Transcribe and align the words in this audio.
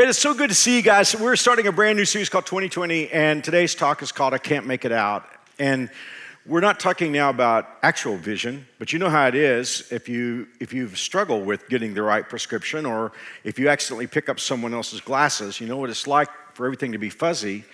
It 0.00 0.08
is 0.08 0.16
so 0.16 0.32
good 0.32 0.48
to 0.48 0.54
see 0.54 0.76
you 0.76 0.82
guys. 0.82 1.14
We're 1.14 1.36
starting 1.36 1.66
a 1.66 1.72
brand 1.72 1.98
new 1.98 2.06
series 2.06 2.30
called 2.30 2.46
2020, 2.46 3.10
and 3.10 3.44
today's 3.44 3.74
talk 3.74 4.00
is 4.00 4.12
called 4.12 4.32
I 4.32 4.38
Can't 4.38 4.66
Make 4.66 4.86
It 4.86 4.92
Out. 4.92 5.26
And 5.58 5.90
we're 6.46 6.62
not 6.62 6.80
talking 6.80 7.12
now 7.12 7.28
about 7.28 7.68
actual 7.82 8.16
vision, 8.16 8.66
but 8.78 8.94
you 8.94 8.98
know 8.98 9.10
how 9.10 9.26
it 9.26 9.34
is 9.34 9.86
if 9.92 10.08
you 10.08 10.48
if 10.58 10.72
you've 10.72 10.96
struggled 10.96 11.44
with 11.44 11.68
getting 11.68 11.92
the 11.92 12.00
right 12.00 12.26
prescription 12.26 12.86
or 12.86 13.12
if 13.44 13.58
you 13.58 13.68
accidentally 13.68 14.06
pick 14.06 14.30
up 14.30 14.40
someone 14.40 14.72
else's 14.72 15.02
glasses, 15.02 15.60
you 15.60 15.66
know 15.66 15.76
what 15.76 15.90
it's 15.90 16.06
like 16.06 16.30
for 16.54 16.64
everything 16.64 16.92
to 16.92 16.98
be 16.98 17.10
fuzzy 17.10 17.66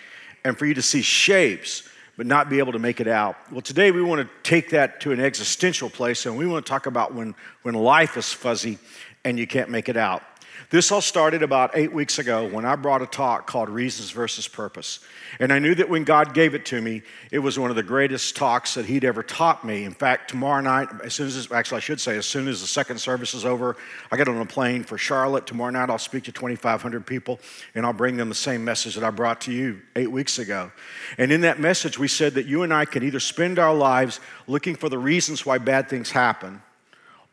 and 0.45 0.59
for 0.59 0.67
you 0.67 0.75
to 0.75 0.83
see 0.83 1.03
shapes 1.03 1.89
but 2.17 2.27
not 2.27 2.51
be 2.51 2.59
able 2.59 2.73
to 2.73 2.81
make 2.81 3.01
it 3.01 3.07
out. 3.07 3.37
Well, 3.53 3.61
today 3.61 3.93
we 3.93 4.03
want 4.03 4.27
to 4.27 4.29
take 4.43 4.71
that 4.71 5.01
to 5.03 5.13
an 5.13 5.21
existential 5.21 5.89
place 5.89 6.27
and 6.27 6.37
we 6.37 6.49
want 6.49 6.67
to 6.67 6.69
talk 6.69 6.87
about 6.87 7.15
when 7.15 7.37
when 7.63 7.77
life 7.77 8.17
is 8.17 8.33
fuzzy 8.33 8.79
and 9.25 9.39
you 9.39 9.47
can't 9.47 9.71
make 9.71 9.89
it 9.89 9.97
out. 9.97 10.25
This 10.69 10.91
all 10.91 11.01
started 11.01 11.43
about 11.43 11.71
eight 11.75 11.93
weeks 11.93 12.19
ago 12.19 12.49
when 12.49 12.65
I 12.65 12.75
brought 12.75 13.01
a 13.01 13.07
talk 13.07 13.47
called 13.47 13.69
Reasons 13.69 14.11
versus 14.11 14.49
Purpose. 14.49 15.01
And 15.39 15.53
I 15.53 15.59
knew 15.59 15.75
that 15.77 15.89
when 15.89 16.03
God 16.03 16.35
gave 16.35 16.55
it 16.55 16.65
to 16.67 16.81
me, 16.81 17.03
it 17.31 17.39
was 17.39 17.59
one 17.59 17.71
of 17.71 17.77
the 17.77 17.83
greatest 17.85 18.35
talks 18.35 18.75
that 18.75 18.87
He'd 18.87 19.05
ever 19.05 19.23
taught 19.23 19.65
me. 19.65 19.85
In 19.85 19.93
fact, 19.93 20.31
tomorrow 20.31 20.61
night, 20.61 20.89
as 21.05 21.15
soon 21.15 21.29
as, 21.29 21.51
actually, 21.53 21.77
I 21.77 21.81
should 21.81 22.01
say, 22.01 22.17
as 22.17 22.27
soon 22.27 22.49
as 22.49 22.61
the 22.63 22.67
second 22.67 22.99
service 22.99 23.33
is 23.33 23.45
over, 23.45 23.77
I 24.11 24.17
get 24.17 24.27
on 24.29 24.39
a 24.39 24.47
plane 24.47 24.83
for 24.83 24.99
Charlotte. 24.99 25.47
Tomorrow 25.47 25.71
night, 25.71 25.89
I'll 25.89 25.99
speak 25.99 26.25
to 26.25 26.33
2,500 26.33 27.07
people 27.07 27.39
and 27.75 27.87
I'll 27.87 27.93
bring 27.93 28.17
them 28.17 28.29
the 28.29 28.35
same 28.35 28.65
message 28.65 28.97
that 28.97 29.05
I 29.05 29.11
brought 29.11 29.43
to 29.43 29.53
you 29.53 29.81
eight 29.95 30.11
weeks 30.11 30.39
ago. 30.39 30.73
And 31.17 31.31
in 31.31 31.43
that 31.43 31.61
message, 31.61 31.99
we 31.99 32.09
said 32.09 32.35
that 32.35 32.47
you 32.47 32.63
and 32.63 32.75
I 32.75 32.87
can 32.87 33.05
either 33.05 33.21
spend 33.21 33.59
our 33.59 33.75
lives 33.75 34.21
looking 34.47 34.75
for 34.75 34.89
the 34.89 34.99
reasons 34.99 35.47
why 35.47 35.59
bad 35.59 35.89
things 35.89 36.11
happen 36.11 36.63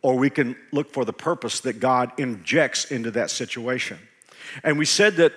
or 0.03 0.15
we 0.15 0.29
can 0.29 0.55
look 0.71 0.91
for 0.91 1.05
the 1.05 1.13
purpose 1.13 1.61
that 1.61 1.79
God 1.79 2.11
injects 2.19 2.91
into 2.91 3.09
that 3.11 3.31
situation. 3.31 3.97
And 4.63 4.77
we 4.77 4.85
said 4.85 5.15
that 5.15 5.33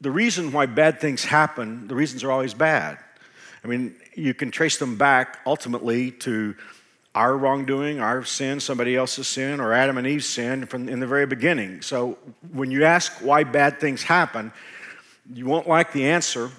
the 0.00 0.10
reason 0.10 0.52
why 0.52 0.66
bad 0.66 1.00
things 1.00 1.24
happen, 1.24 1.88
the 1.88 1.94
reasons 1.94 2.22
are 2.22 2.30
always 2.30 2.54
bad. 2.54 2.98
I 3.64 3.68
mean, 3.68 3.96
you 4.14 4.34
can 4.34 4.50
trace 4.50 4.76
them 4.76 4.96
back 4.96 5.38
ultimately 5.46 6.10
to 6.10 6.54
our 7.14 7.36
wrongdoing, 7.36 8.00
our 8.00 8.24
sin, 8.24 8.60
somebody 8.60 8.96
else's 8.96 9.28
sin, 9.28 9.60
or 9.60 9.72
Adam 9.72 9.98
and 9.98 10.06
Eve's 10.06 10.26
sin 10.26 10.66
from 10.66 10.88
in 10.88 11.00
the 11.00 11.06
very 11.06 11.26
beginning. 11.26 11.82
So 11.82 12.18
when 12.52 12.70
you 12.70 12.84
ask 12.84 13.12
why 13.20 13.44
bad 13.44 13.80
things 13.80 14.02
happen, 14.02 14.52
you 15.32 15.46
won't 15.46 15.68
like 15.68 15.92
the 15.92 16.06
answer 16.06 16.50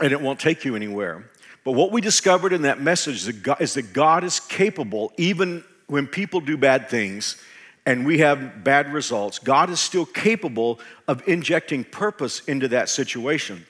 and 0.00 0.12
it 0.12 0.20
won't 0.20 0.40
take 0.40 0.64
you 0.64 0.76
anywhere. 0.76 1.28
But 1.64 1.72
what 1.72 1.92
we 1.92 2.00
discovered 2.00 2.52
in 2.52 2.62
that 2.62 2.80
message 2.80 3.26
is 3.28 3.74
that 3.74 3.92
God 3.92 4.24
is 4.24 4.40
capable, 4.40 5.12
even 5.18 5.62
when 5.90 6.06
people 6.06 6.40
do 6.40 6.56
bad 6.56 6.88
things 6.88 7.36
and 7.84 8.06
we 8.06 8.18
have 8.18 8.62
bad 8.62 8.92
results, 8.92 9.40
God 9.40 9.70
is 9.70 9.80
still 9.80 10.06
capable 10.06 10.78
of 11.08 11.26
injecting 11.26 11.82
purpose 11.82 12.40
into 12.46 12.68
that 12.68 12.88
situation. 12.88 13.66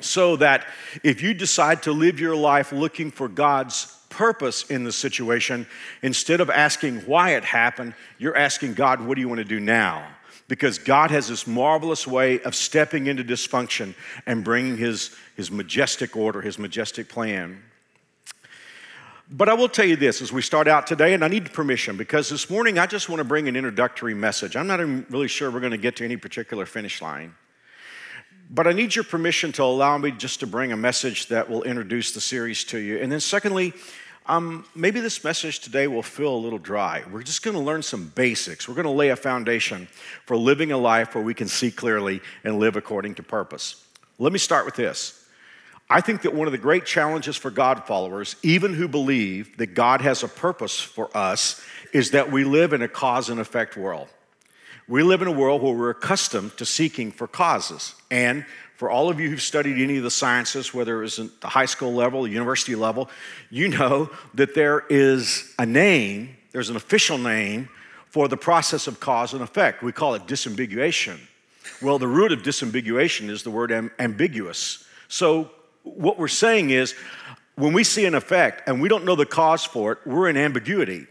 So 0.00 0.36
that 0.36 0.66
if 1.02 1.22
you 1.22 1.32
decide 1.32 1.84
to 1.84 1.92
live 1.92 2.20
your 2.20 2.36
life 2.36 2.72
looking 2.72 3.10
for 3.10 3.28
God's 3.28 3.96
purpose 4.10 4.64
in 4.70 4.84
the 4.84 4.92
situation, 4.92 5.66
instead 6.02 6.40
of 6.40 6.50
asking 6.50 7.00
why 7.00 7.30
it 7.30 7.44
happened, 7.44 7.94
you're 8.18 8.36
asking 8.36 8.74
God, 8.74 9.00
what 9.00 9.14
do 9.14 9.22
you 9.22 9.28
want 9.28 9.38
to 9.38 9.44
do 9.44 9.60
now? 9.60 10.06
Because 10.48 10.78
God 10.78 11.10
has 11.10 11.28
this 11.28 11.46
marvelous 11.46 12.06
way 12.06 12.40
of 12.40 12.54
stepping 12.54 13.06
into 13.06 13.24
dysfunction 13.24 13.94
and 14.26 14.44
bringing 14.44 14.76
his, 14.76 15.16
his 15.36 15.50
majestic 15.50 16.14
order, 16.14 16.42
his 16.42 16.58
majestic 16.58 17.08
plan. 17.08 17.62
But 19.30 19.48
I 19.48 19.54
will 19.54 19.70
tell 19.70 19.86
you 19.86 19.96
this 19.96 20.20
as 20.20 20.32
we 20.32 20.42
start 20.42 20.68
out 20.68 20.86
today, 20.86 21.14
and 21.14 21.24
I 21.24 21.28
need 21.28 21.50
permission 21.52 21.96
because 21.96 22.28
this 22.28 22.50
morning 22.50 22.78
I 22.78 22.86
just 22.86 23.08
want 23.08 23.20
to 23.20 23.24
bring 23.24 23.48
an 23.48 23.56
introductory 23.56 24.12
message. 24.12 24.54
I'm 24.54 24.66
not 24.66 24.80
even 24.80 25.06
really 25.08 25.28
sure 25.28 25.50
we're 25.50 25.60
going 25.60 25.72
to 25.72 25.78
get 25.78 25.96
to 25.96 26.04
any 26.04 26.18
particular 26.18 26.66
finish 26.66 27.00
line. 27.00 27.34
But 28.50 28.66
I 28.66 28.72
need 28.72 28.94
your 28.94 29.04
permission 29.04 29.50
to 29.52 29.62
allow 29.62 29.96
me 29.96 30.10
just 30.10 30.40
to 30.40 30.46
bring 30.46 30.72
a 30.72 30.76
message 30.76 31.28
that 31.28 31.48
will 31.48 31.62
introduce 31.62 32.12
the 32.12 32.20
series 32.20 32.64
to 32.64 32.78
you. 32.78 32.98
And 32.98 33.10
then, 33.10 33.20
secondly, 33.20 33.72
um, 34.26 34.66
maybe 34.74 35.00
this 35.00 35.24
message 35.24 35.60
today 35.60 35.86
will 35.86 36.02
feel 36.02 36.34
a 36.34 36.36
little 36.36 36.58
dry. 36.58 37.02
We're 37.10 37.22
just 37.22 37.42
going 37.42 37.56
to 37.56 37.62
learn 37.62 37.82
some 37.82 38.12
basics. 38.14 38.68
We're 38.68 38.74
going 38.74 38.84
to 38.84 38.90
lay 38.90 39.08
a 39.08 39.16
foundation 39.16 39.88
for 40.26 40.36
living 40.36 40.70
a 40.70 40.78
life 40.78 41.14
where 41.14 41.24
we 41.24 41.32
can 41.32 41.48
see 41.48 41.70
clearly 41.70 42.20
and 42.44 42.58
live 42.58 42.76
according 42.76 43.14
to 43.14 43.22
purpose. 43.22 43.82
Let 44.18 44.34
me 44.34 44.38
start 44.38 44.66
with 44.66 44.76
this 44.76 45.23
I 45.90 46.00
think 46.00 46.22
that 46.22 46.34
one 46.34 46.48
of 46.48 46.52
the 46.52 46.58
great 46.58 46.86
challenges 46.86 47.36
for 47.36 47.50
God 47.50 47.86
followers, 47.86 48.36
even 48.42 48.74
who 48.74 48.88
believe 48.88 49.56
that 49.58 49.74
God 49.74 50.00
has 50.00 50.22
a 50.22 50.28
purpose 50.28 50.80
for 50.80 51.14
us, 51.16 51.62
is 51.92 52.12
that 52.12 52.32
we 52.32 52.44
live 52.44 52.72
in 52.72 52.82
a 52.82 52.88
cause 52.88 53.28
and 53.28 53.38
effect 53.38 53.76
world. 53.76 54.08
We 54.88 55.02
live 55.02 55.22
in 55.22 55.28
a 55.28 55.32
world 55.32 55.62
where 55.62 55.72
we're 55.72 55.90
accustomed 55.90 56.56
to 56.58 56.66
seeking 56.66 57.10
for 57.10 57.26
causes. 57.26 57.94
And 58.10 58.44
for 58.76 58.90
all 58.90 59.08
of 59.08 59.20
you 59.20 59.30
who've 59.30 59.40
studied 59.40 59.80
any 59.80 59.98
of 59.98 60.02
the 60.02 60.10
sciences, 60.10 60.74
whether 60.74 61.02
it's 61.02 61.18
at 61.18 61.40
the 61.40 61.48
high 61.48 61.66
school 61.66 61.94
level, 61.94 62.22
the 62.22 62.30
university 62.30 62.74
level, 62.74 63.08
you 63.50 63.68
know 63.68 64.10
that 64.34 64.54
there 64.54 64.84
is 64.90 65.54
a 65.58 65.64
name, 65.64 66.36
there's 66.52 66.70
an 66.70 66.76
official 66.76 67.18
name 67.18 67.68
for 68.08 68.28
the 68.28 68.36
process 68.36 68.86
of 68.86 69.00
cause 69.00 69.32
and 69.32 69.42
effect. 69.42 69.82
We 69.82 69.92
call 69.92 70.14
it 70.14 70.26
disambiguation. 70.26 71.18
Well, 71.80 71.98
the 71.98 72.08
root 72.08 72.32
of 72.32 72.42
disambiguation 72.42 73.30
is 73.30 73.42
the 73.42 73.50
word 73.50 73.72
am- 73.72 73.90
ambiguous. 73.98 74.84
So 75.08 75.50
what 75.84 76.18
we're 76.18 76.28
saying 76.28 76.70
is 76.70 76.94
when 77.54 77.72
we 77.72 77.84
see 77.84 78.04
an 78.04 78.14
effect 78.14 78.68
and 78.68 78.82
we 78.82 78.88
don't 78.88 79.04
know 79.04 79.14
the 79.14 79.26
cause 79.26 79.64
for 79.64 79.92
it, 79.92 79.98
we're 80.04 80.28
in 80.28 80.36
ambiguity. 80.36 81.06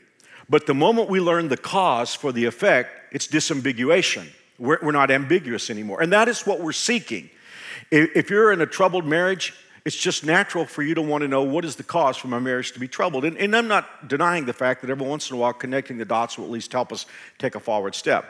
But 0.49 0.65
the 0.65 0.73
moment 0.73 1.09
we 1.09 1.21
learn 1.21 1.47
the 1.47 1.57
cause 1.57 2.13
for 2.13 2.31
the 2.31 2.45
effect, 2.45 3.13
it's 3.13 3.27
disambiguation. 3.27 4.27
We're, 4.59 4.79
we're 4.81 4.91
not 4.91 5.09
ambiguous 5.09 5.69
anymore. 5.69 6.01
And 6.01 6.11
that 6.11 6.27
is 6.27 6.45
what 6.45 6.59
we're 6.59 6.73
seeking. 6.73 7.29
If 7.91 8.29
you're 8.29 8.51
in 8.51 8.61
a 8.61 8.65
troubled 8.65 9.05
marriage, 9.05 9.53
it's 9.85 9.95
just 9.95 10.25
natural 10.25 10.65
for 10.65 10.81
you 10.81 10.95
to 10.95 11.01
want 11.01 11.21
to 11.21 11.27
know 11.27 11.43
what 11.43 11.65
is 11.65 11.75
the 11.75 11.83
cause 11.83 12.17
for 12.17 12.27
my 12.27 12.39
marriage 12.39 12.71
to 12.73 12.79
be 12.79 12.87
troubled. 12.87 13.25
And, 13.25 13.37
and, 13.37 13.55
I'm 13.55 13.67
not 13.67 14.07
denying 14.07 14.45
the 14.45 14.53
fact 14.53 14.81
that 14.81 14.89
every 14.89 15.05
once 15.05 15.29
in 15.29 15.35
a 15.35 15.39
while 15.39 15.53
connecting 15.53 15.97
the 15.97 16.05
dots 16.05 16.37
will 16.37 16.45
at 16.45 16.51
least 16.51 16.71
help 16.71 16.91
us 16.91 17.05
take 17.37 17.55
a 17.55 17.59
forward 17.59 17.93
step. 17.93 18.25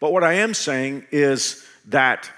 But 0.00 0.12
what 0.12 0.24
I 0.24 0.34
am 0.34 0.54
saying 0.54 1.06
is 1.10 1.66
that 1.86 2.30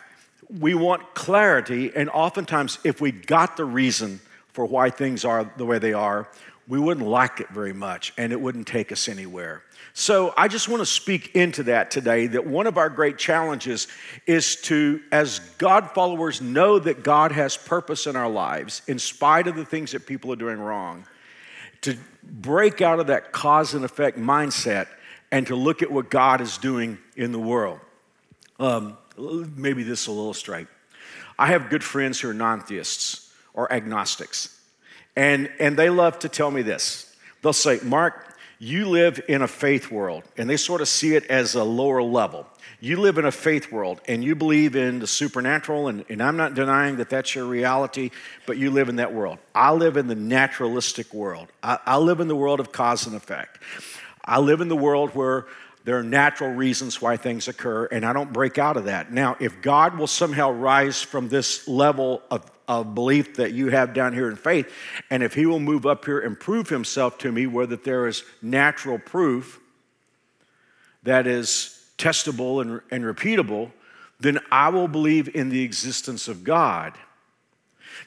we 0.59 0.75
want 0.75 1.15
clarity, 1.15 1.93
and 1.95 2.11
oftentimes, 2.11 2.79
if 2.85 3.01
we 3.01 3.13
got 3.13 3.57
the 3.57 3.65
reason 3.65 4.21
for 4.53 4.65
why 4.65 4.91
things 4.91 5.25
are 5.25 5.51
the 5.57 5.65
way 5.65 5.79
they 5.79 5.93
are, 5.93 6.29
we 6.67 6.79
wouldn't 6.79 7.07
like 7.07 7.41
it 7.41 7.49
very 7.51 7.73
much 7.73 8.13
and 8.17 8.33
it 8.33 8.41
wouldn't 8.41 8.67
take 8.67 8.93
us 8.93 9.09
anywhere. 9.09 9.63
So, 9.93 10.33
I 10.37 10.49
just 10.49 10.69
want 10.69 10.81
to 10.81 10.87
speak 10.87 11.35
into 11.35 11.65
that 11.65 11.91
today 11.91 12.27
that 12.29 12.47
one 12.47 12.67
of 12.67 12.79
our 12.79 12.89
great 12.89 13.19
challenges 13.19 13.89
is 14.27 14.57
to, 14.63 15.01
as 15.13 15.41
God 15.59 15.91
followers, 15.93 16.41
know 16.41 16.79
that 16.79 17.03
God 17.03 17.33
has 17.33 17.57
purpose 17.57 18.07
in 18.07 18.17
our 18.17 18.29
lives 18.29 18.83
in 18.87 18.99
spite 18.99 19.47
of 19.47 19.57
the 19.57 19.65
things 19.65 19.93
that 19.93 20.07
people 20.07 20.33
are 20.33 20.37
doing 20.37 20.59
wrong, 20.59 21.05
to 21.83 21.97
break 22.23 22.81
out 22.81 23.01
of 23.01 23.09
that 23.09 23.33
cause 23.33 23.75
and 23.75 23.85
effect 23.85 24.19
mindset 24.19 24.87
and 25.33 25.47
to 25.47 25.57
look 25.57 25.83
at 25.83 25.91
what 25.91 26.11
God 26.11 26.41
is 26.41 26.59
doing 26.59 26.99
in 27.17 27.33
the 27.33 27.39
world. 27.39 27.81
Um, 28.59 28.99
maybe 29.57 29.83
this 29.83 30.09
will 30.09 30.19
illustrate. 30.19 30.67
I 31.39 31.47
have 31.47 31.71
good 31.71 31.85
friends 31.85 32.21
who 32.21 32.31
are 32.31 32.35
non 32.35 32.61
theists 32.61 33.33
or 33.55 33.73
agnostics, 33.73 34.59
and, 35.17 35.51
and 35.59 35.77
they 35.77 35.91
love 35.91 36.19
to 36.21 36.29
tell 36.29 36.51
me 36.51 36.63
this. 36.63 37.15
They'll 37.43 37.53
say, 37.53 37.81
Mark, 37.83 38.37
you 38.59 38.89
live 38.89 39.23
in 39.27 39.41
a 39.41 39.49
faith 39.49 39.91
world, 39.91 40.23
and 40.37 40.49
they 40.49 40.59
sort 40.59 40.83
of 40.83 40.89
see 40.89 41.15
it 41.15 41.25
as 41.27 41.55
a 41.55 41.65
lower 41.65 42.03
level. 42.03 42.47
You 42.83 42.99
live 42.99 43.19
in 43.19 43.27
a 43.27 43.33
faith 43.33 43.71
world 43.71 44.01
and 44.07 44.25
you 44.25 44.35
believe 44.35 44.75
in 44.75 45.01
the 45.01 45.07
supernatural, 45.07 45.89
and, 45.89 46.05
and 46.09 46.23
I'm 46.23 46.37
not 46.37 46.55
denying 46.55 46.97
that 46.97 47.11
that's 47.11 47.35
your 47.35 47.45
reality, 47.45 48.11
but 48.47 48.57
you 48.57 48.71
live 48.71 48.89
in 48.89 48.97
that 48.97 49.13
world. 49.13 49.39
I 49.55 49.73
live 49.73 49.99
in 49.99 50.07
the 50.07 50.15
naturalistic 50.15 51.13
world. 51.13 51.49
I, 51.63 51.79
I 51.85 51.97
live 51.99 52.21
in 52.21 52.29
the 52.29 52.37
world 52.37 52.59
of 52.59 52.73
cause 52.73 53.07
and 53.07 53.15
effect. 53.15 53.59
I 54.25 54.41
live 54.41 54.61
in 54.61 54.69
the 54.69 54.77
world 54.77 55.11
where 55.11 55.47
there 55.85 55.99
are 55.99 56.03
natural 56.03 56.51
reasons 56.51 57.01
why 57.01 57.17
things 57.17 57.49
occur, 57.49 57.87
and 57.87 58.05
I 58.05 58.13
don't 58.13 58.33
break 58.33 58.59
out 58.59 58.77
of 58.77 58.85
that. 58.85 59.13
Now, 59.13 59.37
if 59.41 59.63
God 59.63 59.97
will 59.99 60.07
somehow 60.07 60.51
rise 60.51 61.01
from 61.01 61.29
this 61.29 61.67
level 61.67 62.23
of, 62.31 62.51
of 62.69 62.95
belief 62.95 63.37
that 63.37 63.53
you 63.53 63.71
have 63.71 63.95
down 63.95 64.13
here 64.13 64.29
in 64.29 64.37
faith, 64.37 64.71
and 65.09 65.23
if 65.23 65.35
He 65.35 65.47
will 65.47 65.61
move 65.61 65.87
up 65.87 66.05
here 66.05 66.21
and 66.21 66.39
prove 66.39 66.69
Himself 66.69 67.17
to 67.19 67.33
me, 67.33 67.47
where 67.47 67.67
that 67.67 67.85
there 67.85 68.07
is 68.07 68.25
natural 68.43 68.99
proof 68.99 69.59
that 71.03 71.27
is 71.27 71.83
testable 71.97 72.61
and, 72.61 72.83
and 72.91 73.05
repeatable, 73.05 73.71
then 74.19 74.39
I 74.53 74.69
will 74.69 74.89
believe 74.89 75.35
in 75.35 75.49
the 75.49 75.63
existence 75.63 76.29
of 76.29 76.45
God. 76.45 76.93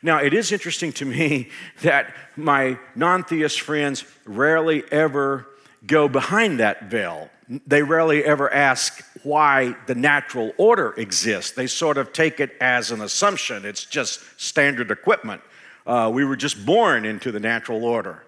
Now, 0.04 0.18
it 0.18 0.34
is 0.34 0.52
interesting 0.52 0.92
to 0.94 1.06
me 1.06 1.50
that 1.81 2.14
my 2.36 2.78
non 2.96 3.24
theist 3.24 3.62
friends 3.62 4.06
rarely 4.26 4.84
ever 4.92 5.48
go 5.88 6.08
behind 6.08 6.60
that 6.60 6.92
veil 6.92 7.30
they 7.48 7.84
rarely 7.84 8.24
ever 8.24 8.51
ask 8.51 9.04
why 9.24 9.75
the 9.88 9.95
natural 9.95 10.54
order 10.57 10.94
exists. 10.98 11.51
They 11.51 11.68
sort 11.68 11.98
of 11.98 12.13
take 12.13 12.40
it 12.40 12.56
as 12.62 12.92
an 12.92 13.01
assumption. 13.01 13.66
It's 13.66 13.86
just 13.86 14.22
standard 14.40 14.92
equipment. 14.92 15.42
Uh, 15.86 16.10
we 16.13 16.24
were 16.24 16.36
just 16.36 16.66
born 16.66 17.06
into 17.06 17.31
the 17.31 17.40
natural 17.40 17.84
order. 17.84 18.24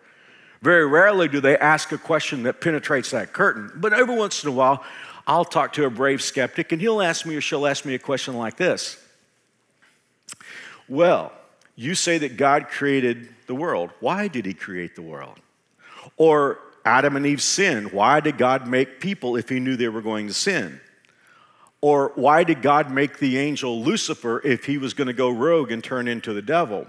Very 0.61 0.85
rarely 0.85 1.27
do 1.27 1.39
they 1.39 1.57
ask 1.57 1.91
a 1.91 1.97
question 1.97 2.43
that 2.43 2.59
penetrates 2.59 3.11
that 3.11 3.33
curtain, 3.33 3.71
but 3.75 3.93
every 3.93 4.15
once 4.15 4.43
in 4.43 4.49
a 4.49 4.53
while, 4.53 4.83
I'll 5.27 5.45
talk 5.45 5.73
to 5.73 5.85
a 5.85 5.89
brave 5.89 6.21
skeptic 6.21 6.71
and 6.71 6.81
he'll 6.81 7.01
ask 7.01 7.25
me 7.25 7.35
or 7.35 7.41
she'll 7.41 7.67
ask 7.67 7.85
me 7.85 7.95
a 7.95 7.99
question 7.99 8.35
like 8.35 8.57
this 8.57 8.97
Well, 10.87 11.31
you 11.75 11.95
say 11.95 12.17
that 12.19 12.37
God 12.37 12.67
created 12.69 13.29
the 13.47 13.55
world. 13.55 13.91
Why 13.99 14.27
did 14.27 14.45
he 14.45 14.53
create 14.53 14.95
the 14.95 15.01
world? 15.01 15.39
Or 16.17 16.59
Adam 16.85 17.15
and 17.15 17.25
Eve 17.25 17.41
sinned. 17.41 17.91
Why 17.91 18.19
did 18.19 18.37
God 18.37 18.67
make 18.67 19.01
people 19.01 19.35
if 19.35 19.49
he 19.49 19.59
knew 19.59 19.75
they 19.75 19.89
were 19.89 20.01
going 20.01 20.27
to 20.27 20.33
sin? 20.33 20.79
Or 21.81 22.11
why 22.15 22.43
did 22.43 22.61
God 22.61 22.89
make 22.89 23.19
the 23.19 23.37
angel 23.37 23.81
Lucifer 23.83 24.41
if 24.43 24.65
he 24.65 24.77
was 24.77 24.93
going 24.93 25.07
to 25.07 25.13
go 25.13 25.29
rogue 25.29 25.71
and 25.71 25.83
turn 25.83 26.07
into 26.07 26.33
the 26.33 26.41
devil? 26.41 26.87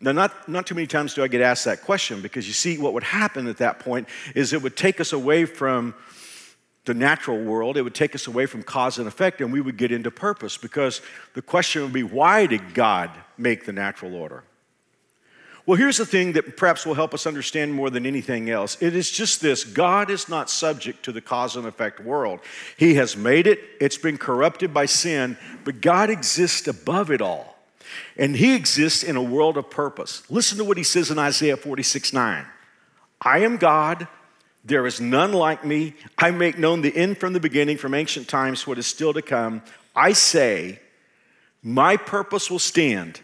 Now, 0.00 0.12
not, 0.12 0.48
not 0.48 0.66
too 0.66 0.74
many 0.74 0.86
times 0.86 1.14
do 1.14 1.22
I 1.22 1.28
get 1.28 1.40
asked 1.40 1.64
that 1.64 1.82
question 1.82 2.20
because 2.20 2.46
you 2.46 2.52
see, 2.52 2.76
what 2.76 2.92
would 2.92 3.02
happen 3.02 3.46
at 3.46 3.58
that 3.58 3.78
point 3.78 4.08
is 4.34 4.52
it 4.52 4.62
would 4.62 4.76
take 4.76 5.00
us 5.00 5.12
away 5.12 5.46
from 5.46 5.94
the 6.84 6.94
natural 6.94 7.42
world, 7.42 7.76
it 7.76 7.82
would 7.82 7.94
take 7.94 8.14
us 8.14 8.26
away 8.26 8.46
from 8.46 8.62
cause 8.62 8.98
and 8.98 9.08
effect, 9.08 9.40
and 9.40 9.52
we 9.52 9.60
would 9.60 9.76
get 9.76 9.90
into 9.90 10.10
purpose 10.10 10.56
because 10.56 11.02
the 11.34 11.42
question 11.42 11.82
would 11.82 11.92
be 11.92 12.02
why 12.02 12.46
did 12.46 12.74
God 12.74 13.10
make 13.36 13.64
the 13.64 13.72
natural 13.72 14.14
order? 14.14 14.44
Well, 15.66 15.76
here's 15.76 15.96
the 15.96 16.06
thing 16.06 16.34
that 16.34 16.56
perhaps 16.56 16.86
will 16.86 16.94
help 16.94 17.12
us 17.12 17.26
understand 17.26 17.74
more 17.74 17.90
than 17.90 18.06
anything 18.06 18.48
else. 18.48 18.80
It 18.80 18.94
is 18.94 19.10
just 19.10 19.40
this 19.40 19.64
God 19.64 20.10
is 20.10 20.28
not 20.28 20.48
subject 20.48 21.04
to 21.04 21.12
the 21.12 21.20
cause 21.20 21.56
and 21.56 21.66
effect 21.66 21.98
world. 21.98 22.38
He 22.76 22.94
has 22.94 23.16
made 23.16 23.48
it, 23.48 23.58
it's 23.80 23.98
been 23.98 24.16
corrupted 24.16 24.72
by 24.72 24.86
sin, 24.86 25.36
but 25.64 25.80
God 25.80 26.08
exists 26.08 26.68
above 26.68 27.10
it 27.10 27.20
all. 27.20 27.56
And 28.16 28.36
He 28.36 28.54
exists 28.54 29.02
in 29.02 29.16
a 29.16 29.22
world 29.22 29.56
of 29.56 29.68
purpose. 29.68 30.22
Listen 30.30 30.56
to 30.58 30.64
what 30.64 30.76
He 30.76 30.84
says 30.84 31.10
in 31.10 31.18
Isaiah 31.18 31.56
46 31.56 32.12
9. 32.12 32.46
I 33.20 33.38
am 33.38 33.56
God, 33.56 34.06
there 34.64 34.86
is 34.86 35.00
none 35.00 35.32
like 35.32 35.64
me. 35.64 35.94
I 36.16 36.30
make 36.30 36.58
known 36.58 36.82
the 36.82 36.96
end 36.96 37.18
from 37.18 37.32
the 37.32 37.40
beginning, 37.40 37.76
from 37.76 37.92
ancient 37.92 38.28
times, 38.28 38.68
what 38.68 38.78
is 38.78 38.86
still 38.86 39.12
to 39.14 39.22
come. 39.22 39.62
I 39.96 40.12
say, 40.12 40.78
My 41.60 41.96
purpose 41.96 42.52
will 42.52 42.60
stand, 42.60 43.20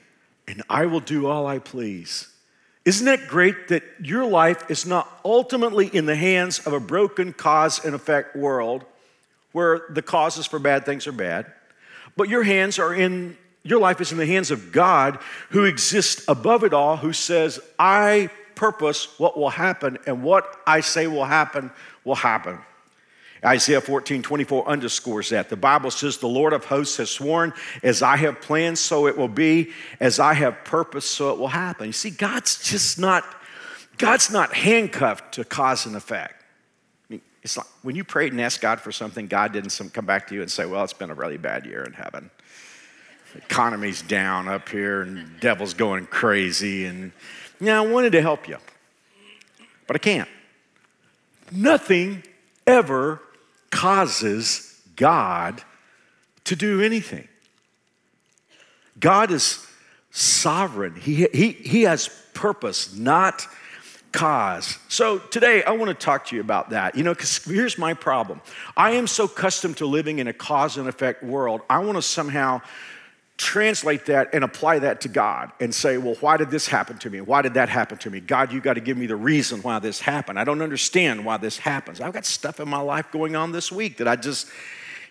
and 0.49 0.65
I 0.69 0.87
will 0.87 1.01
do 1.01 1.29
all 1.29 1.47
I 1.47 1.61
please. 1.61 2.32
Isn't 2.85 3.07
it 3.07 3.29
great 3.29 3.69
that 3.69 3.85
your 4.01 4.25
life 4.25 4.71
is 4.71 4.87
not 4.87 5.09
ultimately 5.25 5.87
in 5.87 6.07
the 6.07 6.17
hands 6.17 6.59
of 6.61 6.73
a 6.73 6.81
broken 6.81 7.33
cause 7.33 7.85
and 7.85 7.95
effect 7.95 8.35
world 8.35 8.85
where 9.53 9.83
the 9.91 10.03
causes 10.03 10.47
for 10.47 10.59
bad 10.59 10.85
things 10.85 11.07
are 11.07 11.13
bad, 11.13 11.47
but 12.17 12.29
your 12.29 12.43
hands 12.43 12.79
are 12.79 12.95
in 12.95 13.37
your 13.65 13.79
life 13.79 14.01
is 14.01 14.11
in 14.11 14.19
the 14.19 14.27
hands 14.27 14.51
of 14.51 14.73
God 14.73 15.21
who 15.51 15.65
exists 15.65 16.25
above 16.27 16.65
it 16.65 16.75
all, 16.75 16.97
who 16.97 17.13
says, 17.13 17.61
I 17.79 18.29
purpose 18.57 19.17
what 19.19 19.39
will 19.39 19.51
happen, 19.51 19.99
and 20.07 20.25
what 20.25 20.61
I 20.67 20.81
say 20.81 21.07
will 21.07 21.25
happen 21.25 21.71
will 22.05 22.17
happen. 22.17 22.59
Isaiah 23.45 23.81
14, 23.81 24.23
24 24.23 24.69
underscores 24.69 25.31
that. 25.31 25.49
The 25.49 25.57
Bible 25.57 25.91
says, 25.91 26.19
The 26.19 26.29
Lord 26.29 26.53
of 26.53 26.65
hosts 26.65 26.99
has 26.99 27.11
sworn, 27.11 27.53
as 27.83 28.01
I 28.01 28.17
have 28.17 28.41
planned, 28.41 28.79
so 28.79 29.09
it 29.09 29.17
will 29.17 29.29
be, 29.29 29.73
as 29.99 30.21
I 30.21 30.35
have 30.35 30.65
purposed, 30.65 31.11
so 31.11 31.33
it 31.33 31.39
will 31.39 31.49
happen. 31.49 31.87
You 31.87 31.93
see, 31.93 32.11
God's 32.11 32.63
just 32.63 33.01
not, 33.01 33.25
God's 33.99 34.31
not 34.31 34.55
handcuffed 34.55 35.35
to 35.35 35.45
cause 35.45 35.87
and 35.87 35.97
effect. 35.97 36.45
I 37.11 37.15
mean, 37.15 37.23
it's 37.43 37.57
like 37.57 37.67
when 37.83 37.97
you 37.97 38.05
prayed 38.05 38.31
and 38.31 38.41
asked 38.41 38.61
God 38.61 38.81
for 38.81 38.93
something, 38.93 39.27
God 39.27 39.53
didn't 39.53 39.77
come 39.93 40.07
back 40.07 40.29
to 40.29 40.35
you 40.35 40.43
and 40.43 40.51
say, 40.51 40.65
Well, 40.65 40.85
it's 40.85 40.93
been 40.93 41.11
a 41.11 41.15
really 41.15 41.39
bad 41.39 41.67
year 41.67 41.83
in 41.83 41.95
heaven. 41.95 42.31
The 43.33 43.39
economy's 43.39 44.03
down 44.03 44.47
up 44.47 44.69
here 44.69 45.03
and 45.03 45.41
devil's 45.41 45.75
going 45.75 46.07
crazy. 46.07 46.85
And 46.85 47.11
yeah, 47.61 47.79
I 47.79 47.87
wanted 47.87 48.13
to 48.13 48.23
help 48.23 48.47
you, 48.47 48.59
but 49.89 49.97
I 49.97 49.99
can't. 49.99 50.29
Nothing 51.51 52.23
ever 52.67 53.21
causes 53.83 54.81
God 54.95 55.61
to 56.45 56.55
do 56.55 56.81
anything. 56.81 57.27
God 59.01 59.33
is 59.33 59.67
sovereign, 60.13 60.95
He, 60.95 61.27
he, 61.35 61.51
he 61.51 61.83
has 61.83 62.09
purpose, 62.33 62.97
not 62.97 63.45
cause. 64.13 64.79
So 64.89 65.19
today 65.19 65.65
I 65.65 65.73
want 65.73 65.89
to 65.89 65.95
talk 65.95 66.27
to 66.27 66.37
you 66.37 66.41
about 66.41 66.71
that. 66.71 66.95
You 66.95 67.03
know, 67.03 67.13
because 67.13 67.43
here's 67.45 67.77
my 67.77 67.93
problem 67.93 68.41
I 68.77 68.93
am 68.93 69.09
so 69.09 69.25
accustomed 69.25 69.79
to 69.79 69.87
living 69.87 70.21
in 70.21 70.29
a 70.29 70.33
cause 70.33 70.77
and 70.77 70.89
effect 70.89 71.25
world, 71.25 71.63
I 71.69 71.81
want 71.81 71.97
to 71.99 72.03
somehow 72.03 72.61
translate 73.43 74.07
that 74.07 74.31
and 74.33 74.45
apply 74.45 74.79
that 74.79 75.01
to 75.03 75.09
God 75.09 75.53
and 75.61 75.75
say, 75.75 75.99
well, 75.99 76.15
why 76.21 76.37
did 76.37 76.51
this 76.51 76.67
happen 76.69 76.97
to 76.99 77.11
me? 77.11 77.21
Why 77.21 77.43
did 77.43 77.55
that 77.55 77.69
happen 77.69 77.99
to 77.99 78.11
me? 78.11 78.21
God, 78.21 78.53
you 78.53 78.61
got 78.61 78.75
to 78.75 78.81
give 78.81 78.97
me 78.97 79.07
the 79.07 79.17
reason 79.17 79.61
why 79.63 79.81
this 79.81 80.01
happened. 80.01 80.39
I 80.39 80.45
don't 80.45 80.63
understand 80.63 81.25
why 81.25 81.37
this 81.37 81.59
happens. 81.59 82.01
I've 82.01 82.13
got 82.13 82.25
stuff 82.25 82.61
in 82.61 82.69
my 82.69 82.81
life 82.81 83.11
going 83.11 83.35
on 83.35 83.53
this 83.53 83.73
week 83.73 83.99
that 83.99 84.07
I 84.07 84.17
just, 84.17 84.49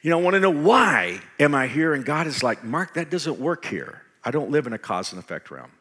you 0.02 0.10
know, 0.10 0.18
want 0.18 0.36
to 0.36 0.40
know 0.40 0.50
why 0.50 1.20
am 1.40 1.54
I 1.54 1.68
here? 1.68 1.94
And 1.94 2.06
God 2.06 2.26
is 2.26 2.42
like, 2.42 2.64
Mark, 2.64 2.94
that 2.94 3.10
doesn't 3.10 3.40
work 3.40 3.66
here. 3.66 4.02
I 4.24 4.32
don't 4.32 4.50
live 4.50 4.66
in 4.66 4.74
a 4.74 4.78
cause 4.78 5.12
and 5.12 5.20
effect 5.20 5.52
realm. 5.52 5.72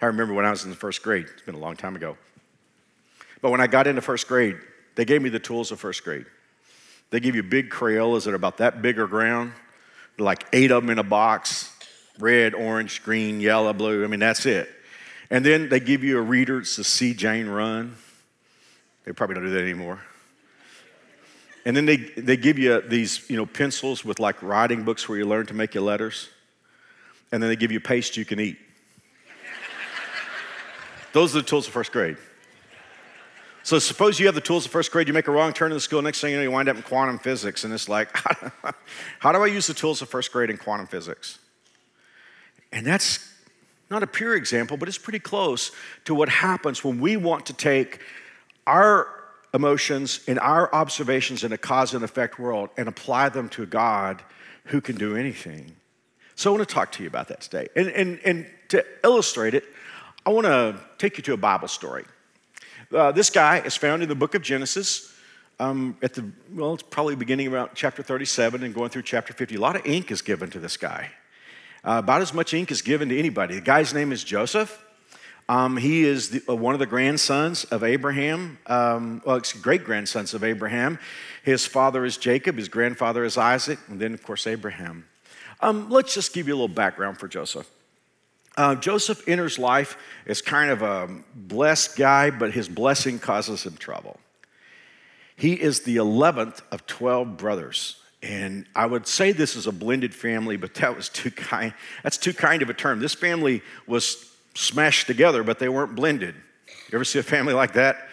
I 0.00 0.06
remember 0.06 0.34
when 0.34 0.44
I 0.44 0.50
was 0.50 0.64
in 0.64 0.70
the 0.70 0.76
first 0.76 1.02
grade, 1.02 1.26
it's 1.32 1.42
been 1.42 1.54
a 1.54 1.58
long 1.58 1.76
time 1.76 1.94
ago. 1.94 2.16
But 3.40 3.50
when 3.50 3.60
I 3.60 3.66
got 3.66 3.86
into 3.86 4.00
first 4.00 4.26
grade, 4.28 4.56
they 4.94 5.04
gave 5.04 5.20
me 5.20 5.28
the 5.28 5.38
tools 5.38 5.72
of 5.72 5.78
first 5.78 6.04
grade. 6.04 6.26
They 7.10 7.20
give 7.20 7.34
you 7.36 7.42
big 7.42 7.70
Crayolas 7.70 8.24
that 8.24 8.32
are 8.32 8.36
about 8.36 8.56
that 8.56 8.80
big 8.82 8.98
or 8.98 9.06
ground 9.06 9.52
like 10.18 10.46
eight 10.52 10.70
of 10.70 10.82
them 10.82 10.90
in 10.90 10.98
a 10.98 11.04
box 11.04 11.72
red, 12.18 12.54
orange, 12.54 13.02
green, 13.02 13.40
yellow, 13.40 13.72
blue. 13.72 14.04
I 14.04 14.06
mean, 14.06 14.20
that's 14.20 14.46
it. 14.46 14.68
And 15.30 15.44
then 15.44 15.68
they 15.68 15.80
give 15.80 16.04
you 16.04 16.18
a 16.18 16.22
reader, 16.22 16.60
it's 16.60 16.76
to 16.76 16.84
see 16.84 17.14
Jane 17.14 17.48
run. 17.48 17.96
They 19.04 19.12
probably 19.12 19.34
don't 19.34 19.44
do 19.44 19.50
that 19.50 19.62
anymore. 19.62 20.00
And 21.64 21.76
then 21.76 21.86
they, 21.86 21.96
they 21.96 22.36
give 22.36 22.58
you 22.58 22.80
these 22.80 23.28
you 23.30 23.36
know, 23.36 23.46
pencils 23.46 24.04
with 24.04 24.18
like 24.18 24.42
writing 24.42 24.84
books 24.84 25.08
where 25.08 25.18
you 25.18 25.24
learn 25.24 25.46
to 25.46 25.54
make 25.54 25.74
your 25.74 25.84
letters. 25.84 26.28
And 27.30 27.42
then 27.42 27.48
they 27.48 27.56
give 27.56 27.72
you 27.72 27.80
paste 27.80 28.16
you 28.16 28.24
can 28.24 28.40
eat. 28.40 28.58
Those 31.12 31.36
are 31.36 31.40
the 31.40 31.46
tools 31.46 31.66
of 31.66 31.72
first 31.72 31.92
grade. 31.92 32.16
So 33.64 33.78
suppose 33.78 34.18
you 34.18 34.26
have 34.26 34.34
the 34.34 34.40
tools 34.40 34.66
of 34.66 34.72
first 34.72 34.90
grade, 34.90 35.06
you 35.06 35.14
make 35.14 35.28
a 35.28 35.30
wrong 35.30 35.52
turn 35.52 35.70
in 35.70 35.76
the 35.76 35.80
school, 35.80 36.02
next 36.02 36.20
thing 36.20 36.32
you 36.32 36.36
know, 36.36 36.42
you 36.42 36.50
wind 36.50 36.68
up 36.68 36.76
in 36.76 36.82
quantum 36.82 37.18
physics, 37.18 37.64
and 37.64 37.72
it's 37.72 37.88
like, 37.88 38.16
how 39.20 39.32
do 39.32 39.38
I 39.38 39.46
use 39.46 39.66
the 39.66 39.74
tools 39.74 40.02
of 40.02 40.08
first 40.08 40.32
grade 40.32 40.50
in 40.50 40.56
quantum 40.58 40.86
physics? 40.86 41.38
And 42.72 42.86
that's 42.86 43.28
not 43.90 44.02
a 44.02 44.06
pure 44.06 44.34
example, 44.34 44.76
but 44.76 44.88
it's 44.88 44.98
pretty 44.98 45.20
close 45.20 45.70
to 46.06 46.14
what 46.14 46.28
happens 46.28 46.82
when 46.82 46.98
we 46.98 47.16
want 47.16 47.46
to 47.46 47.52
take 47.52 48.00
our 48.66 49.06
emotions 49.54 50.20
and 50.26 50.38
our 50.40 50.74
observations 50.74 51.44
in 51.44 51.52
a 51.52 51.58
cause 51.58 51.94
and 51.94 52.02
effect 52.02 52.38
world 52.38 52.70
and 52.76 52.88
apply 52.88 53.28
them 53.28 53.48
to 53.50 53.62
a 53.62 53.66
God 53.66 54.22
who 54.66 54.80
can 54.80 54.96
do 54.96 55.14
anything. 55.14 55.76
So 56.34 56.50
I 56.50 56.56
want 56.56 56.66
to 56.66 56.74
talk 56.74 56.90
to 56.92 57.02
you 57.02 57.08
about 57.08 57.28
that 57.28 57.42
today. 57.42 57.68
And, 57.76 57.88
and, 57.88 58.20
and 58.24 58.46
to 58.68 58.84
illustrate 59.04 59.54
it, 59.54 59.64
I 60.24 60.30
want 60.30 60.46
to 60.46 60.80
take 60.98 61.18
you 61.18 61.22
to 61.24 61.34
a 61.34 61.36
Bible 61.36 61.68
story. 61.68 62.04
Uh, 62.92 63.10
this 63.10 63.30
guy 63.30 63.58
is 63.60 63.74
found 63.74 64.02
in 64.02 64.08
the 64.08 64.14
book 64.14 64.34
of 64.34 64.42
Genesis. 64.42 65.14
Um, 65.58 65.96
at 66.02 66.12
the 66.12 66.30
well, 66.52 66.74
it's 66.74 66.82
probably 66.82 67.16
beginning 67.16 67.46
about 67.46 67.74
chapter 67.74 68.02
37 68.02 68.62
and 68.62 68.74
going 68.74 68.90
through 68.90 69.02
chapter 69.02 69.32
50. 69.32 69.54
A 69.54 69.60
lot 69.60 69.76
of 69.76 69.86
ink 69.86 70.10
is 70.10 70.20
given 70.20 70.50
to 70.50 70.58
this 70.58 70.76
guy. 70.76 71.10
Uh, 71.84 72.00
about 72.02 72.20
as 72.20 72.34
much 72.34 72.52
ink 72.52 72.70
is 72.70 72.82
given 72.82 73.08
to 73.08 73.18
anybody. 73.18 73.54
The 73.54 73.60
guy's 73.62 73.94
name 73.94 74.12
is 74.12 74.22
Joseph. 74.22 74.84
Um, 75.48 75.76
he 75.76 76.04
is 76.04 76.30
the, 76.30 76.42
uh, 76.48 76.54
one 76.54 76.74
of 76.74 76.80
the 76.80 76.86
grandsons 76.86 77.64
of 77.64 77.82
Abraham, 77.82 78.58
um, 78.66 79.22
well, 79.24 79.40
great 79.60 79.84
grandsons 79.84 80.34
of 80.34 80.44
Abraham. 80.44 80.98
His 81.42 81.66
father 81.66 82.04
is 82.04 82.16
Jacob, 82.16 82.56
his 82.56 82.68
grandfather 82.68 83.24
is 83.24 83.36
Isaac, 83.36 83.78
and 83.88 83.98
then, 84.00 84.14
of 84.14 84.22
course, 84.22 84.46
Abraham. 84.46 85.06
Um, 85.60 85.90
let's 85.90 86.14
just 86.14 86.32
give 86.32 86.46
you 86.46 86.54
a 86.54 86.56
little 86.56 86.68
background 86.68 87.18
for 87.18 87.26
Joseph. 87.26 87.68
Uh, 88.56 88.74
Joseph 88.74 89.26
enters 89.28 89.58
life 89.58 89.96
as 90.26 90.42
kind 90.42 90.70
of 90.70 90.82
a 90.82 91.08
blessed 91.34 91.96
guy, 91.96 92.30
but 92.30 92.52
his 92.52 92.68
blessing 92.68 93.18
causes 93.18 93.64
him 93.64 93.76
trouble. 93.76 94.18
He 95.36 95.54
is 95.54 95.80
the 95.80 95.96
11th 95.96 96.60
of 96.70 96.86
12 96.86 97.36
brothers. 97.36 97.96
And 98.22 98.66
I 98.76 98.86
would 98.86 99.06
say 99.06 99.32
this 99.32 99.56
is 99.56 99.66
a 99.66 99.72
blended 99.72 100.14
family, 100.14 100.56
but 100.56 100.74
that 100.74 100.94
was 100.94 101.08
too 101.08 101.30
kind. 101.30 101.74
That's 102.02 102.18
too 102.18 102.32
kind 102.32 102.62
of 102.62 102.70
a 102.70 102.74
term. 102.74 103.00
This 103.00 103.14
family 103.14 103.62
was 103.86 104.30
smashed 104.54 105.06
together, 105.06 105.42
but 105.42 105.58
they 105.58 105.68
weren't 105.68 105.96
blended. 105.96 106.34
You 106.36 106.96
ever 106.96 107.04
see 107.04 107.18
a 107.18 107.22
family 107.24 107.54
like 107.54 107.72
that? 107.72 108.08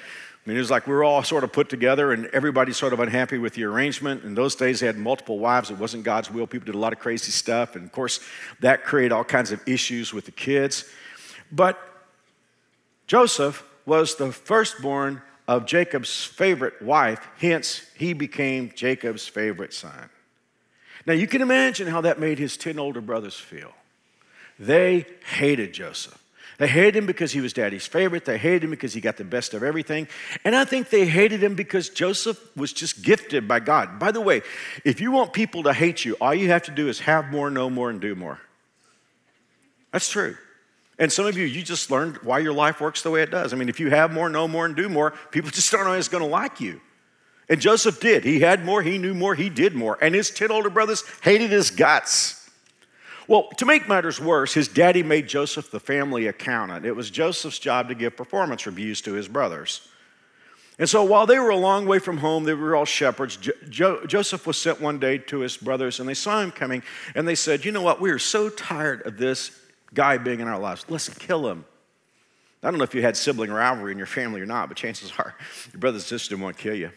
I 0.45 0.49
mean, 0.49 0.57
it 0.57 0.61
was 0.61 0.71
like 0.71 0.87
we 0.87 0.93
were 0.93 1.03
all 1.03 1.21
sort 1.21 1.43
of 1.43 1.51
put 1.51 1.69
together 1.69 2.11
and 2.11 2.25
everybody's 2.27 2.77
sort 2.77 2.93
of 2.93 2.99
unhappy 2.99 3.37
with 3.37 3.53
the 3.53 3.65
arrangement. 3.65 4.23
In 4.23 4.35
those 4.35 4.55
days, 4.55 4.79
they 4.79 4.87
had 4.87 4.97
multiple 4.97 5.37
wives. 5.37 5.69
It 5.69 5.77
wasn't 5.77 6.03
God's 6.03 6.31
will. 6.31 6.47
People 6.47 6.65
did 6.65 6.75
a 6.75 6.79
lot 6.79 6.93
of 6.93 6.99
crazy 6.99 7.31
stuff. 7.31 7.75
And 7.75 7.85
of 7.85 7.91
course, 7.91 8.19
that 8.61 8.83
created 8.83 9.11
all 9.11 9.23
kinds 9.23 9.51
of 9.51 9.61
issues 9.67 10.13
with 10.13 10.25
the 10.25 10.31
kids. 10.31 10.85
But 11.51 11.77
Joseph 13.05 13.63
was 13.85 14.15
the 14.15 14.31
firstborn 14.31 15.21
of 15.49 15.65
Jacob's 15.65 16.23
favorite 16.23 16.79
wife, 16.79 17.27
hence, 17.39 17.81
he 17.95 18.13
became 18.13 18.71
Jacob's 18.75 19.27
favorite 19.27 19.73
son. 19.73 20.11
Now, 21.07 21.13
you 21.13 21.25
can 21.25 21.41
imagine 21.41 21.87
how 21.87 22.01
that 22.01 22.19
made 22.19 22.37
his 22.37 22.55
10 22.55 22.77
older 22.77 23.01
brothers 23.01 23.33
feel. 23.33 23.71
They 24.59 25.07
hated 25.25 25.73
Joseph. 25.73 26.18
They 26.59 26.67
hated 26.67 26.97
him 26.97 27.05
because 27.05 27.31
he 27.31 27.39
was 27.39 27.53
daddy's 27.53 27.87
favorite. 27.87 28.25
They 28.25 28.37
hated 28.37 28.65
him 28.65 28.69
because 28.69 28.93
he 28.93 28.99
got 28.99 29.15
the 29.15 29.23
best 29.23 29.53
of 29.53 29.63
everything. 29.63 30.09
And 30.43 30.53
I 30.53 30.65
think 30.65 30.89
they 30.89 31.07
hated 31.07 31.41
him 31.41 31.55
because 31.55 31.87
Joseph 31.89 32.37
was 32.55 32.73
just 32.73 33.01
gifted 33.01 33.47
by 33.47 33.61
God. 33.61 33.97
By 33.97 34.11
the 34.11 34.19
way, 34.19 34.41
if 34.83 34.99
you 34.99 35.09
want 35.11 35.31
people 35.31 35.63
to 35.63 35.73
hate 35.73 36.03
you, 36.03 36.17
all 36.19 36.35
you 36.35 36.49
have 36.49 36.63
to 36.63 36.71
do 36.71 36.89
is 36.89 36.99
have 36.99 37.31
more, 37.31 37.49
know 37.49 37.69
more, 37.69 37.89
and 37.89 38.01
do 38.01 38.13
more. 38.13 38.39
That's 39.93 40.09
true. 40.09 40.35
And 40.99 41.09
some 41.09 41.25
of 41.25 41.37
you, 41.37 41.45
you 41.45 41.63
just 41.63 41.89
learned 41.89 42.17
why 42.17 42.39
your 42.39 42.51
life 42.51 42.81
works 42.81 43.03
the 43.03 43.09
way 43.09 43.21
it 43.21 43.31
does. 43.31 43.53
I 43.53 43.55
mean, 43.55 43.69
if 43.69 43.79
you 43.79 43.89
have 43.89 44.11
more, 44.11 44.27
know 44.29 44.45
more, 44.45 44.65
and 44.65 44.75
do 44.75 44.89
more, 44.89 45.11
people 45.31 45.49
just 45.53 45.73
aren't 45.73 45.87
always 45.87 46.09
going 46.09 46.23
to 46.23 46.29
like 46.29 46.59
you. 46.59 46.81
And 47.47 47.61
Joseph 47.61 48.01
did. 48.01 48.25
He 48.25 48.41
had 48.41 48.65
more, 48.65 48.81
he 48.81 48.97
knew 48.97 49.13
more, 49.13 49.33
he 49.33 49.49
did 49.49 49.73
more. 49.75 49.97
And 50.01 50.13
his 50.13 50.29
10 50.29 50.51
older 50.51 50.69
brothers 50.69 51.03
hated 51.21 51.51
his 51.51 51.71
guts. 51.71 52.38
Well, 53.29 53.47
to 53.57 53.65
make 53.67 53.87
matters 53.87 54.19
worse, 54.19 54.55
his 54.55 54.67
daddy 54.67 55.03
made 55.03 55.27
Joseph 55.27 55.69
the 55.69 55.79
family 55.79 56.25
accountant. 56.25 56.83
It 56.83 56.95
was 56.95 57.11
Joseph's 57.11 57.59
job 57.59 57.89
to 57.89 57.95
give 57.95 58.17
performance 58.17 58.65
reviews 58.65 59.01
to 59.01 59.13
his 59.13 59.27
brothers. 59.27 59.87
And 60.79 60.89
so 60.89 61.03
while 61.03 61.27
they 61.27 61.37
were 61.37 61.51
a 61.51 61.55
long 61.55 61.85
way 61.85 61.99
from 61.99 62.17
home, 62.17 62.43
they 62.43 62.55
were 62.55 62.75
all 62.75 62.85
shepherds. 62.85 63.37
Jo- 63.37 63.51
jo- 63.69 64.05
Joseph 64.07 64.47
was 64.47 64.57
sent 64.57 64.81
one 64.81 64.97
day 64.97 65.19
to 65.19 65.41
his 65.41 65.57
brothers, 65.57 65.99
and 65.99 66.09
they 66.09 66.15
saw 66.15 66.41
him 66.41 66.49
coming, 66.49 66.81
and 67.13 67.27
they 67.27 67.35
said, 67.35 67.63
You 67.63 67.71
know 67.71 67.83
what? 67.83 68.01
We 68.01 68.09
are 68.09 68.17
so 68.17 68.49
tired 68.49 69.05
of 69.05 69.17
this 69.17 69.51
guy 69.93 70.17
being 70.17 70.39
in 70.39 70.47
our 70.47 70.57
lives. 70.57 70.85
Let's 70.89 71.07
kill 71.09 71.47
him. 71.47 71.65
I 72.63 72.71
don't 72.71 72.79
know 72.79 72.83
if 72.83 72.95
you 72.95 73.03
had 73.03 73.15
sibling 73.15 73.51
rivalry 73.51 73.91
in 73.91 73.99
your 73.99 74.07
family 74.07 74.41
or 74.41 74.47
not, 74.47 74.69
but 74.69 74.77
chances 74.77 75.13
are 75.19 75.35
your 75.71 75.79
brother 75.79 75.97
and 75.97 76.03
sister 76.03 76.35
won't 76.35 76.45
want 76.45 76.57
to 76.57 76.63
kill 76.63 76.75
you. 76.75 76.89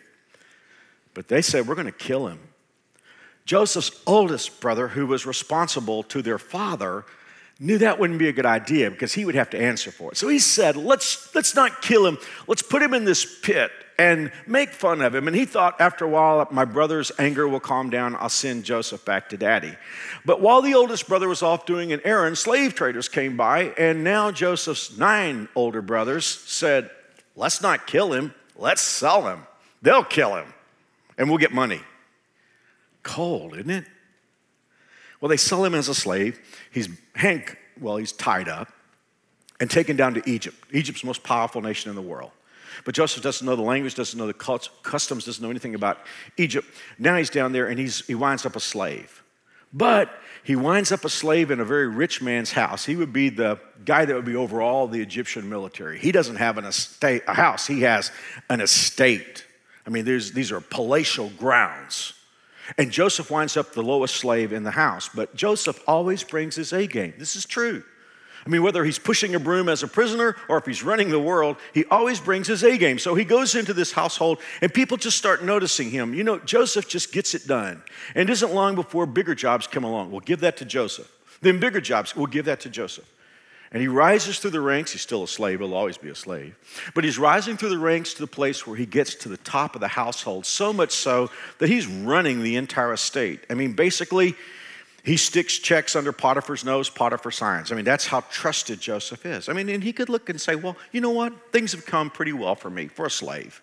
But 1.12 1.28
they 1.28 1.42
said, 1.42 1.68
We're 1.68 1.74
going 1.74 1.84
to 1.84 1.92
kill 1.92 2.26
him. 2.26 2.38
Joseph's 3.44 3.90
oldest 4.06 4.60
brother, 4.60 4.88
who 4.88 5.06
was 5.06 5.26
responsible 5.26 6.02
to 6.04 6.22
their 6.22 6.38
father, 6.38 7.04
knew 7.58 7.78
that 7.78 7.98
wouldn't 7.98 8.18
be 8.18 8.28
a 8.28 8.32
good 8.32 8.46
idea 8.46 8.90
because 8.90 9.12
he 9.14 9.24
would 9.24 9.34
have 9.34 9.50
to 9.50 9.60
answer 9.60 9.90
for 9.90 10.12
it. 10.12 10.16
So 10.16 10.28
he 10.28 10.38
said, 10.38 10.76
let's, 10.76 11.32
let's 11.34 11.54
not 11.54 11.82
kill 11.82 12.06
him. 12.06 12.18
Let's 12.46 12.62
put 12.62 12.82
him 12.82 12.94
in 12.94 13.04
this 13.04 13.40
pit 13.40 13.70
and 13.98 14.32
make 14.46 14.70
fun 14.70 15.00
of 15.00 15.14
him. 15.14 15.28
And 15.28 15.36
he 15.36 15.44
thought, 15.44 15.80
after 15.80 16.04
a 16.04 16.08
while, 16.08 16.48
my 16.50 16.64
brother's 16.64 17.12
anger 17.18 17.46
will 17.46 17.60
calm 17.60 17.90
down. 17.90 18.16
I'll 18.16 18.28
send 18.28 18.64
Joseph 18.64 19.04
back 19.04 19.28
to 19.28 19.36
daddy. 19.36 19.76
But 20.24 20.40
while 20.40 20.62
the 20.62 20.74
oldest 20.74 21.06
brother 21.06 21.28
was 21.28 21.42
off 21.42 21.66
doing 21.66 21.92
an 21.92 22.00
errand, 22.04 22.38
slave 22.38 22.74
traders 22.74 23.08
came 23.08 23.36
by. 23.36 23.74
And 23.78 24.02
now 24.02 24.32
Joseph's 24.32 24.96
nine 24.96 25.48
older 25.54 25.82
brothers 25.82 26.24
said, 26.26 26.90
let's 27.36 27.62
not 27.62 27.86
kill 27.86 28.12
him. 28.12 28.34
Let's 28.56 28.82
sell 28.82 29.28
him. 29.28 29.46
They'll 29.82 30.04
kill 30.04 30.36
him 30.36 30.52
and 31.16 31.28
we'll 31.28 31.38
get 31.38 31.52
money. 31.52 31.80
Cold, 33.02 33.54
isn't 33.54 33.70
it? 33.70 33.84
Well, 35.20 35.28
they 35.28 35.36
sell 35.36 35.64
him 35.64 35.74
as 35.74 35.88
a 35.88 35.94
slave. 35.94 36.40
He's 36.70 36.88
Hank, 37.14 37.56
well, 37.80 37.96
he's 37.96 38.12
tied 38.12 38.48
up 38.48 38.68
and 39.60 39.70
taken 39.70 39.96
down 39.96 40.14
to 40.14 40.28
Egypt, 40.28 40.56
Egypt's 40.72 41.04
most 41.04 41.22
powerful 41.22 41.62
nation 41.62 41.88
in 41.88 41.94
the 41.94 42.02
world. 42.02 42.32
But 42.84 42.94
Joseph 42.94 43.22
doesn't 43.22 43.46
know 43.46 43.54
the 43.54 43.62
language, 43.62 43.94
doesn't 43.94 44.18
know 44.18 44.26
the 44.26 44.34
customs, 44.34 45.26
doesn't 45.26 45.42
know 45.42 45.50
anything 45.50 45.74
about 45.74 45.98
Egypt. 46.36 46.66
Now 46.98 47.16
he's 47.16 47.30
down 47.30 47.52
there 47.52 47.68
and 47.68 47.78
he's, 47.78 48.04
he 48.06 48.14
winds 48.14 48.44
up 48.46 48.56
a 48.56 48.60
slave. 48.60 49.22
But 49.72 50.10
he 50.42 50.56
winds 50.56 50.90
up 50.90 51.04
a 51.04 51.08
slave 51.08 51.50
in 51.50 51.60
a 51.60 51.64
very 51.64 51.86
rich 51.86 52.20
man's 52.20 52.52
house. 52.52 52.84
He 52.84 52.96
would 52.96 53.12
be 53.12 53.28
the 53.28 53.60
guy 53.84 54.04
that 54.04 54.14
would 54.14 54.24
be 54.24 54.36
over 54.36 54.60
all 54.60 54.88
the 54.88 55.00
Egyptian 55.00 55.48
military. 55.48 55.98
He 55.98 56.12
doesn't 56.12 56.36
have 56.36 56.58
an 56.58 56.64
estate, 56.64 57.22
a 57.28 57.34
house, 57.34 57.66
he 57.66 57.82
has 57.82 58.10
an 58.50 58.60
estate. 58.60 59.46
I 59.86 59.90
mean, 59.90 60.04
these 60.04 60.50
are 60.50 60.60
palatial 60.60 61.30
grounds. 61.38 62.14
And 62.78 62.90
Joseph 62.90 63.30
winds 63.30 63.56
up 63.56 63.72
the 63.72 63.82
lowest 63.82 64.16
slave 64.16 64.52
in 64.52 64.62
the 64.62 64.70
house. 64.70 65.08
But 65.08 65.34
Joseph 65.34 65.82
always 65.86 66.22
brings 66.22 66.56
his 66.56 66.72
A 66.72 66.86
game. 66.86 67.14
This 67.18 67.36
is 67.36 67.44
true. 67.44 67.82
I 68.44 68.48
mean, 68.48 68.62
whether 68.62 68.84
he's 68.84 68.98
pushing 68.98 69.34
a 69.36 69.38
broom 69.38 69.68
as 69.68 69.84
a 69.84 69.88
prisoner 69.88 70.36
or 70.48 70.58
if 70.58 70.66
he's 70.66 70.82
running 70.82 71.10
the 71.10 71.20
world, 71.20 71.56
he 71.72 71.84
always 71.86 72.18
brings 72.18 72.48
his 72.48 72.64
A 72.64 72.76
game. 72.76 72.98
So 72.98 73.14
he 73.14 73.24
goes 73.24 73.54
into 73.54 73.72
this 73.72 73.92
household 73.92 74.38
and 74.60 74.72
people 74.74 74.96
just 74.96 75.16
start 75.16 75.44
noticing 75.44 75.90
him. 75.90 76.12
You 76.12 76.24
know, 76.24 76.38
Joseph 76.40 76.88
just 76.88 77.12
gets 77.12 77.34
it 77.34 77.46
done. 77.46 77.82
And 78.14 78.28
it 78.28 78.32
isn't 78.32 78.52
long 78.52 78.74
before 78.74 79.06
bigger 79.06 79.34
jobs 79.34 79.68
come 79.68 79.84
along. 79.84 80.10
We'll 80.10 80.20
give 80.20 80.40
that 80.40 80.56
to 80.56 80.64
Joseph. 80.64 81.10
Then 81.40 81.60
bigger 81.60 81.80
jobs, 81.80 82.16
we'll 82.16 82.26
give 82.26 82.46
that 82.46 82.60
to 82.60 82.68
Joseph. 82.68 83.08
And 83.72 83.80
he 83.80 83.88
rises 83.88 84.38
through 84.38 84.50
the 84.50 84.60
ranks. 84.60 84.92
He's 84.92 85.00
still 85.00 85.24
a 85.24 85.28
slave, 85.28 85.60
he'll 85.60 85.74
always 85.74 85.96
be 85.96 86.10
a 86.10 86.14
slave. 86.14 86.54
But 86.94 87.04
he's 87.04 87.18
rising 87.18 87.56
through 87.56 87.70
the 87.70 87.78
ranks 87.78 88.12
to 88.14 88.20
the 88.20 88.26
place 88.26 88.66
where 88.66 88.76
he 88.76 88.86
gets 88.86 89.14
to 89.16 89.28
the 89.30 89.38
top 89.38 89.74
of 89.74 89.80
the 89.80 89.88
household, 89.88 90.44
so 90.44 90.72
much 90.72 90.92
so 90.92 91.30
that 91.58 91.68
he's 91.68 91.86
running 91.86 92.42
the 92.42 92.56
entire 92.56 92.92
estate. 92.92 93.40
I 93.48 93.54
mean, 93.54 93.72
basically, 93.72 94.36
he 95.04 95.16
sticks 95.16 95.58
checks 95.58 95.96
under 95.96 96.12
Potiphar's 96.12 96.64
nose, 96.64 96.90
Potiphar 96.90 97.32
signs. 97.32 97.72
I 97.72 97.74
mean, 97.74 97.84
that's 97.84 98.06
how 98.06 98.20
trusted 98.30 98.78
Joseph 98.78 99.24
is. 99.24 99.48
I 99.48 99.54
mean, 99.54 99.68
and 99.70 99.82
he 99.82 99.92
could 99.92 100.08
look 100.08 100.28
and 100.28 100.40
say, 100.40 100.54
well, 100.54 100.76
you 100.92 101.00
know 101.00 101.10
what? 101.10 101.32
Things 101.50 101.72
have 101.72 101.86
come 101.86 102.10
pretty 102.10 102.32
well 102.32 102.54
for 102.54 102.70
me, 102.70 102.88
for 102.88 103.06
a 103.06 103.10
slave. 103.10 103.62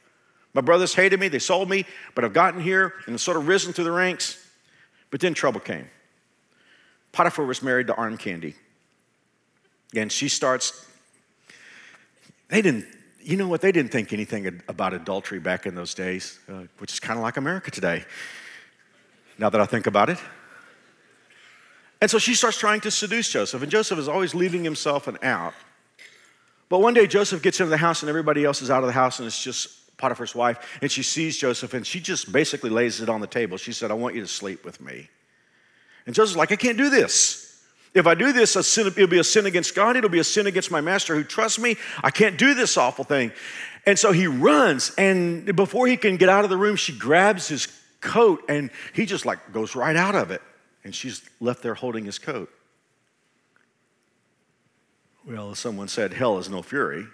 My 0.54 0.62
brothers 0.62 0.96
hated 0.96 1.20
me, 1.20 1.28
they 1.28 1.39
sold 1.39 1.70
me, 1.70 1.86
but 2.16 2.25
I've 2.25 2.34
gotten 2.34 2.60
here 2.60 2.94
and 3.06 3.22
sort 3.22 3.38
of 3.38 3.48
risen 3.48 3.72
through 3.72 3.86
the 3.86 3.92
ranks. 3.92 4.44
But 5.12 5.22
then 5.22 5.36
trouble 5.36 5.60
came. 5.60 5.88
Potiphar 7.12 7.46
was 7.46 7.62
married 7.62 7.88
to 7.88 7.96
Arm 7.96 8.18
Candy. 8.18 8.56
And 9.96 10.12
she 10.12 10.29
starts, 10.29 10.86
they 12.50 12.62
didn't, 12.62 12.86
you 13.22 13.38
know 13.38 13.48
what, 13.48 13.62
they 13.62 13.72
didn't 13.72 13.91
think 13.91 14.13
anything 14.13 14.62
about 14.67 14.93
adultery 14.93 15.39
back 15.39 15.65
in 15.65 15.75
those 15.75 15.93
days, 15.93 16.39
uh, 16.48 16.63
which 16.77 16.93
is 16.93 17.00
kind 17.00 17.17
of 17.17 17.24
like 17.24 17.38
America 17.38 17.72
today, 17.72 18.05
now 19.38 19.50
that 19.50 19.60
I 19.60 19.65
think 19.65 19.88
about 19.88 20.10
it. 20.10 20.19
And 22.01 22.10
so 22.10 22.17
she 22.17 22.34
starts 22.34 22.58
trying 22.58 22.81
to 22.81 22.91
seduce 22.91 23.29
Joseph, 23.29 23.62
and 23.62 23.72
Joseph 23.72 24.00
is 24.00 24.08
always 24.08 24.34
leaving 24.34 24.63
himself 24.63 25.08
an 25.08 25.17
out. 25.22 25.53
But 26.69 26.79
one 26.79 26.93
day 26.93 27.08
Joseph 27.08 27.41
gets 27.41 27.60
into 27.60 27.72
the 27.72 27.77
house, 27.77 28.03
and 28.03 28.10
everybody 28.10 28.46
else 28.46 28.62
is 28.62 28.69
out 28.69 28.84
of 28.84 28.88
the 28.88 28.93
house, 28.93 29.19
and 29.19 29.27
it's 29.27 29.43
just 29.43 29.98
Potiphar's 29.98 30.34
wife, 30.34 30.79
and 30.81 30.89
she 30.89 31.03
sees 31.03 31.38
Joseph, 31.38 31.74
and 31.74 31.86
she 31.86 32.00
just 32.00 32.31
basically 32.31 32.69
lays 32.69 33.01
it 33.01 33.10
on 33.10 33.19
the 33.19 33.27
table. 33.27 33.58
She 33.58 33.74
said, 33.74 33.91
I 33.91 33.96
want 33.96 34.15
you 34.15 34.22
to 34.22 34.27
sleep 34.27 34.63
with 34.63 34.79
me. 34.79 35.10
And 36.05 36.15
Joseph's 36.15 36.38
like, 36.38 36.51
I 36.51 36.55
can't 36.55 36.77
do 36.77 36.89
this. 36.89 37.49
If 37.93 38.05
I 38.05 38.13
do 38.13 38.31
this, 38.31 38.51
sin, 38.51 38.88
it'll 38.88 39.08
be 39.08 39.19
a 39.19 39.24
sin 39.24 39.46
against 39.46 39.74
God. 39.74 39.96
It'll 39.96 40.10
be 40.10 40.19
a 40.19 40.24
sin 40.24 40.48
against 40.48 40.69
my 40.69 40.81
master 40.81 41.15
who 41.15 41.24
trusts 41.24 41.60
me. 41.60 41.75
I 42.03 42.12
can't 42.12 42.38
do 42.38 42.53
this 42.53 42.77
awful 42.77 43.03
thing. 43.03 43.31
And 43.86 43.98
so 43.98 44.12
he 44.12 44.27
runs, 44.27 44.91
and 44.98 45.55
before 45.55 45.88
he 45.88 45.98
can 45.98 46.17
get 46.17 46.29
out 46.29 46.43
of 46.43 46.50
the 46.50 46.58
room, 46.58 46.75
she 46.75 46.96
grabs 46.96 47.48
his 47.48 47.67
coat, 48.01 48.43
and 48.48 48.69
he 48.93 49.05
just 49.05 49.25
like 49.25 49.51
goes 49.51 49.75
right 49.75 49.96
out 49.96 50.15
of 50.15 50.31
it. 50.31 50.41
And 50.84 50.93
she's 50.93 51.27
left 51.39 51.63
there 51.63 51.74
holding 51.74 52.05
his 52.05 52.19
coat. 52.19 52.50
Well, 55.25 55.55
someone 55.55 55.88
said, 55.88 56.13
Hell 56.13 56.38
is 56.38 56.50
no 56.50 56.62
fury. 56.62 57.05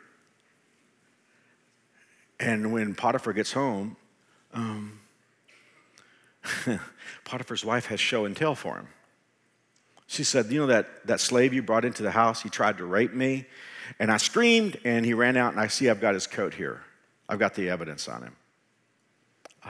And 2.40 2.74
when 2.74 2.96
Potiphar 2.96 3.34
gets 3.34 3.54
home, 3.54 3.96
um, 4.54 5.00
Potiphar's 7.24 7.64
wife 7.64 7.88
has 7.88 8.00
show 8.00 8.26
and 8.26 8.36
tell 8.36 8.56
for 8.56 8.78
him. 8.78 8.88
She 10.08 10.24
said, 10.24 10.52
You 10.52 10.62
know 10.62 10.68
that, 10.68 11.06
that 11.08 11.20
slave 11.20 11.54
you 11.54 11.64
brought 11.64 11.86
into 11.86 12.04
the 12.04 12.12
house? 12.12 12.42
He 12.42 12.50
tried 12.50 12.78
to 12.78 12.86
rape 12.86 13.14
me. 13.14 13.46
And 14.00 14.12
I 14.12 14.18
screamed, 14.18 14.80
and 14.84 15.06
he 15.06 15.14
ran 15.14 15.38
out, 15.38 15.52
and 15.52 15.60
I 15.60 15.68
see 15.68 15.90
I've 15.90 16.02
got 16.02 16.14
his 16.14 16.28
coat 16.28 16.54
here. 16.54 16.82
I've 17.30 17.40
got 17.40 17.56
the 17.56 17.70
evidence 17.70 18.08
on 18.08 18.24
him. 18.24 18.36
Oh. 19.66 19.70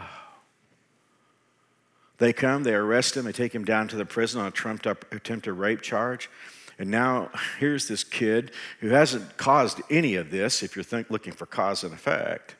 They 2.17 2.33
come, 2.33 2.63
they 2.63 2.73
arrest 2.73 3.17
him, 3.17 3.25
they 3.25 3.31
take 3.31 3.53
him 3.53 3.65
down 3.65 3.87
to 3.89 3.95
the 3.95 4.05
prison 4.05 4.41
on 4.41 4.47
a 4.47 4.51
trumped 4.51 4.87
up 4.87 5.11
attempted 5.13 5.53
rape 5.53 5.81
charge. 5.81 6.29
And 6.77 6.91
now 6.91 7.29
here's 7.59 7.87
this 7.87 8.03
kid 8.03 8.51
who 8.81 8.89
hasn't 8.89 9.37
caused 9.37 9.81
any 9.89 10.15
of 10.15 10.31
this, 10.31 10.63
if 10.63 10.75
you're 10.75 10.83
think, 10.83 11.09
looking 11.09 11.33
for 11.33 11.45
cause 11.45 11.83
and 11.83 11.93
effect. 11.93 12.55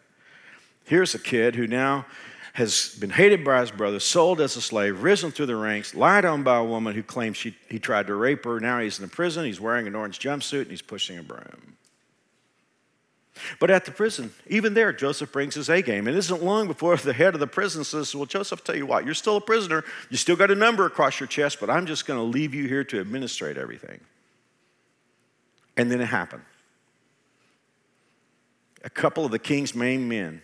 Here's 0.85 1.15
a 1.15 1.19
kid 1.19 1.55
who 1.55 1.67
now 1.67 2.05
has 2.55 2.95
been 3.01 3.09
hated 3.09 3.43
by 3.43 3.59
his 3.59 3.69
brother, 3.69 3.99
sold 3.99 4.39
as 4.39 4.55
a 4.55 4.61
slave, 4.61 5.03
risen 5.03 5.29
through 5.29 5.45
the 5.45 5.55
ranks, 5.57 5.93
lied 5.93 6.23
on 6.23 6.41
by 6.41 6.55
a 6.55 6.63
woman 6.63 6.95
who 6.95 7.03
claims 7.03 7.35
she, 7.35 7.53
he 7.67 7.79
tried 7.79 8.07
to 8.07 8.15
rape 8.15 8.45
her. 8.45 8.61
Now 8.61 8.79
he's 8.79 8.97
in 8.97 9.03
a 9.03 9.09
prison. 9.09 9.43
He's 9.43 9.59
wearing 9.59 9.87
an 9.87 9.95
orange 9.95 10.19
jumpsuit 10.19 10.61
and 10.61 10.71
he's 10.71 10.81
pushing 10.81 11.17
a 11.17 11.23
broom. 11.23 11.75
But 13.59 13.71
at 13.71 13.83
the 13.83 13.91
prison, 13.91 14.31
even 14.47 14.73
there, 14.73 14.93
Joseph 14.93 15.33
brings 15.33 15.55
his 15.55 15.67
A 15.67 15.81
game. 15.81 16.07
And 16.07 16.15
It 16.15 16.19
isn't 16.19 16.41
long 16.41 16.67
before 16.67 16.95
the 16.95 17.11
head 17.11 17.33
of 17.33 17.41
the 17.41 17.47
prison 17.47 17.83
says, 17.83 18.15
Well, 18.15 18.25
Joseph, 18.25 18.63
tell 18.63 18.77
you 18.77 18.85
what, 18.85 19.03
you're 19.03 19.13
still 19.13 19.35
a 19.35 19.41
prisoner. 19.41 19.83
You 20.09 20.15
still 20.15 20.37
got 20.37 20.49
a 20.49 20.55
number 20.55 20.85
across 20.85 21.19
your 21.19 21.27
chest, 21.27 21.59
but 21.59 21.69
I'm 21.69 21.85
just 21.85 22.05
going 22.05 22.17
to 22.17 22.23
leave 22.23 22.53
you 22.53 22.69
here 22.69 22.85
to 22.85 23.01
administrate 23.01 23.57
everything. 23.57 23.99
And 25.75 25.91
then 25.91 25.99
it 25.99 26.05
happened. 26.05 26.43
A 28.85 28.89
couple 28.89 29.25
of 29.25 29.31
the 29.31 29.39
king's 29.39 29.75
main 29.75 30.07
men 30.07 30.41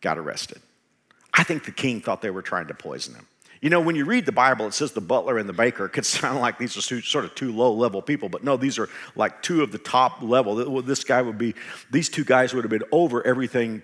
got 0.00 0.16
arrested. 0.16 0.62
I 1.32 1.44
think 1.44 1.64
the 1.64 1.72
king 1.72 2.00
thought 2.00 2.22
they 2.22 2.30
were 2.30 2.42
trying 2.42 2.66
to 2.68 2.74
poison 2.74 3.14
him. 3.14 3.26
You 3.60 3.70
know, 3.70 3.80
when 3.80 3.96
you 3.96 4.04
read 4.04 4.24
the 4.24 4.32
Bible, 4.32 4.66
it 4.66 4.74
says 4.74 4.92
the 4.92 5.00
butler 5.00 5.38
and 5.38 5.48
the 5.48 5.52
baker. 5.52 5.88
Could 5.88 6.06
sound 6.06 6.40
like 6.40 6.58
these 6.58 6.76
are 6.76 6.82
two, 6.82 7.00
sort 7.00 7.24
of 7.24 7.34
two 7.34 7.52
low 7.52 7.72
level 7.72 8.02
people, 8.02 8.28
but 8.28 8.44
no, 8.44 8.56
these 8.56 8.78
are 8.78 8.88
like 9.16 9.42
two 9.42 9.62
of 9.62 9.72
the 9.72 9.78
top 9.78 10.22
level. 10.22 10.82
This 10.82 11.04
guy 11.04 11.22
would 11.22 11.38
be, 11.38 11.54
these 11.90 12.08
two 12.08 12.24
guys 12.24 12.54
would 12.54 12.64
have 12.64 12.70
been 12.70 12.88
over 12.92 13.26
everything 13.26 13.82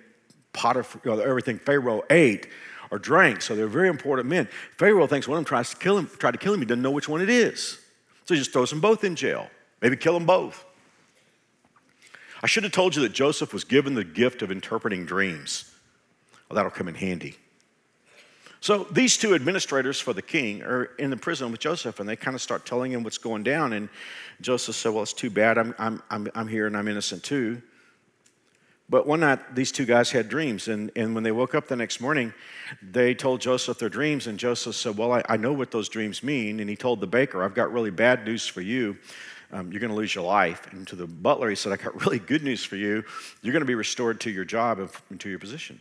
Potiphar, 0.53 1.21
everything 1.21 1.59
Pharaoh 1.59 2.03
ate 2.11 2.47
or 2.91 2.99
drank. 2.99 3.43
So 3.43 3.57
they're 3.57 3.67
very 3.67 3.89
important 3.89 4.29
men. 4.29 4.49
Pharaoh 4.79 5.07
thinks 5.07 5.27
one 5.27 5.37
of 5.37 5.45
them 5.45 5.49
tries 5.49 5.71
to 5.71 5.77
kill 5.77 5.99
him, 5.99 6.09
try 6.19 6.31
to 6.31 6.39
kill 6.39 6.55
him. 6.55 6.61
He 6.61 6.67
doesn't 6.67 6.83
know 6.83 6.93
which 6.93 7.09
one 7.09 7.21
it 7.21 7.29
is. 7.29 7.81
So 8.25 8.35
he 8.35 8.39
just 8.39 8.53
throws 8.53 8.71
them 8.71 8.81
both 8.81 9.03
in 9.05 9.17
jail. 9.17 9.49
Maybe 9.83 9.97
kill 9.97 10.15
them 10.15 10.27
both. 10.27 10.65
I 12.43 12.47
should 12.47 12.63
have 12.63 12.73
told 12.73 12.95
you 12.95 13.03
that 13.03 13.13
Joseph 13.13 13.53
was 13.53 13.65
given 13.65 13.95
the 13.95 14.05
gift 14.05 14.43
of 14.43 14.51
interpreting 14.51 15.05
dreams. 15.05 15.74
Well, 16.49 16.57
that'll 16.57 16.71
come 16.71 16.89
in 16.89 16.95
handy. 16.95 17.37
So 18.61 18.87
these 18.91 19.19
two 19.19 19.35
administrators 19.35 20.01
for 20.01 20.15
the 20.15 20.23
king 20.23 20.63
are 20.63 20.85
in 20.99 21.11
the 21.11 21.19
prison 21.19 21.51
with 21.51 21.61
Joseph, 21.61 22.01
and 22.01 22.09
they 22.09 22.17
kind 22.17 22.35
of 22.35 22.41
start 22.41 22.65
telling 22.65 22.93
him 22.93 23.03
what's 23.03 23.19
going 23.19 23.43
down. 23.43 23.75
And 23.75 23.91
Joseph 24.41 24.75
said, 24.75 24.93
Well, 24.95 25.03
it's 25.03 25.13
too 25.13 25.29
bad. 25.29 25.59
I'm, 25.59 25.75
I'm, 25.79 26.03
I'm, 26.09 26.29
I'm 26.35 26.49
here 26.49 26.67
and 26.67 26.75
I'm 26.75 26.89
innocent 26.89 27.23
too. 27.23 27.61
But 28.89 29.07
one 29.07 29.21
night, 29.21 29.55
these 29.55 29.73
two 29.73 29.85
guys 29.87 30.11
had 30.11 30.29
dreams, 30.29 30.69
and, 30.69 30.91
and 30.97 31.15
when 31.15 31.25
they 31.25 31.33
woke 31.33 31.55
up 31.55 31.69
the 31.69 31.77
next 31.77 32.01
morning, 32.01 32.33
they 32.83 33.15
told 33.15 33.41
Joseph 33.41 33.79
their 33.79 33.89
dreams, 33.89 34.27
and 34.27 34.39
Joseph 34.39 34.77
said, 34.77 34.97
Well, 34.97 35.13
I, 35.13 35.23
I 35.29 35.37
know 35.37 35.53
what 35.53 35.71
those 35.71 35.91
dreams 35.91 36.23
mean. 36.23 36.59
And 36.61 36.71
he 36.71 36.75
told 36.75 37.01
the 37.01 37.07
baker, 37.07 37.43
I've 37.43 37.55
got 37.55 37.71
really 37.71 37.91
bad 37.91 38.25
news 38.25 38.47
for 38.47 38.63
you. 38.63 38.97
Um, 39.53 39.71
you're 39.73 39.81
going 39.81 39.91
to 39.91 39.97
lose 39.97 40.15
your 40.15 40.25
life. 40.25 40.73
And 40.73 40.87
to 40.89 40.97
the 40.97 41.07
butler, 41.07 41.51
he 41.51 41.57
said, 41.57 41.73
I 41.73 41.77
got 41.77 42.01
really 42.07 42.19
good 42.19 42.43
news 42.43 42.65
for 42.65 42.77
you. 42.77 43.05
You're 43.43 43.53
going 43.53 43.61
to 43.61 43.67
be 43.67 43.75
restored 43.75 44.21
to 44.23 44.31
your 44.31 44.47
job 44.47 44.81
and 45.11 45.21
to 45.21 45.29
your 45.29 45.39
position. 45.39 45.81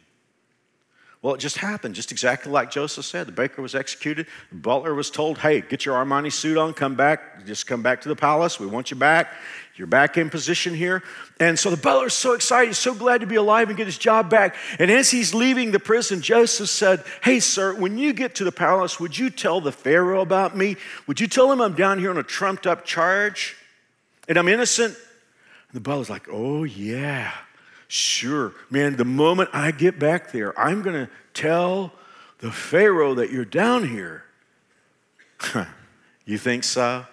Well, 1.24 1.36
it 1.36 1.38
just 1.38 1.56
happened, 1.56 1.96
just 1.96 2.12
exactly 2.12 2.52
like 2.52 2.70
Joseph 2.70 3.06
said. 3.06 3.28
The 3.28 3.32
baker 3.32 3.62
was 3.62 3.76
executed. 3.76 4.28
The 4.50 4.58
butler 4.58 4.94
was 4.94 5.10
told, 5.10 5.38
hey, 5.38 5.62
get 5.62 5.86
your 5.86 5.96
Armani 5.96 6.30
suit 6.30 6.58
on, 6.58 6.74
come 6.74 6.96
back, 6.96 7.46
just 7.46 7.66
come 7.66 7.82
back 7.82 8.02
to 8.02 8.10
the 8.10 8.16
palace. 8.16 8.60
We 8.60 8.68
want 8.68 8.92
you 8.92 8.98
back. 8.98 9.32
You're 9.78 9.88
back 9.88 10.18
in 10.18 10.30
position 10.30 10.74
here. 10.74 11.02
And 11.40 11.58
so 11.58 11.70
the 11.70 11.78
butler 11.78 12.08
is 12.08 12.14
so 12.14 12.34
excited, 12.34 12.68
he's 12.68 12.78
so 12.78 12.94
glad 12.94 13.22
to 13.22 13.26
be 13.26 13.36
alive 13.36 13.70
and 13.70 13.78
get 13.78 13.86
his 13.86 13.98
job 13.98 14.30
back. 14.30 14.58
And 14.80 14.92
as 14.92 15.12
he's 15.12 15.34
leaving 15.34 15.72
the 15.72 15.80
prison, 15.80 16.22
Joseph 16.22 16.68
said, 16.68 17.06
Hey, 17.24 17.40
sir, 17.40 17.74
when 17.74 17.98
you 17.98 18.12
get 18.12 18.36
to 18.36 18.44
the 18.44 18.52
palace, 18.52 19.00
would 19.00 19.18
you 19.18 19.30
tell 19.30 19.62
the 19.62 19.72
Pharaoh 19.72 20.22
about 20.22 20.58
me? 20.58 20.76
Would 21.08 21.22
you 21.22 21.28
tell 21.28 21.50
him 21.50 21.62
I'm 21.62 21.74
down 21.74 22.00
here 22.00 22.10
on 22.10 22.18
a 22.18 22.24
trumped 22.24 22.68
up 22.68 22.84
charge 22.84 23.56
and 24.28 24.38
I'm 24.38 24.50
innocent? 24.50 24.94
And 24.94 25.76
the 25.76 25.80
butler's 25.80 26.10
like, 26.10 26.28
Oh, 26.30 26.66
yeah. 26.66 27.32
Sure. 27.96 28.56
Man, 28.72 28.96
the 28.96 29.06
moment 29.06 29.52
I 29.54 29.70
get 29.70 30.00
back 30.00 30.32
there, 30.32 30.60
I'm 30.60 30.82
going 30.82 31.06
to 31.06 31.12
tell 31.36 31.94
the 32.40 32.52
Pharaoh 32.52 33.14
that 33.14 33.30
you're 33.30 33.46
down 33.46 33.88
here. 33.88 34.24
you 36.26 36.40
think 36.40 36.64
so? 36.64 37.06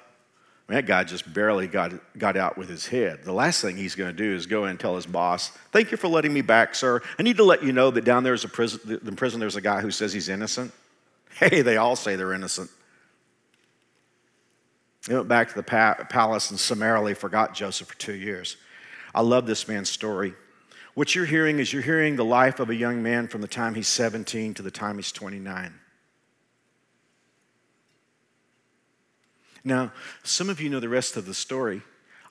That 0.68 0.86
guy 0.86 1.04
just 1.04 1.34
barely 1.34 1.66
got, 1.66 1.92
got 2.16 2.38
out 2.38 2.56
with 2.56 2.70
his 2.70 2.86
head. 2.86 3.24
The 3.24 3.32
last 3.34 3.60
thing 3.60 3.76
he's 3.76 3.94
going 3.94 4.10
to 4.10 4.16
do 4.16 4.34
is 4.34 4.46
go 4.46 4.64
in 4.64 4.70
and 4.70 4.80
tell 4.80 4.96
his 4.96 5.04
boss, 5.04 5.50
Thank 5.70 5.90
you 5.90 5.98
for 5.98 6.08
letting 6.08 6.32
me 6.32 6.40
back, 6.40 6.74
sir. 6.74 7.02
I 7.18 7.24
need 7.24 7.36
to 7.36 7.44
let 7.44 7.62
you 7.62 7.72
know 7.72 7.90
that 7.90 8.06
down 8.06 8.24
there 8.24 8.32
is 8.32 8.44
a 8.44 8.48
prison, 8.48 9.00
in 9.06 9.16
prison 9.16 9.38
there's 9.38 9.56
a 9.56 9.60
guy 9.60 9.82
who 9.82 9.90
says 9.90 10.14
he's 10.14 10.30
innocent. 10.30 10.72
Hey, 11.34 11.60
they 11.60 11.76
all 11.76 11.94
say 11.94 12.16
they're 12.16 12.32
innocent. 12.32 12.70
They 15.06 15.14
went 15.14 15.28
back 15.28 15.50
to 15.50 15.56
the 15.56 15.62
palace 15.62 16.50
and 16.50 16.58
summarily 16.58 17.12
forgot 17.12 17.52
Joseph 17.52 17.88
for 17.88 17.98
two 17.98 18.14
years. 18.14 18.56
I 19.14 19.20
love 19.20 19.46
this 19.46 19.68
man's 19.68 19.90
story. 19.90 20.32
What 20.94 21.14
you're 21.14 21.24
hearing 21.24 21.58
is 21.58 21.72
you're 21.72 21.82
hearing 21.82 22.16
the 22.16 22.24
life 22.24 22.60
of 22.60 22.70
a 22.70 22.74
young 22.74 23.02
man 23.02 23.28
from 23.28 23.40
the 23.40 23.48
time 23.48 23.74
he's 23.74 23.88
17 23.88 24.54
to 24.54 24.62
the 24.62 24.70
time 24.70 24.96
he's 24.96 25.12
29. 25.12 25.72
Now, 29.62 29.92
some 30.22 30.48
of 30.50 30.60
you 30.60 30.70
know 30.70 30.80
the 30.80 30.88
rest 30.88 31.16
of 31.16 31.26
the 31.26 31.34
story. 31.34 31.82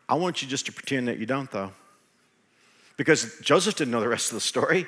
I 0.08 0.16
want 0.16 0.42
you 0.42 0.48
just 0.48 0.66
to 0.66 0.72
pretend 0.72 1.08
that 1.08 1.20
you 1.20 1.26
don't, 1.26 1.50
though. 1.52 1.72
Because 2.98 3.40
Joseph 3.40 3.76
didn't 3.76 3.92
know 3.92 4.02
the 4.02 4.10
rest 4.10 4.32
of 4.32 4.36
the 4.36 4.42
story. 4.42 4.88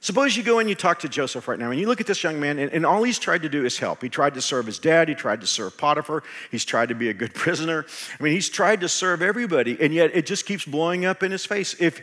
Suppose 0.00 0.36
you 0.36 0.42
go 0.42 0.58
and 0.58 0.68
you 0.68 0.74
talk 0.74 0.98
to 1.00 1.08
Joseph 1.08 1.46
right 1.46 1.58
now, 1.58 1.70
and 1.70 1.78
you 1.78 1.86
look 1.86 2.00
at 2.00 2.08
this 2.08 2.24
young 2.24 2.40
man, 2.40 2.58
and, 2.58 2.72
and, 2.72 2.84
all 2.84 3.04
he's 3.04 3.20
tried 3.20 3.42
to 3.42 3.48
do 3.48 3.64
is 3.64 3.78
help. 3.78 4.02
He 4.02 4.08
tried 4.08 4.34
to 4.34 4.42
serve 4.42 4.66
his 4.66 4.80
dad, 4.80 5.08
he 5.08 5.14
tried 5.14 5.40
to 5.42 5.46
serve 5.46 5.78
Potiphar, 5.78 6.24
he's 6.50 6.64
tried 6.64 6.88
to 6.88 6.96
be 6.96 7.08
a 7.08 7.14
good 7.14 7.34
prisoner. 7.36 7.86
I 8.18 8.22
mean, 8.22 8.32
he's 8.32 8.48
tried 8.48 8.80
to 8.80 8.88
serve 8.88 9.22
everybody, 9.22 9.76
and 9.80 9.94
yet 9.94 10.10
it 10.12 10.26
just 10.26 10.44
keeps 10.44 10.64
blowing 10.64 11.04
up 11.04 11.22
in 11.22 11.30
his 11.30 11.46
face. 11.46 11.76
If 11.78 12.02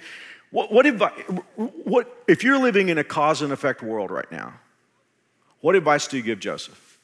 what, 0.52 0.72
what, 0.72 0.86
advice, 0.86 1.14
what 1.56 2.24
if 2.28 2.44
you're 2.44 2.60
living 2.60 2.90
in 2.90 2.98
a 2.98 3.04
cause 3.04 3.42
and 3.42 3.54
effect 3.54 3.84
world 3.84 4.12
right 4.12 4.32
now, 4.32 4.54
what 5.62 5.76
advice 5.76 6.08
do 6.08 6.18
you 6.18 6.24
give 6.24 6.40
Joseph? 6.40 6.98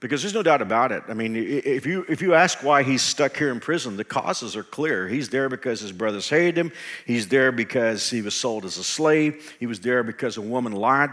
Because 0.00 0.20
there's 0.20 0.34
no 0.34 0.42
doubt 0.42 0.60
about 0.60 0.92
it. 0.92 1.04
I 1.08 1.14
mean, 1.14 1.34
if 1.34 1.86
you, 1.86 2.04
if 2.10 2.20
you 2.20 2.34
ask 2.34 2.62
why 2.62 2.82
he's 2.82 3.00
stuck 3.00 3.36
here 3.36 3.50
in 3.50 3.58
prison, 3.58 3.96
the 3.96 4.04
causes 4.04 4.54
are 4.54 4.62
clear. 4.62 5.08
He's 5.08 5.30
there 5.30 5.48
because 5.48 5.80
his 5.80 5.92
brothers 5.92 6.28
hated 6.28 6.58
him. 6.58 6.72
He's 7.06 7.28
there 7.28 7.52
because 7.52 8.10
he 8.10 8.20
was 8.20 8.34
sold 8.34 8.66
as 8.66 8.76
a 8.76 8.84
slave. 8.84 9.54
He 9.58 9.66
was 9.66 9.80
there 9.80 10.02
because 10.02 10.36
a 10.36 10.42
woman 10.42 10.72
lied 10.72 11.10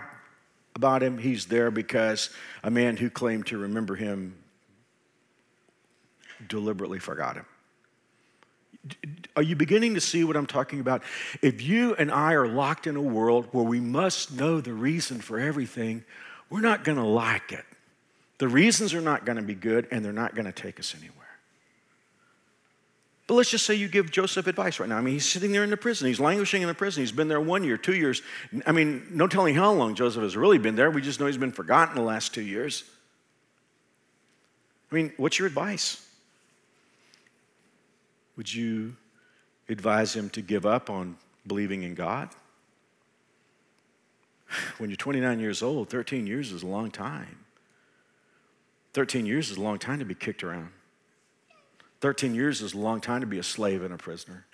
about 0.75 1.01
him. 1.03 1.17
He's 1.17 1.45
there 1.45 1.71
because 1.71 2.31
a 2.63 2.71
man 2.71 2.97
who 2.97 3.09
claimed 3.09 3.47
to 3.47 3.57
remember 3.57 3.95
him 3.95 4.35
deliberately 6.49 6.99
forgot 6.99 7.35
him. 7.35 7.45
Are 9.35 9.43
you 9.43 9.55
beginning 9.55 9.93
to 9.93 10.01
see 10.01 10.23
what 10.23 10.35
I'm 10.35 10.47
talking 10.47 10.79
about? 10.79 11.03
If 11.41 11.61
you 11.61 11.95
and 11.95 12.11
I 12.11 12.33
are 12.33 12.47
locked 12.47 12.87
in 12.87 12.95
a 12.95 13.01
world 13.01 13.47
where 13.51 13.63
we 13.63 13.79
must 13.79 14.33
know 14.33 14.59
the 14.59 14.73
reason 14.73 15.19
for 15.19 15.39
everything, 15.39 16.03
we're 16.49 16.61
not 16.61 16.83
going 16.83 16.97
to 16.97 17.05
like 17.05 17.51
it. 17.51 17.65
The 18.39 18.47
reasons 18.47 18.93
are 18.93 19.01
not 19.01 19.25
going 19.25 19.37
to 19.37 19.43
be 19.43 19.53
good 19.53 19.87
and 19.91 20.03
they're 20.03 20.11
not 20.11 20.35
going 20.35 20.45
to 20.45 20.51
take 20.51 20.79
us 20.79 20.95
anywhere. 20.97 21.17
But 23.27 23.35
let's 23.35 23.49
just 23.49 23.65
say 23.65 23.75
you 23.75 23.87
give 23.87 24.11
Joseph 24.11 24.47
advice 24.47 24.79
right 24.79 24.89
now. 24.89 24.97
I 24.97 25.01
mean, 25.01 25.13
he's 25.13 25.29
sitting 25.29 25.53
there 25.53 25.63
in 25.63 25.69
the 25.69 25.77
prison. 25.77 26.07
He's 26.07 26.19
languishing 26.19 26.63
in 26.63 26.67
the 26.67 26.73
prison. 26.73 27.01
He's 27.01 27.13
been 27.13 27.29
there 27.29 27.39
one 27.39 27.63
year, 27.63 27.77
two 27.77 27.95
years. 27.95 28.21
I 28.65 28.73
mean, 28.73 29.07
no 29.11 29.27
telling 29.27 29.55
how 29.55 29.71
long 29.71 29.95
Joseph 29.95 30.23
has 30.23 30.35
really 30.35 30.57
been 30.57 30.75
there. 30.75 30.91
We 30.91 31.01
just 31.01 31.19
know 31.19 31.27
he's 31.27 31.37
been 31.37 31.53
forgotten 31.53 31.95
the 31.95 32.01
last 32.01 32.33
two 32.33 32.41
years. 32.41 32.83
I 34.91 34.95
mean, 34.95 35.13
what's 35.15 35.39
your 35.39 35.47
advice? 35.47 36.05
Would 38.37 38.53
you 38.53 38.95
advise 39.69 40.15
him 40.15 40.29
to 40.31 40.41
give 40.41 40.65
up 40.65 40.89
on 40.89 41.17
believing 41.47 41.83
in 41.83 41.95
God? 41.95 42.29
When 44.77 44.89
you're 44.89 44.97
29 44.97 45.39
years 45.39 45.63
old, 45.63 45.89
13 45.89 46.27
years 46.27 46.51
is 46.51 46.63
a 46.63 46.67
long 46.67 46.91
time. 46.91 47.37
13 48.93 49.25
years 49.25 49.49
is 49.49 49.57
a 49.57 49.61
long 49.61 49.79
time 49.79 49.99
to 49.99 50.05
be 50.05 50.15
kicked 50.15 50.43
around. 50.43 50.69
13 52.01 52.35
years 52.35 52.61
is 52.61 52.73
a 52.73 52.77
long 52.77 52.99
time 52.99 53.21
to 53.21 53.27
be 53.27 53.39
a 53.39 53.43
slave 53.43 53.83
and 53.83 53.93
a 53.93 53.97
prisoner. 53.97 54.45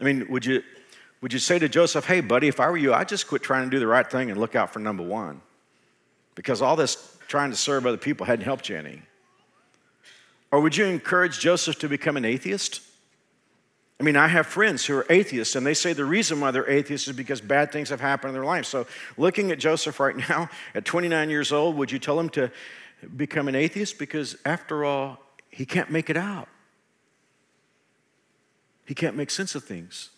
I 0.00 0.04
mean, 0.04 0.26
would 0.30 0.46
you, 0.46 0.62
would 1.20 1.32
you 1.32 1.38
say 1.38 1.58
to 1.58 1.68
Joseph, 1.68 2.06
hey, 2.06 2.20
buddy, 2.20 2.48
if 2.48 2.60
I 2.60 2.70
were 2.70 2.76
you, 2.76 2.94
I'd 2.94 3.08
just 3.08 3.26
quit 3.26 3.42
trying 3.42 3.64
to 3.64 3.70
do 3.70 3.80
the 3.80 3.86
right 3.86 4.08
thing 4.08 4.30
and 4.30 4.40
look 4.40 4.54
out 4.54 4.72
for 4.72 4.78
number 4.78 5.02
one? 5.02 5.42
Because 6.34 6.62
all 6.62 6.76
this 6.76 7.18
trying 7.26 7.50
to 7.50 7.56
serve 7.56 7.86
other 7.86 7.96
people 7.96 8.24
hadn't 8.24 8.44
helped 8.44 8.68
you 8.68 8.76
any. 8.76 9.02
Or 10.50 10.60
would 10.60 10.76
you 10.76 10.86
encourage 10.86 11.40
Joseph 11.40 11.78
to 11.80 11.88
become 11.88 12.16
an 12.16 12.24
atheist? 12.24 12.80
I 14.00 14.04
mean, 14.04 14.16
I 14.16 14.28
have 14.28 14.46
friends 14.46 14.86
who 14.86 14.96
are 14.96 15.06
atheists, 15.10 15.56
and 15.56 15.66
they 15.66 15.74
say 15.74 15.92
the 15.92 16.04
reason 16.04 16.40
why 16.40 16.52
they're 16.52 16.68
atheists 16.68 17.08
is 17.08 17.16
because 17.16 17.40
bad 17.40 17.72
things 17.72 17.88
have 17.90 18.00
happened 18.00 18.30
in 18.30 18.34
their 18.34 18.44
life. 18.44 18.64
So, 18.64 18.86
looking 19.16 19.50
at 19.50 19.58
Joseph 19.58 19.98
right 19.98 20.16
now, 20.28 20.48
at 20.74 20.84
29 20.84 21.30
years 21.30 21.52
old, 21.52 21.76
would 21.76 21.90
you 21.90 21.98
tell 21.98 22.18
him 22.18 22.28
to 22.30 22.50
become 23.16 23.48
an 23.48 23.54
atheist 23.54 23.98
because, 23.98 24.36
after 24.44 24.84
all, 24.84 25.18
he 25.50 25.66
can't 25.66 25.90
make 25.90 26.08
it 26.08 26.16
out. 26.16 26.48
He 28.86 28.94
can't 28.94 29.16
make 29.16 29.30
sense 29.30 29.54
of 29.54 29.64
things. 29.64 30.10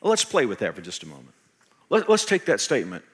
Let's 0.00 0.24
play 0.24 0.46
with 0.46 0.60
that 0.60 0.76
for 0.76 0.82
just 0.82 1.02
a 1.02 1.06
moment. 1.06 1.34
Let, 1.90 2.08
us 2.08 2.24
take 2.24 2.44
that 2.44 2.60
statement. 2.60 3.04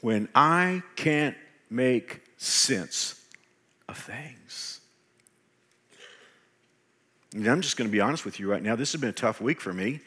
When 0.00 0.28
I 0.34 0.82
can't 0.96 1.36
make 1.68 2.22
sense 2.38 3.19
of 3.90 3.98
things. 3.98 4.80
And 7.34 7.46
I'm 7.46 7.60
just 7.60 7.76
going 7.76 7.88
to 7.88 7.92
be 7.92 8.00
honest 8.00 8.24
with 8.24 8.40
you 8.40 8.50
right 8.50 8.62
now. 8.62 8.74
This 8.76 8.92
has 8.92 9.00
been 9.00 9.10
a 9.10 9.12
tough 9.12 9.40
week 9.40 9.60
for 9.60 9.72
me, 9.72 10.00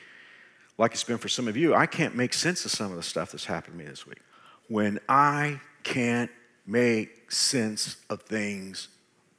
like 0.78 0.92
it's 0.92 1.04
been 1.04 1.18
for 1.18 1.30
some 1.30 1.48
of 1.48 1.56
you. 1.56 1.74
I 1.74 1.86
can't 1.86 2.16
make 2.16 2.34
sense 2.34 2.66
of 2.66 2.72
some 2.72 2.92
of 2.92 2.98
the 2.98 3.04
stuff 3.04 3.32
that's 3.32 3.46
happened 3.46 3.78
to 3.78 3.84
me 3.84 3.90
this 3.90 4.06
week. 4.06 4.20
When 4.68 5.00
I 5.08 5.60
can't 5.84 6.32
make 6.66 7.32
sense 7.32 7.98
of 8.10 8.24
things 8.24 8.88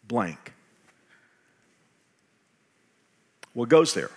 blank. 0.06 0.52
What 3.54 3.68
goes 3.68 3.94
there? 3.94 4.10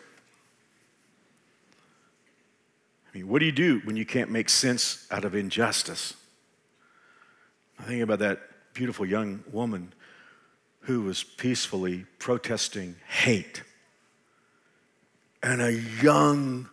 I 3.07 3.17
mean, 3.17 3.27
what 3.27 3.39
do 3.39 3.45
you 3.45 3.51
do 3.51 3.79
when 3.85 3.95
you 3.95 4.05
can't 4.05 4.29
make 4.29 4.49
sense 4.49 5.07
out 5.09 5.23
of 5.23 5.35
injustice? 5.35 6.13
I 7.79 7.83
think 7.83 8.01
about 8.01 8.19
that 8.19 8.41
beautiful 8.73 9.05
young 9.05 9.43
woman 9.51 9.93
who 10.87 11.01
was 11.01 11.21
peacefully 11.21 12.05
protesting 12.17 12.95
hate. 13.09 13.61
And 15.43 15.61
a 15.61 15.73
young 15.73 16.69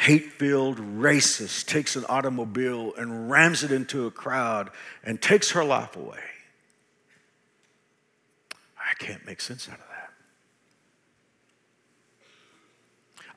hate 0.00 0.32
filled 0.32 0.78
racist 0.78 1.66
takes 1.66 1.94
an 1.94 2.04
automobile 2.08 2.92
and 2.98 3.30
rams 3.30 3.62
it 3.62 3.70
into 3.70 4.04
a 4.06 4.10
crowd 4.10 4.70
and 5.04 5.22
takes 5.22 5.52
her 5.52 5.64
life 5.64 5.94
away. 5.94 6.18
I 8.76 8.94
can't 8.98 9.24
make 9.24 9.40
sense 9.40 9.68
out 9.68 9.78
of 9.78 9.86
that. 9.90 9.95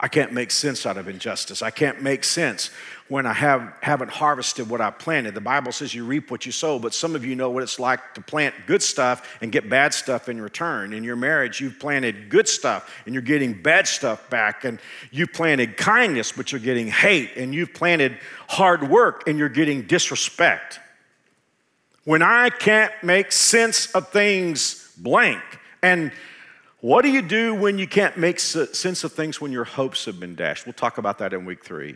I 0.02 0.08
can't 0.08 0.32
make 0.32 0.50
sense 0.52 0.86
out 0.86 0.98
of 0.98 1.10
injustice. 1.10 1.62
I 1.62 1.72
can't 1.72 2.02
make 2.02 2.24
sense 2.24 2.72
when 3.10 3.26
I 3.26 3.34
have, 3.34 3.74
haven't 3.82 4.12
harvested 4.12 4.70
what 4.70 4.80
I 4.80 4.92
planted. 4.92 5.34
The 5.34 5.42
Bible 5.42 5.74
says 5.74 5.94
you 5.94 6.06
reap 6.06 6.32
what 6.32 6.46
you 6.46 6.54
sow, 6.54 6.80
but 6.80 6.94
some 6.94 7.16
of 7.16 7.26
you 7.26 7.36
know 7.36 7.50
what 7.50 7.64
it's 7.64 7.80
like 7.80 8.14
to 8.14 8.22
plant 8.22 8.56
good 8.66 8.82
stuff 8.82 9.38
and 9.42 9.52
get 9.52 9.70
bad 9.70 9.94
stuff 9.94 10.30
in 10.30 10.40
return. 10.40 10.94
In 10.94 11.04
your 11.04 11.18
marriage, 11.18 11.60
you've 11.60 11.80
planted 11.80 12.30
good 12.30 12.48
stuff 12.48 12.90
and 13.06 13.14
you're 13.14 13.22
getting 13.22 13.62
bad 13.62 13.88
stuff 13.88 14.30
back. 14.30 14.64
And 14.64 14.80
you've 15.12 15.34
planted 15.34 15.76
kindness, 15.76 16.32
but 16.32 16.52
you're 16.52 16.62
getting 16.62 16.88
hate. 16.88 17.32
And 17.36 17.54
you've 17.54 17.74
planted 17.74 18.20
hard 18.48 18.90
work 18.90 19.28
and 19.28 19.38
you're 19.38 19.50
getting 19.50 19.82
disrespect. 19.82 20.80
When 22.06 22.22
I 22.22 22.52
can't 22.52 22.94
make 23.04 23.34
sense 23.34 23.92
of 23.92 24.10
things 24.10 24.94
blank, 24.98 25.42
and 25.82 26.12
what 26.82 27.02
do 27.04 27.10
you 27.10 27.22
do 27.22 27.54
when 27.54 27.78
you 27.78 27.88
can't 27.88 28.18
make 28.18 28.40
sense 28.40 29.04
of 29.04 29.12
things 29.12 29.42
when 29.42 29.52
your 29.52 29.66
hopes 29.66 30.06
have 30.06 30.20
been 30.20 30.36
dashed? 30.36 30.66
We'll 30.66 30.74
talk 30.74 30.98
about 30.98 31.18
that 31.18 31.34
in 31.34 31.46
week 31.46 31.64
three. 31.64 31.96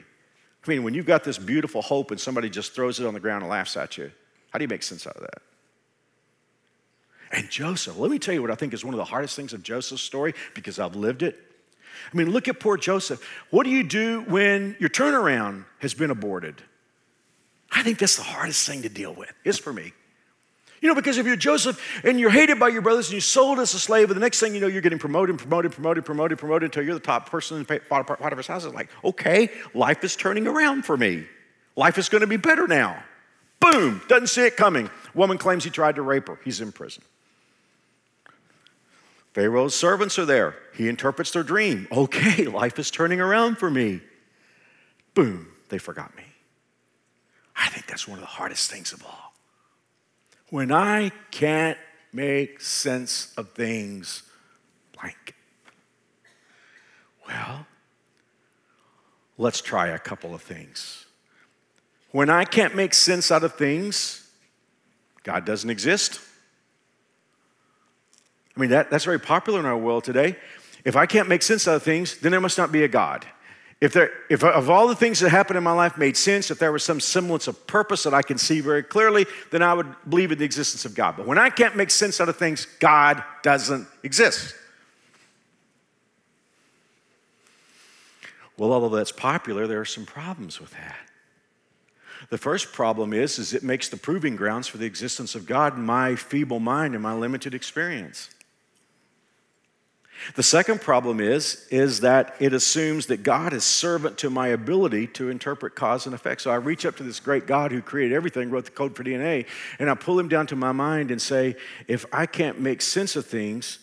I 0.66 0.70
mean, 0.70 0.84
when 0.84 0.94
you've 0.94 1.06
got 1.06 1.24
this 1.24 1.38
beautiful 1.38 1.82
hope 1.82 2.12
and 2.12 2.20
somebody 2.20 2.50
just 2.50 2.74
throws 2.74 3.00
it 3.00 3.06
on 3.06 3.14
the 3.14 3.20
ground 3.20 3.44
and 3.44 3.50
laughs 3.50 3.78
at 3.78 3.98
you, 3.98 4.12
how 4.52 4.60
do 4.60 4.64
you 4.64 4.70
make 4.70 4.84
sense 4.84 5.08
out 5.08 5.16
of 5.16 5.22
that? 5.22 5.42
And 7.32 7.50
Joseph, 7.50 7.98
let 7.98 8.12
me 8.12 8.20
tell 8.20 8.34
you 8.34 8.42
what 8.42 8.52
I 8.52 8.56
think 8.56 8.74
is 8.74 8.86
one 8.86 8.94
of 8.94 8.98
the 8.98 9.06
hardest 9.06 9.36
things 9.36 9.54
of 9.54 9.64
Joseph's 9.64 10.04
story 10.04 10.34
because 10.54 10.80
I've 10.80 10.96
lived 10.96 11.24
it. 11.24 11.40
I 12.12 12.18
mean, 12.18 12.30
look 12.30 12.48
at 12.48 12.60
poor 12.60 12.78
Joseph. 12.78 13.28
What 13.50 13.64
do 13.64 13.70
you 13.70 13.84
do 13.84 14.22
when 14.28 14.76
your 14.80 14.90
turnaround 14.90 15.66
has 15.80 15.94
been 15.94 16.12
aborted? 16.12 16.62
I 17.72 17.84
think 17.84 17.98
that's 17.98 18.18
the 18.18 18.24
hardest 18.24 18.68
thing 18.68 18.84
to 18.84 18.90
deal 18.90 19.14
with, 19.14 19.34
is 19.44 19.58
for 19.58 19.74
me. 19.74 19.94
You 20.84 20.90
know, 20.90 20.96
because 20.96 21.18
if 21.18 21.26
you're 21.26 21.38
Joseph 21.38 21.82
and 22.04 22.20
you're 22.20 22.30
hated 22.30 22.60
by 22.60 22.68
your 22.68 22.82
brothers 22.82 23.08
and 23.08 23.14
you 23.14 23.22
sold 23.22 23.58
as 23.58 23.74
a 23.74 23.80
slave, 23.80 24.10
and 24.10 24.18
the 24.18 24.20
next 24.20 24.42
thing 24.42 24.54
you 24.54 24.60
know, 24.60 24.68
you're 24.68 24.82
getting 24.82 25.00
promoted, 25.00 25.38
promoted, 25.38 25.72
promoted, 25.72 26.04
promoted, 26.04 26.38
promoted 26.38 26.64
until 26.64 26.84
you're 26.84 26.94
the 26.94 27.00
top 27.00 27.30
person 27.30 27.58
in 27.58 27.64
Potiphar's 27.66 28.48
house. 28.48 28.66
It's 28.66 28.76
like, 28.76 28.90
okay, 29.02 29.50
life 29.74 30.04
is 30.04 30.18
turning 30.18 30.46
around 30.46 30.84
for 30.84 30.98
me. 30.98 31.24
Life 31.78 31.98
is 31.98 32.10
going 32.10 32.20
to 32.20 32.28
be 32.28 32.36
better 32.36 32.68
now. 32.68 33.02
Boom, 33.62 34.02
doesn't 34.10 34.28
see 34.28 34.46
it 34.46 34.58
coming. 34.58 34.90
Woman 35.14 35.38
claims 35.38 35.64
he 35.64 35.70
tried 35.70 35.96
to 35.96 36.02
rape 36.02 36.28
her. 36.28 36.38
He's 36.44 36.60
in 36.60 36.74
prison. 36.74 37.02
Pharaoh's 39.32 39.78
servants 39.78 40.20
are 40.20 40.26
there. 40.26 40.54
He 40.76 40.90
interprets 40.90 41.32
their 41.32 41.44
dream. 41.44 41.88
Okay, 41.94 42.44
life 42.48 42.78
is 42.78 42.92
turning 42.92 43.22
around 43.22 43.58
for 43.58 43.72
me. 43.72 44.02
Boom, 45.14 45.48
they 45.70 45.78
forgot 45.78 46.14
me. 46.18 46.26
I 47.56 47.70
think 47.70 47.88
that's 47.88 48.06
one 48.06 48.18
of 48.18 48.22
the 48.24 48.28
hardest 48.28 48.70
things 48.70 48.92
of 48.92 49.02
all 49.06 49.33
when 50.54 50.72
I 50.72 51.10
can't 51.32 51.80
make 52.14 52.62
sense 52.62 53.34
of 53.38 53.54
things 53.54 54.22
blank. 54.96 55.34
Well, 57.28 57.66
let's 59.40 59.62
try 59.62 59.88
a 59.88 59.98
couple 59.98 60.36
of 60.36 60.44
things. 60.44 61.08
When 62.12 62.30
I 62.30 62.46
can't 62.46 62.76
make 62.76 62.94
sense 62.94 63.32
out 63.32 63.44
of 63.44 63.56
things, 63.56 64.30
God 65.24 65.44
doesn't 65.44 65.72
exist. 65.72 66.20
I 68.56 68.60
mean, 68.60 68.70
that, 68.70 68.92
that's 68.92 69.06
very 69.06 69.20
popular 69.20 69.60
in 69.60 69.66
our 69.66 69.76
world 69.76 70.04
today. 70.04 70.36
If 70.86 70.96
I 70.96 71.08
can't 71.08 71.28
make 71.28 71.42
sense 71.42 71.68
out 71.68 71.78
of 71.78 71.82
things, 71.82 72.20
then 72.20 72.32
there 72.32 72.40
must 72.40 72.60
not 72.60 72.72
be 72.72 72.84
a 72.84 72.88
God. 72.88 73.26
If, 73.84 73.92
there, 73.92 74.14
if 74.30 74.46
of 74.46 74.70
all 74.70 74.88
the 74.88 74.96
things 74.96 75.20
that 75.20 75.30
happened 75.30 75.58
in 75.58 75.64
my 75.66 75.74
life 75.74 75.98
made 75.98 76.16
sense, 76.16 76.50
if 76.50 76.58
there 76.58 76.72
was 76.72 76.84
some 76.84 77.02
semblance 77.02 77.50
of 77.50 77.68
purpose 77.68 78.04
that 78.04 78.14
I 78.14 78.22
can 78.22 78.38
see 78.38 78.62
very 78.62 78.82
clearly, 78.82 79.26
then 79.52 79.62
I 79.62 79.74
would 79.74 79.94
believe 80.10 80.32
in 80.32 80.38
the 80.38 80.46
existence 80.46 80.86
of 80.86 80.96
God. 80.96 81.18
But 81.18 81.28
when 81.28 81.38
I 81.38 81.50
can't 81.50 81.76
make 81.76 81.90
sense 81.90 82.22
out 82.22 82.30
of 82.30 82.38
things, 82.38 82.66
God 82.80 83.22
doesn't 83.42 83.86
exist. 84.02 84.56
Well, 88.58 88.72
although 88.72 88.96
that's 88.96 89.12
popular, 89.12 89.68
there 89.68 89.82
are 89.82 89.86
some 89.86 90.06
problems 90.06 90.62
with 90.62 90.72
that. 90.72 90.96
The 92.30 92.38
first 92.38 92.72
problem 92.72 93.12
is, 93.12 93.38
is 93.38 93.54
it 93.54 93.64
makes 93.64 93.90
the 93.90 93.98
proving 93.98 94.38
grounds 94.38 94.70
for 94.70 94.78
the 94.78 94.86
existence 94.86 95.36
of 95.36 95.46
God 95.46 95.76
in 95.76 95.86
my 95.86 96.16
feeble 96.16 96.62
mind 96.62 96.94
and 96.94 97.04
my 97.04 97.14
limited 97.14 97.54
experience. 97.54 98.30
The 100.36 100.44
second 100.44 100.82
problem 100.82 101.20
is, 101.20 101.68
is 101.70 102.02
that 102.02 102.36
it 102.40 102.54
assumes 102.54 103.08
that 103.08 103.24
God 103.24 103.54
is 103.54 103.64
servant 103.64 104.18
to 104.20 104.30
my 104.30 104.48
ability 104.50 105.08
to 105.08 105.30
interpret 105.30 105.76
cause 105.76 106.06
and 106.06 106.16
effect. 106.16 106.42
So 106.42 106.52
I 106.52 106.56
reach 106.56 106.86
up 106.86 106.96
to 106.98 107.04
this 107.04 107.20
great 107.20 107.48
God 107.48 107.72
who 107.72 107.82
created 107.82 108.16
everything, 108.16 108.50
wrote 108.50 108.66
the 108.66 108.72
code 108.72 108.96
for 108.96 109.04
DNA, 109.04 109.46
and 109.80 109.90
I 109.90 109.96
pull 109.96 110.20
him 110.20 110.28
down 110.28 110.48
to 110.48 110.56
my 110.56 110.72
mind 110.72 111.12
and 111.12 111.22
say, 111.22 111.56
if 111.88 112.06
I 112.12 112.26
can't 112.26 112.60
make 112.60 112.82
sense 112.82 113.16
of 113.16 113.26
things, 113.26 113.80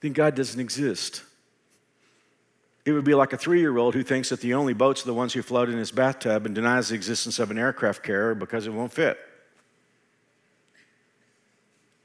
then 0.00 0.12
God 0.12 0.34
doesn't 0.34 0.60
exist. 0.60 1.22
It 2.84 2.92
would 2.92 3.04
be 3.04 3.14
like 3.14 3.32
a 3.32 3.36
three 3.36 3.60
year 3.60 3.76
old 3.76 3.94
who 3.94 4.04
thinks 4.04 4.28
that 4.28 4.40
the 4.40 4.54
only 4.54 4.72
boats 4.72 5.02
are 5.02 5.06
the 5.06 5.14
ones 5.14 5.32
who 5.32 5.42
float 5.42 5.68
in 5.68 5.76
his 5.76 5.90
bathtub 5.90 6.46
and 6.46 6.54
denies 6.54 6.90
the 6.90 6.94
existence 6.94 7.38
of 7.38 7.50
an 7.50 7.58
aircraft 7.58 8.02
carrier 8.02 8.34
because 8.34 8.66
it 8.66 8.72
won't 8.72 8.92
fit. 8.92 9.18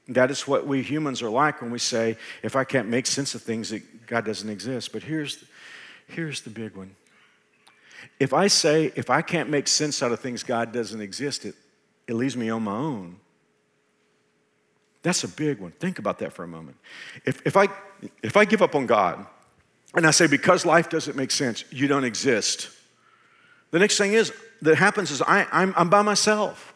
That 0.08 0.30
is 0.30 0.48
what 0.48 0.66
we 0.66 0.82
humans 0.82 1.22
are 1.22 1.30
like 1.30 1.62
when 1.62 1.70
we 1.70 1.78
say, 1.78 2.16
if 2.42 2.56
I 2.56 2.64
can't 2.64 2.88
make 2.88 3.06
sense 3.06 3.34
of 3.34 3.42
things, 3.42 3.72
God 4.06 4.24
doesn't 4.24 4.50
exist. 4.50 4.92
But 4.92 5.02
here's, 5.02 5.44
here's 6.08 6.40
the 6.40 6.50
big 6.50 6.76
one. 6.76 6.96
If 8.18 8.32
I 8.32 8.48
say, 8.48 8.92
if 8.96 9.10
I 9.10 9.22
can't 9.22 9.48
make 9.48 9.68
sense 9.68 10.02
out 10.02 10.12
of 10.12 10.20
things, 10.20 10.42
God 10.42 10.72
doesn't 10.72 11.00
exist, 11.00 11.44
it, 11.44 11.54
it 12.08 12.14
leaves 12.14 12.36
me 12.36 12.50
on 12.50 12.62
my 12.64 12.76
own. 12.76 13.16
That's 15.02 15.24
a 15.24 15.28
big 15.28 15.60
one. 15.60 15.72
Think 15.72 15.98
about 15.98 16.18
that 16.20 16.32
for 16.32 16.44
a 16.44 16.48
moment. 16.48 16.76
If, 17.24 17.42
if, 17.44 17.56
I, 17.56 17.68
if 18.22 18.36
I 18.36 18.44
give 18.44 18.62
up 18.62 18.74
on 18.74 18.86
God 18.86 19.24
and 19.94 20.06
I 20.06 20.10
say, 20.10 20.26
because 20.26 20.64
life 20.64 20.88
doesn't 20.88 21.16
make 21.16 21.30
sense, 21.30 21.64
you 21.70 21.86
don't 21.86 22.04
exist, 22.04 22.70
the 23.70 23.78
next 23.78 23.98
thing 23.98 24.12
is 24.12 24.32
that 24.62 24.76
happens 24.76 25.10
is 25.10 25.22
I, 25.22 25.46
I'm, 25.50 25.74
I'm 25.76 25.88
by 25.88 26.02
myself. 26.02 26.71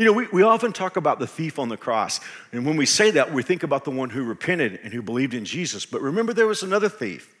You 0.00 0.06
know, 0.06 0.14
we, 0.14 0.26
we 0.28 0.42
often 0.42 0.72
talk 0.72 0.96
about 0.96 1.18
the 1.18 1.26
thief 1.26 1.58
on 1.58 1.68
the 1.68 1.76
cross. 1.76 2.20
And 2.52 2.64
when 2.64 2.78
we 2.78 2.86
say 2.86 3.10
that, 3.10 3.34
we 3.34 3.42
think 3.42 3.64
about 3.64 3.84
the 3.84 3.90
one 3.90 4.08
who 4.08 4.24
repented 4.24 4.80
and 4.82 4.94
who 4.94 5.02
believed 5.02 5.34
in 5.34 5.44
Jesus. 5.44 5.84
But 5.84 6.00
remember, 6.00 6.32
there 6.32 6.46
was 6.46 6.62
another 6.62 6.88
thief. 6.88 7.36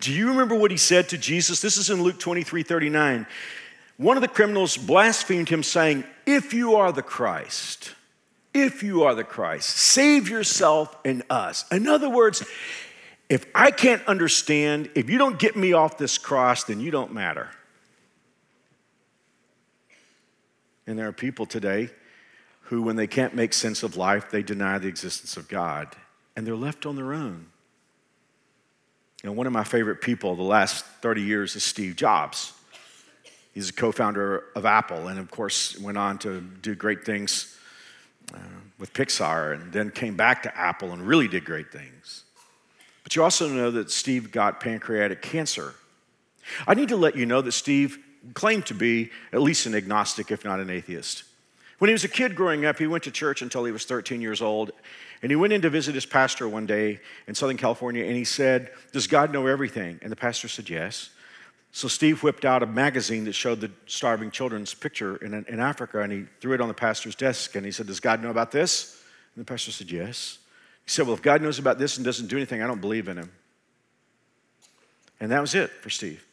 Do 0.00 0.10
you 0.10 0.28
remember 0.28 0.54
what 0.54 0.70
he 0.70 0.78
said 0.78 1.10
to 1.10 1.18
Jesus? 1.18 1.60
This 1.60 1.76
is 1.76 1.90
in 1.90 2.02
Luke 2.02 2.18
23 2.18 2.62
39. 2.62 3.26
One 3.98 4.16
of 4.16 4.22
the 4.22 4.28
criminals 4.28 4.78
blasphemed 4.78 5.50
him, 5.50 5.62
saying, 5.62 6.04
If 6.24 6.54
you 6.54 6.76
are 6.76 6.92
the 6.92 7.02
Christ, 7.02 7.94
if 8.54 8.82
you 8.82 9.02
are 9.02 9.14
the 9.14 9.22
Christ, 9.22 9.68
save 9.68 10.30
yourself 10.30 10.96
and 11.04 11.22
us. 11.28 11.70
In 11.70 11.86
other 11.86 12.08
words, 12.08 12.42
if 13.28 13.44
I 13.54 13.70
can't 13.70 14.02
understand, 14.06 14.88
if 14.94 15.10
you 15.10 15.18
don't 15.18 15.38
get 15.38 15.56
me 15.56 15.74
off 15.74 15.98
this 15.98 16.16
cross, 16.16 16.64
then 16.64 16.80
you 16.80 16.90
don't 16.90 17.12
matter. 17.12 17.50
And 20.86 20.98
there 20.98 21.08
are 21.08 21.12
people 21.12 21.46
today 21.46 21.90
who, 22.62 22.82
when 22.82 22.96
they 22.96 23.06
can't 23.06 23.34
make 23.34 23.52
sense 23.52 23.82
of 23.82 23.96
life, 23.96 24.30
they 24.30 24.42
deny 24.42 24.78
the 24.78 24.88
existence 24.88 25.36
of 25.36 25.48
God 25.48 25.94
and 26.36 26.46
they're 26.46 26.56
left 26.56 26.86
on 26.86 26.96
their 26.96 27.12
own. 27.12 27.46
You 29.22 29.28
know, 29.28 29.32
one 29.32 29.46
of 29.46 29.52
my 29.52 29.64
favorite 29.64 30.00
people 30.00 30.34
the 30.34 30.42
last 30.42 30.84
30 31.02 31.22
years 31.22 31.56
is 31.56 31.62
Steve 31.62 31.96
Jobs. 31.96 32.52
He's 33.52 33.68
a 33.68 33.72
co 33.72 33.92
founder 33.92 34.44
of 34.54 34.64
Apple 34.64 35.08
and, 35.08 35.18
of 35.18 35.30
course, 35.30 35.78
went 35.78 35.98
on 35.98 36.18
to 36.18 36.40
do 36.40 36.74
great 36.74 37.04
things 37.04 37.58
uh, 38.32 38.38
with 38.78 38.92
Pixar 38.92 39.54
and 39.54 39.72
then 39.72 39.90
came 39.90 40.16
back 40.16 40.42
to 40.44 40.56
Apple 40.56 40.92
and 40.92 41.02
really 41.02 41.28
did 41.28 41.44
great 41.44 41.70
things. 41.70 42.24
But 43.02 43.16
you 43.16 43.22
also 43.22 43.48
know 43.48 43.70
that 43.72 43.90
Steve 43.90 44.30
got 44.30 44.60
pancreatic 44.60 45.20
cancer. 45.20 45.74
I 46.66 46.74
need 46.74 46.88
to 46.88 46.96
let 46.96 47.16
you 47.16 47.26
know 47.26 47.42
that 47.42 47.52
Steve 47.52 47.98
claimed 48.34 48.66
to 48.66 48.74
be 48.74 49.10
at 49.32 49.40
least 49.40 49.66
an 49.66 49.74
agnostic, 49.74 50.30
if 50.30 50.44
not 50.44 50.60
an 50.60 50.70
atheist. 50.70 51.24
When 51.78 51.88
he 51.88 51.92
was 51.92 52.04
a 52.04 52.08
kid 52.08 52.34
growing 52.34 52.66
up, 52.66 52.78
he 52.78 52.86
went 52.86 53.04
to 53.04 53.10
church 53.10 53.40
until 53.40 53.64
he 53.64 53.72
was 53.72 53.86
13 53.86 54.20
years 54.20 54.42
old. 54.42 54.70
And 55.22 55.32
he 55.32 55.36
went 55.36 55.52
in 55.52 55.62
to 55.62 55.70
visit 55.70 55.94
his 55.94 56.04
pastor 56.06 56.46
one 56.48 56.66
day 56.66 57.00
in 57.26 57.34
Southern 57.34 57.56
California 57.56 58.04
and 58.04 58.16
he 58.16 58.24
said, 58.24 58.70
Does 58.92 59.06
God 59.06 59.32
know 59.32 59.46
everything? 59.46 59.98
And 60.02 60.12
the 60.12 60.16
pastor 60.16 60.48
said, 60.48 60.68
Yes. 60.68 61.10
So 61.72 61.88
Steve 61.88 62.22
whipped 62.22 62.44
out 62.44 62.62
a 62.62 62.66
magazine 62.66 63.24
that 63.24 63.32
showed 63.32 63.60
the 63.60 63.70
starving 63.86 64.30
children's 64.30 64.74
picture 64.74 65.16
in, 65.16 65.32
in 65.32 65.60
Africa 65.60 66.00
and 66.00 66.12
he 66.12 66.24
threw 66.40 66.52
it 66.52 66.60
on 66.60 66.68
the 66.68 66.74
pastor's 66.74 67.14
desk 67.14 67.54
and 67.54 67.64
he 67.64 67.72
said, 67.72 67.86
Does 67.86 68.00
God 68.00 68.22
know 68.22 68.30
about 68.30 68.50
this? 68.50 69.02
And 69.34 69.42
the 69.42 69.46
pastor 69.50 69.72
said, 69.72 69.90
Yes. 69.90 70.38
He 70.84 70.90
said, 70.90 71.06
Well, 71.06 71.14
if 71.14 71.22
God 71.22 71.40
knows 71.40 71.58
about 71.58 71.78
this 71.78 71.96
and 71.96 72.04
doesn't 72.04 72.26
do 72.26 72.36
anything, 72.36 72.62
I 72.62 72.66
don't 72.66 72.80
believe 72.80 73.08
in 73.08 73.16
him. 73.16 73.30
And 75.18 75.30
that 75.32 75.40
was 75.40 75.54
it 75.54 75.70
for 75.70 75.88
Steve. 75.88 76.26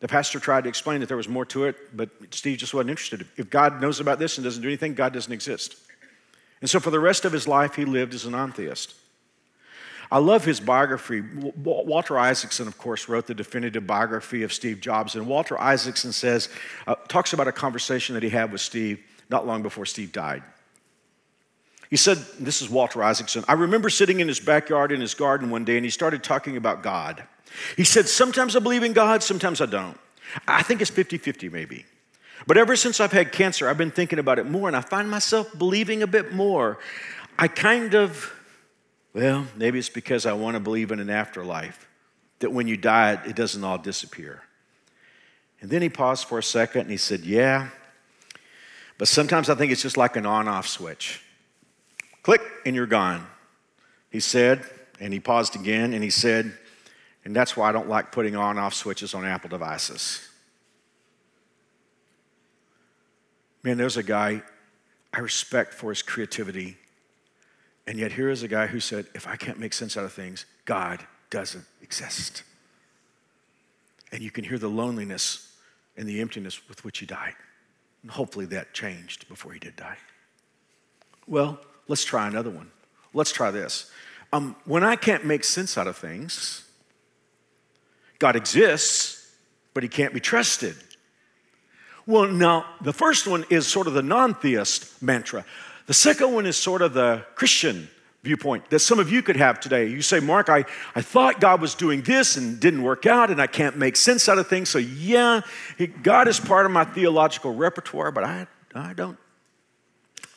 The 0.00 0.08
pastor 0.08 0.38
tried 0.38 0.64
to 0.64 0.68
explain 0.68 1.00
that 1.00 1.06
there 1.06 1.16
was 1.16 1.28
more 1.28 1.46
to 1.46 1.64
it, 1.64 1.96
but 1.96 2.10
Steve 2.30 2.58
just 2.58 2.74
wasn't 2.74 2.90
interested. 2.90 3.26
If 3.36 3.48
God 3.48 3.80
knows 3.80 3.98
about 3.98 4.18
this 4.18 4.36
and 4.36 4.44
doesn't 4.44 4.62
do 4.62 4.68
anything, 4.68 4.94
God 4.94 5.12
doesn't 5.12 5.32
exist. 5.32 5.76
And 6.60 6.68
so 6.68 6.80
for 6.80 6.90
the 6.90 7.00
rest 7.00 7.24
of 7.24 7.32
his 7.32 7.48
life, 7.48 7.74
he 7.74 7.84
lived 7.84 8.14
as 8.14 8.24
a 8.24 8.30
non 8.30 8.52
theist. 8.52 8.94
I 10.10 10.18
love 10.18 10.44
his 10.44 10.60
biography. 10.60 11.20
Walter 11.56 12.18
Isaacson, 12.18 12.68
of 12.68 12.78
course, 12.78 13.08
wrote 13.08 13.26
the 13.26 13.34
definitive 13.34 13.86
biography 13.86 14.44
of 14.44 14.52
Steve 14.52 14.80
Jobs. 14.80 15.16
And 15.16 15.26
Walter 15.26 15.60
Isaacson 15.60 16.12
says, 16.12 16.48
uh, 16.86 16.94
talks 17.08 17.32
about 17.32 17.48
a 17.48 17.52
conversation 17.52 18.14
that 18.14 18.22
he 18.22 18.28
had 18.28 18.52
with 18.52 18.60
Steve 18.60 19.00
not 19.28 19.46
long 19.46 19.62
before 19.62 19.84
Steve 19.84 20.12
died. 20.12 20.44
He 21.90 21.96
said, 21.96 22.18
This 22.38 22.62
is 22.62 22.68
Walter 22.68 23.02
Isaacson. 23.02 23.44
I 23.48 23.54
remember 23.54 23.90
sitting 23.90 24.20
in 24.20 24.28
his 24.28 24.40
backyard 24.40 24.92
in 24.92 25.00
his 25.00 25.14
garden 25.14 25.50
one 25.50 25.64
day 25.64 25.76
and 25.76 25.84
he 25.84 25.90
started 25.90 26.22
talking 26.22 26.56
about 26.56 26.82
God. 26.82 27.24
He 27.76 27.84
said, 27.84 28.08
Sometimes 28.08 28.56
I 28.56 28.60
believe 28.60 28.82
in 28.82 28.92
God, 28.92 29.22
sometimes 29.22 29.60
I 29.60 29.66
don't. 29.66 29.98
I 30.46 30.62
think 30.62 30.80
it's 30.80 30.90
50 30.90 31.18
50 31.18 31.48
maybe. 31.48 31.84
But 32.46 32.56
ever 32.56 32.76
since 32.76 33.00
I've 33.00 33.12
had 33.12 33.32
cancer, 33.32 33.68
I've 33.68 33.78
been 33.78 33.90
thinking 33.90 34.18
about 34.18 34.38
it 34.38 34.48
more 34.48 34.68
and 34.68 34.76
I 34.76 34.80
find 34.80 35.10
myself 35.10 35.56
believing 35.56 36.02
a 36.02 36.06
bit 36.06 36.32
more. 36.32 36.78
I 37.38 37.48
kind 37.48 37.94
of, 37.94 38.32
well, 39.14 39.46
maybe 39.56 39.78
it's 39.78 39.88
because 39.88 40.26
I 40.26 40.32
want 40.34 40.54
to 40.54 40.60
believe 40.60 40.90
in 40.92 41.00
an 41.00 41.10
afterlife, 41.10 41.88
that 42.40 42.52
when 42.52 42.68
you 42.68 42.76
die, 42.76 43.20
it 43.26 43.34
doesn't 43.34 43.64
all 43.64 43.78
disappear. 43.78 44.42
And 45.60 45.70
then 45.70 45.82
he 45.82 45.88
paused 45.88 46.28
for 46.28 46.38
a 46.38 46.42
second 46.42 46.82
and 46.82 46.90
he 46.90 46.96
said, 46.98 47.20
Yeah, 47.20 47.70
but 48.98 49.08
sometimes 49.08 49.48
I 49.48 49.54
think 49.54 49.72
it's 49.72 49.82
just 49.82 49.96
like 49.96 50.16
an 50.16 50.26
on 50.26 50.48
off 50.48 50.68
switch. 50.68 51.22
Click, 52.22 52.42
and 52.64 52.74
you're 52.74 52.86
gone. 52.86 53.26
He 54.10 54.20
said, 54.20 54.64
and 54.98 55.12
he 55.12 55.20
paused 55.20 55.54
again, 55.54 55.92
and 55.92 56.02
he 56.02 56.10
said, 56.10 56.56
and 57.26 57.34
that's 57.34 57.56
why 57.56 57.68
I 57.68 57.72
don't 57.72 57.88
like 57.88 58.12
putting 58.12 58.36
on 58.36 58.56
off 58.56 58.72
switches 58.72 59.12
on 59.12 59.24
Apple 59.24 59.50
devices. 59.50 60.28
Man, 63.64 63.76
there's 63.76 63.96
a 63.96 64.04
guy 64.04 64.42
I 65.12 65.18
respect 65.18 65.74
for 65.74 65.90
his 65.90 66.02
creativity. 66.02 66.76
And 67.88 67.98
yet, 67.98 68.12
here 68.12 68.30
is 68.30 68.44
a 68.44 68.48
guy 68.48 68.68
who 68.68 68.78
said, 68.78 69.06
if 69.12 69.26
I 69.26 69.34
can't 69.34 69.58
make 69.58 69.72
sense 69.72 69.96
out 69.96 70.04
of 70.04 70.12
things, 70.12 70.46
God 70.66 71.04
doesn't 71.28 71.64
exist. 71.82 72.44
And 74.12 74.22
you 74.22 74.30
can 74.30 74.44
hear 74.44 74.56
the 74.58 74.70
loneliness 74.70 75.52
and 75.96 76.08
the 76.08 76.20
emptiness 76.20 76.68
with 76.68 76.84
which 76.84 77.00
he 77.00 77.06
died. 77.06 77.34
And 78.02 78.12
hopefully 78.12 78.46
that 78.46 78.72
changed 78.72 79.28
before 79.28 79.52
he 79.52 79.58
did 79.58 79.74
die. 79.74 79.96
Well, 81.26 81.58
let's 81.88 82.04
try 82.04 82.28
another 82.28 82.50
one. 82.50 82.70
Let's 83.12 83.32
try 83.32 83.50
this. 83.50 83.90
Um, 84.32 84.54
when 84.64 84.84
I 84.84 84.94
can't 84.94 85.24
make 85.24 85.42
sense 85.42 85.76
out 85.76 85.88
of 85.88 85.96
things, 85.96 86.62
God 88.18 88.36
exists, 88.36 89.34
but 89.74 89.82
he 89.82 89.88
can't 89.88 90.14
be 90.14 90.20
trusted. 90.20 90.74
Well, 92.06 92.28
now, 92.28 92.66
the 92.80 92.92
first 92.92 93.26
one 93.26 93.44
is 93.50 93.66
sort 93.66 93.86
of 93.86 93.94
the 93.94 94.02
non 94.02 94.34
theist 94.34 95.02
mantra. 95.02 95.44
The 95.86 95.94
second 95.94 96.32
one 96.32 96.46
is 96.46 96.56
sort 96.56 96.82
of 96.82 96.94
the 96.94 97.24
Christian 97.34 97.88
viewpoint 98.22 98.68
that 98.70 98.80
some 98.80 98.98
of 98.98 99.10
you 99.10 99.22
could 99.22 99.36
have 99.36 99.60
today. 99.60 99.86
You 99.86 100.02
say, 100.02 100.20
Mark, 100.20 100.48
I, 100.48 100.64
I 100.94 101.02
thought 101.02 101.40
God 101.40 101.60
was 101.60 101.74
doing 101.74 102.02
this 102.02 102.36
and 102.36 102.58
didn't 102.60 102.82
work 102.82 103.06
out, 103.06 103.30
and 103.30 103.40
I 103.40 103.46
can't 103.46 103.76
make 103.76 103.96
sense 103.96 104.28
out 104.28 104.38
of 104.38 104.48
things. 104.48 104.68
So, 104.68 104.78
yeah, 104.78 105.42
God 106.02 106.28
is 106.28 106.38
part 106.38 106.66
of 106.66 106.72
my 106.72 106.84
theological 106.84 107.54
repertoire, 107.54 108.10
but 108.10 108.24
I, 108.24 108.46
I, 108.74 108.92
don't, 108.92 109.18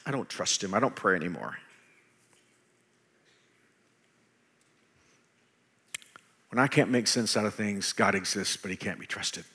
I 0.05 0.11
don't 0.11 0.29
trust 0.29 0.63
Him. 0.63 0.73
I 0.73 0.79
don't 0.79 0.95
pray 0.95 1.15
anymore. 1.15 1.57
When 6.49 6.59
I 6.59 6.67
can't 6.67 6.89
make 6.89 7.07
sense 7.07 7.37
out 7.37 7.45
of 7.45 7.53
things, 7.53 7.93
God 7.93 8.15
exists, 8.15 8.57
but 8.57 8.71
He 8.71 8.77
can't 8.77 8.99
be 8.99 9.05
trusted. 9.05 9.45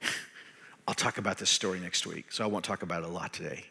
I'll 0.88 0.94
talk 0.94 1.18
about 1.18 1.38
this 1.38 1.50
story 1.50 1.80
next 1.80 2.06
week, 2.06 2.30
so 2.30 2.44
I 2.44 2.46
won't 2.46 2.64
talk 2.64 2.82
about 2.82 3.02
it 3.02 3.08
a 3.08 3.12
lot 3.12 3.32
today. 3.32 3.64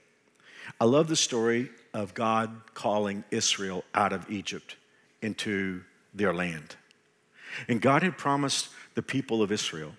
I 0.80 0.86
love 0.86 1.08
the 1.08 1.16
story 1.16 1.70
of 1.94 2.14
God 2.14 2.52
calling 2.74 3.24
Israel 3.32 3.84
out 3.96 4.14
of 4.14 4.30
Egypt 4.30 4.76
into 5.22 5.82
their 6.14 6.34
land. 6.34 6.76
And 7.68 7.82
God 7.82 8.04
had 8.04 8.18
promised 8.18 8.70
the 8.96 9.02
people 9.02 9.42
of 9.42 9.52
Israel 9.52 9.94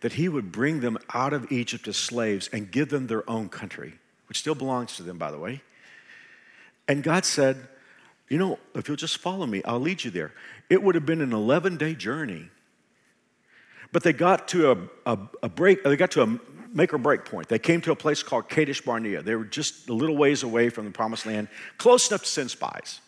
that 0.00 0.14
He 0.14 0.28
would 0.28 0.52
bring 0.52 0.80
them 0.80 0.98
out 1.12 1.32
of 1.32 1.50
Egypt 1.50 1.88
as 1.88 1.96
slaves 1.96 2.48
and 2.52 2.70
give 2.70 2.88
them 2.88 3.06
their 3.06 3.28
own 3.28 3.48
country, 3.48 3.94
which 4.28 4.38
still 4.38 4.54
belongs 4.54 4.96
to 4.96 5.02
them, 5.02 5.18
by 5.18 5.30
the 5.30 5.38
way. 5.38 5.62
And 6.88 7.02
God 7.02 7.24
said, 7.24 7.68
You 8.28 8.38
know, 8.38 8.58
if 8.74 8.88
you'll 8.88 8.96
just 8.96 9.18
follow 9.18 9.46
me, 9.46 9.62
I'll 9.64 9.80
lead 9.80 10.04
you 10.04 10.10
there. 10.10 10.32
It 10.68 10.82
would 10.82 10.94
have 10.94 11.06
been 11.06 11.20
an 11.20 11.32
11 11.32 11.76
day 11.76 11.94
journey. 11.94 12.50
But 13.92 14.02
they 14.02 14.12
got 14.12 14.48
to 14.48 14.72
a, 14.72 15.12
a, 15.14 15.18
a 15.44 15.48
break, 15.48 15.84
they 15.84 15.96
got 15.96 16.10
to 16.12 16.22
a 16.22 16.40
make 16.72 16.92
or 16.92 16.98
break 16.98 17.24
point. 17.24 17.48
They 17.48 17.58
came 17.58 17.80
to 17.82 17.92
a 17.92 17.96
place 17.96 18.22
called 18.22 18.48
Kadesh 18.48 18.80
Barnea. 18.80 19.22
They 19.22 19.34
were 19.34 19.44
just 19.44 19.88
a 19.88 19.94
little 19.94 20.16
ways 20.16 20.42
away 20.42 20.68
from 20.68 20.84
the 20.84 20.90
promised 20.90 21.24
land, 21.24 21.48
close 21.78 22.10
enough 22.10 22.22
to 22.22 22.28
send 22.28 22.50
spies. 22.50 23.00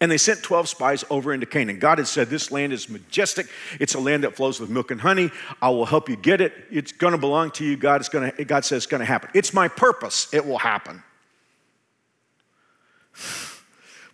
And 0.00 0.10
they 0.10 0.18
sent 0.18 0.42
12 0.42 0.68
spies 0.68 1.04
over 1.08 1.32
into 1.32 1.46
Canaan. 1.46 1.78
God 1.78 1.98
had 1.98 2.06
said, 2.06 2.28
This 2.28 2.52
land 2.52 2.72
is 2.72 2.88
majestic. 2.88 3.48
It's 3.80 3.94
a 3.94 4.00
land 4.00 4.24
that 4.24 4.36
flows 4.36 4.60
with 4.60 4.68
milk 4.68 4.90
and 4.90 5.00
honey. 5.00 5.30
I 5.62 5.70
will 5.70 5.86
help 5.86 6.10
you 6.10 6.16
get 6.16 6.42
it. 6.42 6.52
It's 6.70 6.92
going 6.92 7.12
to 7.12 7.18
belong 7.18 7.50
to 7.52 7.64
you. 7.64 7.76
God, 7.78 8.02
is 8.02 8.10
gonna, 8.10 8.30
God 8.44 8.64
says 8.64 8.84
it's 8.84 8.86
going 8.86 9.00
to 9.00 9.06
happen. 9.06 9.30
It's 9.32 9.54
my 9.54 9.68
purpose. 9.68 10.32
It 10.34 10.46
will 10.46 10.58
happen. 10.58 11.02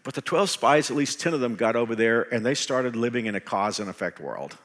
But 0.04 0.14
the 0.14 0.22
12 0.22 0.50
spies, 0.50 0.90
at 0.90 0.96
least 0.96 1.20
10 1.20 1.34
of 1.34 1.40
them, 1.40 1.54
got 1.54 1.76
over 1.76 1.94
there 1.94 2.22
and 2.34 2.44
they 2.44 2.54
started 2.54 2.96
living 2.96 3.26
in 3.26 3.34
a 3.34 3.40
cause 3.40 3.78
and 3.78 3.88
effect 3.88 4.20
world 4.20 4.56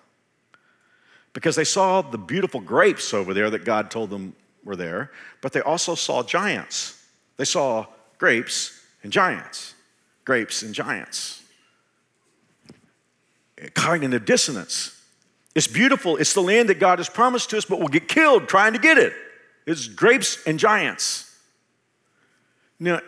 because 1.34 1.56
they 1.56 1.64
saw 1.64 2.02
the 2.02 2.18
beautiful 2.18 2.60
grapes 2.60 3.14
over 3.14 3.34
there 3.34 3.50
that 3.50 3.64
God 3.64 3.92
told 3.92 4.10
them 4.10 4.34
were 4.64 4.76
there, 4.76 5.12
but 5.42 5.54
they 5.54 5.62
also 5.62 5.94
saw 5.94 6.24
giants. 6.24 7.06
They 7.38 7.46
saw 7.46 7.86
grapes 8.18 8.82
and 9.04 9.12
giants, 9.12 9.76
grapes 10.26 10.64
and 10.64 10.74
giants. 10.74 11.44
Cognitive 13.76 14.26
dissonance. 14.26 15.00
It's 15.54 15.68
beautiful. 15.68 16.18
It's 16.18 16.34
the 16.34 16.42
land 16.42 16.70
that 16.70 16.80
God 16.80 17.00
has 17.00 17.10
promised 17.10 17.52
to 17.52 17.58
us, 17.58 17.66
but 17.66 17.80
we'll 17.80 17.88
get 17.88 18.08
killed 18.08 18.48
trying 18.48 18.74
to 18.74 18.80
get 18.80 18.98
it. 18.98 19.14
It's 19.66 19.88
grapes 19.88 20.44
and 20.46 20.60
giants. 20.60 21.36
Now, 22.80 23.02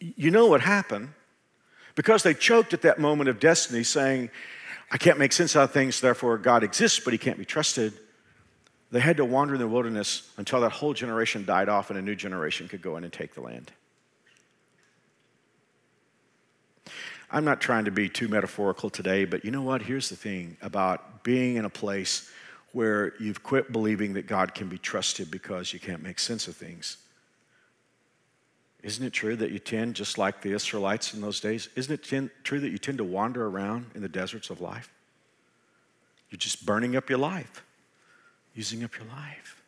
you 0.00 0.30
know 0.30 0.46
what 0.46 0.60
happened? 0.60 1.10
Because 1.98 2.22
they 2.22 2.32
choked 2.32 2.72
at 2.74 2.82
that 2.82 3.00
moment 3.00 3.28
of 3.28 3.40
destiny, 3.40 3.82
saying, 3.82 4.30
I 4.88 4.98
can't 4.98 5.18
make 5.18 5.32
sense 5.32 5.56
out 5.56 5.64
of 5.64 5.72
things, 5.72 6.00
therefore 6.00 6.38
God 6.38 6.62
exists, 6.62 7.00
but 7.00 7.12
he 7.12 7.18
can't 7.18 7.36
be 7.36 7.44
trusted. 7.44 7.92
They 8.92 9.00
had 9.00 9.16
to 9.16 9.24
wander 9.24 9.54
in 9.54 9.60
the 9.60 9.66
wilderness 9.66 10.30
until 10.36 10.60
that 10.60 10.70
whole 10.70 10.94
generation 10.94 11.44
died 11.44 11.68
off 11.68 11.90
and 11.90 11.98
a 11.98 12.02
new 12.02 12.14
generation 12.14 12.68
could 12.68 12.82
go 12.82 12.96
in 12.98 13.02
and 13.02 13.12
take 13.12 13.34
the 13.34 13.40
land. 13.40 13.72
I'm 17.32 17.44
not 17.44 17.60
trying 17.60 17.86
to 17.86 17.90
be 17.90 18.08
too 18.08 18.28
metaphorical 18.28 18.90
today, 18.90 19.24
but 19.24 19.44
you 19.44 19.50
know 19.50 19.62
what? 19.62 19.82
Here's 19.82 20.08
the 20.08 20.14
thing 20.14 20.56
about 20.62 21.24
being 21.24 21.56
in 21.56 21.64
a 21.64 21.70
place 21.70 22.30
where 22.70 23.14
you've 23.18 23.42
quit 23.42 23.72
believing 23.72 24.12
that 24.12 24.28
God 24.28 24.54
can 24.54 24.68
be 24.68 24.78
trusted 24.78 25.32
because 25.32 25.72
you 25.72 25.80
can't 25.80 26.04
make 26.04 26.20
sense 26.20 26.46
of 26.46 26.54
things. 26.54 26.98
Isn't 28.82 29.04
it 29.04 29.12
true 29.12 29.34
that 29.36 29.50
you 29.50 29.58
tend, 29.58 29.96
just 29.96 30.18
like 30.18 30.40
the 30.40 30.52
Israelites 30.52 31.12
in 31.12 31.20
those 31.20 31.40
days, 31.40 31.68
isn't 31.74 31.92
it 31.92 32.04
tend, 32.04 32.30
true 32.44 32.60
that 32.60 32.70
you 32.70 32.78
tend 32.78 32.98
to 32.98 33.04
wander 33.04 33.46
around 33.46 33.86
in 33.94 34.02
the 34.02 34.08
deserts 34.08 34.50
of 34.50 34.60
life? 34.60 34.88
You're 36.30 36.38
just 36.38 36.64
burning 36.64 36.94
up 36.94 37.08
your 37.08 37.18
life, 37.18 37.64
using 38.54 38.84
up 38.84 38.96
your 38.96 39.06
life. 39.08 39.62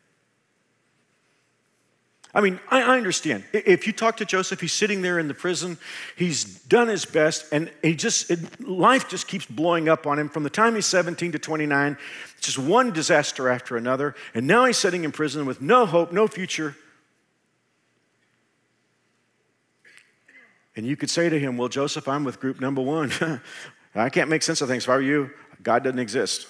I 2.33 2.39
mean, 2.39 2.59
I, 2.69 2.81
I, 2.81 2.97
understand. 2.97 3.43
If 3.51 3.85
you 3.85 3.91
talk 3.91 4.17
to 4.17 4.25
Joseph, 4.25 4.61
he's 4.61 4.71
sitting 4.71 5.01
there 5.01 5.19
in 5.19 5.27
the 5.27 5.33
prison. 5.33 5.77
He's 6.15 6.45
done 6.63 6.87
his 6.87 7.03
best, 7.03 7.51
and 7.51 7.69
he 7.81 7.93
just 7.93 8.31
it, 8.31 8.65
life 8.65 9.09
just 9.09 9.27
keeps 9.27 9.45
blowing 9.45 9.89
up 9.89 10.07
on 10.07 10.17
him 10.17 10.29
from 10.29 10.43
the 10.43 10.49
time 10.49 10.75
he's 10.75 10.85
17 10.85 11.33
to 11.33 11.39
29. 11.39 11.97
It's 12.37 12.45
just 12.45 12.57
one 12.57 12.91
disaster 12.93 13.49
after 13.49 13.75
another, 13.75 14.15
and 14.33 14.47
now 14.47 14.63
he's 14.63 14.77
sitting 14.77 15.03
in 15.03 15.11
prison 15.11 15.45
with 15.45 15.61
no 15.61 15.85
hope, 15.85 16.13
no 16.13 16.25
future, 16.25 16.77
And 20.75 20.85
you 20.85 20.95
could 20.95 21.09
say 21.09 21.29
to 21.29 21.39
him, 21.39 21.57
Well, 21.57 21.69
Joseph, 21.69 22.07
I'm 22.07 22.23
with 22.23 22.39
group 22.39 22.61
number 22.61 22.81
one. 22.81 23.11
I 23.95 24.09
can't 24.09 24.29
make 24.29 24.41
sense 24.41 24.61
of 24.61 24.69
things. 24.69 24.83
If 24.83 24.89
I 24.89 24.95
were 24.95 25.01
you, 25.01 25.31
God 25.61 25.83
doesn't 25.83 25.99
exist. 25.99 26.47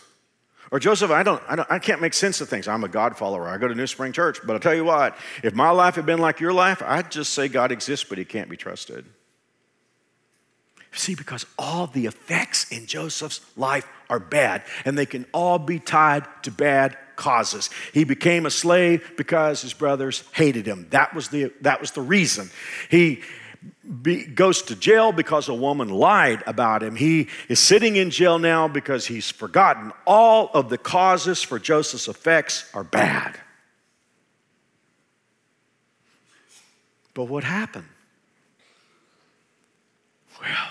Or 0.72 0.80
Joseph, 0.80 1.12
I 1.12 1.24
don't, 1.24 1.42
I 1.50 1.56
don't, 1.58 1.70
I 1.70 1.80
can't 1.80 2.00
make 2.00 2.14
sense 2.14 2.40
of 2.40 2.48
things. 2.48 2.68
I'm 2.68 2.84
a 2.84 2.88
God 2.88 3.18
follower. 3.18 3.48
I 3.48 3.58
go 3.58 3.68
to 3.68 3.76
New 3.76 3.88
Spring 3.88 4.14
Church. 4.14 4.40
But 4.46 4.54
I'll 4.54 4.60
tell 4.60 4.76
you 4.76 4.86
what, 4.86 5.18
if 5.44 5.54
my 5.54 5.70
life 5.70 5.96
had 5.96 6.06
been 6.06 6.20
like 6.20 6.40
your 6.40 6.54
life, 6.54 6.82
I'd 6.86 7.12
just 7.12 7.34
say 7.34 7.50
God 7.50 7.72
exists, 7.72 8.06
but 8.08 8.18
he 8.18 8.26
can't 8.26 8.50
be 8.50 8.56
trusted. 8.56 9.06
See, 10.94 11.16
because 11.16 11.46
all 11.58 11.88
the 11.88 12.06
effects 12.06 12.72
in 12.72 12.86
Joseph's 12.86 13.42
life 13.58 13.88
are 14.10 14.20
bad, 14.20 14.64
and 14.86 14.98
they 14.98 15.06
can 15.06 15.26
all 15.34 15.58
be 15.58 15.80
tied 15.80 16.26
to 16.44 16.52
bad 16.52 16.98
causes. 17.16 17.70
He 17.94 18.04
became 18.04 18.46
a 18.46 18.52
slave 18.52 19.14
because 19.16 19.62
his 19.62 19.74
brothers 19.74 20.24
hated 20.34 20.66
him. 20.66 20.88
That 20.90 21.14
was 21.14 21.30
the, 21.30 21.54
that 21.62 21.80
was 21.80 21.92
the 21.92 22.02
reason. 22.02 22.50
He, 22.90 23.22
be, 24.02 24.26
goes 24.26 24.62
to 24.64 24.76
jail 24.76 25.12
because 25.12 25.50
a 25.50 25.54
woman 25.54 25.90
lied 25.90 26.44
about 26.48 26.84
him. 26.84 26.96
He 26.96 27.28
is 27.48 27.60
sitting 27.60 27.96
in 27.96 28.10
jail 28.10 28.40
now 28.40 28.68
because 28.68 29.08
he's 29.08 29.30
forgotten. 29.30 29.92
All 30.06 30.50
of 30.54 30.70
the 30.70 30.78
causes 30.78 31.42
for 31.42 31.60
Joseph's 31.60 32.08
effects 32.08 32.70
are 32.74 32.84
bad. 32.84 33.40
But 37.14 37.26
what 37.26 37.44
happened? 37.44 37.88
Well, 40.42 40.70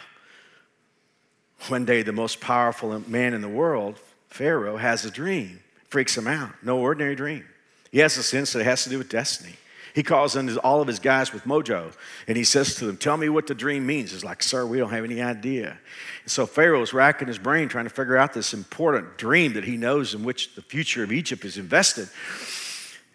one 1.68 1.84
day 1.84 2.02
the 2.02 2.12
most 2.12 2.40
powerful 2.40 3.02
man 3.06 3.34
in 3.34 3.40
the 3.42 3.48
world, 3.48 4.00
Pharaoh, 4.28 4.78
has 4.78 5.04
a 5.04 5.10
dream. 5.10 5.60
Freaks 5.88 6.16
him 6.16 6.26
out. 6.26 6.50
No 6.62 6.78
ordinary 6.78 7.14
dream. 7.14 7.44
He 7.92 7.98
has 7.98 8.16
a 8.16 8.22
sense 8.22 8.52
that 8.52 8.60
it 8.60 8.64
has 8.64 8.84
to 8.84 8.90
do 8.90 8.98
with 8.98 9.08
destiny. 9.08 9.56
He 9.94 10.02
calls 10.02 10.36
in 10.36 10.48
his, 10.48 10.56
all 10.56 10.80
of 10.80 10.88
his 10.88 10.98
guys 10.98 11.32
with 11.32 11.44
mojo 11.44 11.94
and 12.28 12.36
he 12.36 12.44
says 12.44 12.74
to 12.76 12.86
them, 12.86 12.96
Tell 12.96 13.16
me 13.16 13.28
what 13.28 13.46
the 13.46 13.54
dream 13.54 13.86
means. 13.86 14.12
He's 14.12 14.24
like, 14.24 14.42
Sir, 14.42 14.66
we 14.66 14.78
don't 14.78 14.90
have 14.90 15.04
any 15.04 15.20
idea. 15.20 15.78
And 16.22 16.30
so 16.30 16.46
Pharaoh's 16.46 16.92
racking 16.92 17.28
his 17.28 17.38
brain 17.38 17.68
trying 17.68 17.84
to 17.84 17.90
figure 17.90 18.16
out 18.16 18.32
this 18.32 18.54
important 18.54 19.18
dream 19.18 19.54
that 19.54 19.64
he 19.64 19.76
knows 19.76 20.14
in 20.14 20.24
which 20.24 20.54
the 20.54 20.62
future 20.62 21.02
of 21.02 21.12
Egypt 21.12 21.44
is 21.44 21.56
invested. 21.56 22.08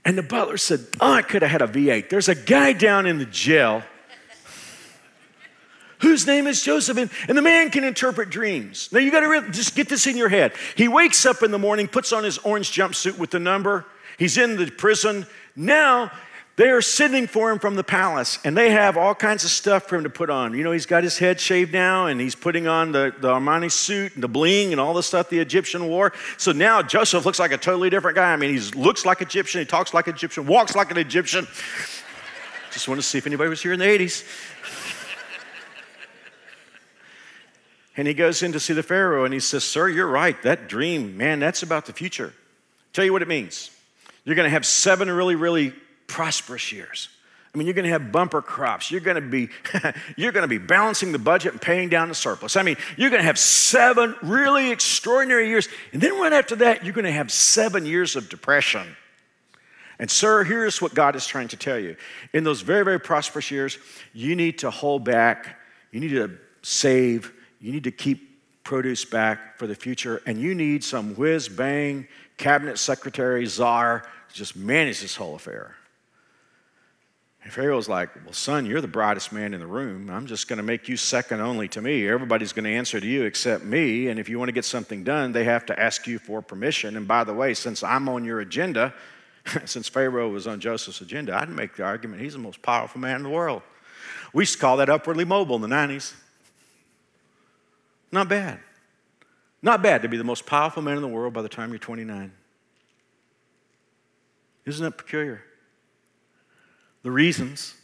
And 0.04 0.18
the 0.18 0.24
butler 0.24 0.58
said, 0.58 0.86
Oh, 1.00 1.14
I 1.14 1.22
could 1.22 1.42
have 1.42 1.52
had 1.52 1.62
a 1.62 1.68
V8. 1.68 2.10
There's 2.10 2.30
a 2.30 2.36
guy 2.36 2.74
down 2.74 3.06
in 3.06 3.18
the 3.18 3.26
jail 3.26 3.84
whose 6.00 6.28
name 6.28 6.46
is 6.46 6.62
Joseph, 6.62 6.98
and, 6.98 7.10
and 7.28 7.38
the 7.38 7.42
man 7.42 7.72
can 7.72 7.84
interpret 7.84 8.30
dreams. 8.30 8.90
Now 8.92 9.00
you 9.00 9.12
got 9.12 9.22
to 9.22 9.28
really, 9.28 9.50
just 9.52 9.76
get 9.76 9.90
this 9.90 10.06
in 10.08 10.16
your 10.16 10.30
head. 10.30 10.54
He 10.76 10.88
wakes 10.88 11.26
up 11.26 11.42
in 11.42 11.52
the 11.52 11.58
morning, 11.58 11.88
puts 11.88 12.14
on 12.14 12.24
his 12.24 12.38
orange 12.40 12.72
jumpsuit 12.72 13.18
with 13.18 13.32
the 13.32 13.40
number. 13.40 13.86
He's 14.18 14.38
in 14.38 14.56
the 14.58 14.70
prison. 14.70 15.26
Now 15.56 16.12
they 16.58 16.70
are 16.70 16.82
sending 16.82 17.28
for 17.28 17.52
him 17.52 17.60
from 17.60 17.76
the 17.76 17.84
palace, 17.84 18.40
and 18.46 18.56
they 18.56 18.72
have 18.72 18.96
all 18.96 19.14
kinds 19.14 19.44
of 19.44 19.50
stuff 19.50 19.90
for 19.90 19.98
him 19.98 20.04
to 20.04 20.10
put 20.10 20.30
on. 20.30 20.54
You 20.54 20.64
know, 20.64 20.72
he's 20.72 20.86
got 20.86 21.04
his 21.04 21.18
head 21.18 21.40
shaved 21.42 21.74
now, 21.74 22.08
and 22.08 22.22
he's 22.22 22.36
putting 22.36 22.66
on 22.66 22.94
the, 22.94 23.14
the 23.20 23.28
Armani 23.30 23.70
suit 23.70 24.14
and 24.16 24.24
the 24.24 24.30
bling 24.30 24.72
and 24.72 24.80
all 24.80 24.94
the 24.94 25.04
stuff 25.04 25.30
the 25.30 25.40
Egyptian 25.40 25.90
wore. 25.90 26.14
So 26.38 26.54
now 26.54 26.82
Joseph 26.82 27.26
looks 27.26 27.40
like 27.40 27.52
a 27.52 27.58
totally 27.58 27.90
different 27.90 28.16
guy. 28.16 28.32
I 28.32 28.38
mean, 28.38 28.58
he 28.58 28.72
looks 28.72 29.06
like 29.06 29.22
Egyptian, 29.22 29.60
he 29.60 29.66
talks 29.66 29.94
like 29.94 30.08
Egyptian, 30.08 30.46
walks 30.48 30.76
like 30.76 30.92
an 30.92 30.98
Egyptian. 30.98 31.46
Just 32.72 32.88
want 32.88 33.02
to 33.02 33.06
see 33.06 33.18
if 33.18 33.28
anybody 33.28 33.50
was 33.50 33.62
here 33.62 33.74
in 33.74 33.80
the 33.80 33.86
80s. 33.86 34.24
And 37.98 38.10
he 38.10 38.14
goes 38.14 38.44
in 38.44 38.52
to 38.52 38.60
see 38.60 38.74
the 38.74 38.84
Pharaoh 38.84 39.24
and 39.24 39.34
he 39.34 39.40
says, 39.40 39.64
Sir, 39.64 39.88
you're 39.88 40.06
right. 40.06 40.36
That 40.44 40.68
dream, 40.68 41.16
man, 41.16 41.40
that's 41.40 41.64
about 41.64 41.86
the 41.86 41.94
future. 41.94 42.34
Tell 42.92 43.06
you 43.06 43.14
what 43.14 43.22
it 43.22 43.28
means. 43.30 43.72
You're 44.26 44.36
going 44.36 44.48
to 44.48 44.52
have 44.52 44.66
seven 44.66 45.10
really, 45.10 45.36
really 45.36 45.74
prosperous 46.08 46.72
years. 46.72 47.10
I 47.54 47.58
mean, 47.58 47.68
you're 47.68 47.74
going 47.74 47.86
to 47.86 47.92
have 47.92 48.12
bumper 48.12 48.42
crops. 48.42 48.92
You're 48.92 49.00
going 49.00 49.16
to 49.16 49.22
be, 49.22 49.50
you're 50.18 50.34
going 50.34 50.44
to 50.44 50.48
be 50.48 50.58
balancing 50.58 51.14
the 51.14 51.20
budget 51.20 51.54
and 51.54 51.62
paying 51.62 51.88
down 51.88 52.10
the 52.10 52.16
surplus. 52.16 52.58
I 52.58 52.64
mean, 52.64 52.76
you're 52.98 53.10
going 53.10 53.22
to 53.22 53.26
have 53.26 53.40
seven 53.40 54.14
really 54.22 54.72
extraordinary 54.72 55.48
years. 55.48 55.70
And 55.94 56.02
then 56.02 56.20
right 56.20 56.34
after 56.34 56.58
that, 56.58 56.84
you're 56.84 56.94
going 56.94 57.06
to 57.06 57.12
have 57.14 57.32
seven 57.32 57.86
years 57.86 58.18
of 58.18 58.28
depression. 58.28 58.86
And, 60.00 60.12
sir, 60.12 60.44
here's 60.44 60.82
what 60.82 60.94
God 60.94 61.16
is 61.16 61.26
trying 61.26 61.48
to 61.50 61.58
tell 61.58 61.80
you. 61.80 61.96
In 62.34 62.44
those 62.44 62.60
very, 62.60 62.84
very 62.84 63.00
prosperous 63.00 63.50
years, 63.50 63.78
you 64.14 64.36
need 64.36 64.60
to 64.60 64.70
hold 64.70 65.06
back, 65.06 65.58
you 65.92 66.02
need 66.02 66.10
to 66.10 66.38
save, 66.62 67.32
you 67.62 67.72
need 67.72 67.86
to 67.86 67.92
keep 67.92 68.36
produce 68.66 69.06
back 69.06 69.58
for 69.58 69.68
the 69.68 69.76
future, 69.76 70.22
and 70.26 70.38
you 70.38 70.54
need 70.54 70.84
some 70.84 71.16
whiz 71.16 71.48
bang 71.48 72.06
cabinet 72.38 72.78
secretary 72.78 73.46
czar 73.46 74.06
to 74.28 74.36
just 74.36 74.58
manage 74.58 75.00
this 75.00 75.16
whole 75.16 75.36
affair. 75.36 75.76
And 77.46 77.54
Pharaoh's 77.54 77.88
like, 77.88 78.10
Well, 78.26 78.34
son, 78.34 78.66
you're 78.66 78.82
the 78.82 78.88
brightest 78.88 79.32
man 79.32 79.54
in 79.54 79.60
the 79.60 79.68
room. 79.68 80.10
I'm 80.10 80.26
just 80.26 80.48
going 80.48 80.58
to 80.58 80.64
make 80.64 80.90
you 80.90 80.98
second 80.98 81.42
only 81.42 81.68
to 81.70 81.82
me. 81.82 82.10
Everybody's 82.10 82.52
going 82.54 82.66
to 82.66 82.72
answer 82.72 83.00
to 83.00 83.06
you 83.06 83.24
except 83.24 83.64
me. 83.64 84.08
And 84.08 84.20
if 84.20 84.28
you 84.28 84.40
want 84.40 84.50
to 84.50 84.52
get 84.54 84.66
something 84.66 85.04
done, 85.04 85.32
they 85.32 85.44
have 85.44 85.64
to 85.68 85.80
ask 85.80 86.08
you 86.08 86.18
for 86.18 86.42
permission. 86.42 86.98
And 86.98 87.08
by 87.08 87.24
the 87.24 87.36
way, 87.36 87.54
since 87.54 87.84
I'm 87.84 88.10
on 88.10 88.26
your 88.26 88.40
agenda, 88.40 88.96
since 89.66 89.88
Pharaoh 89.88 90.28
was 90.28 90.48
on 90.48 90.60
Joseph's 90.60 91.02
agenda, 91.02 91.40
I'd 91.40 91.50
make 91.50 91.76
the 91.76 91.84
argument 91.84 92.24
he's 92.24 92.34
the 92.34 92.40
most 92.40 92.64
powerful 92.64 93.00
man 93.00 93.18
in 93.18 93.24
the 93.24 93.30
world. 93.30 93.62
We 94.34 94.42
used 94.42 94.54
to 94.54 94.60
call 94.60 94.78
that 94.78 94.90
upwardly 94.90 95.24
mobile 95.24 95.56
in 95.56 95.62
the 95.62 95.68
90s. 95.68 96.14
Not 98.12 98.28
bad. 98.28 98.60
Not 99.62 99.84
bad 99.84 100.02
to 100.02 100.10
be 100.10 100.18
the 100.18 100.24
most 100.24 100.48
powerful 100.48 100.82
man 100.82 100.96
in 100.96 101.04
the 101.04 101.08
world 101.08 101.34
by 101.34 101.44
the 101.44 101.50
time 101.50 101.70
you're 101.70 101.78
29. 101.78 102.32
Isn't 104.66 104.84
that 104.84 104.98
peculiar? 104.98 105.44
The 107.06 107.12
reasons 107.12 107.76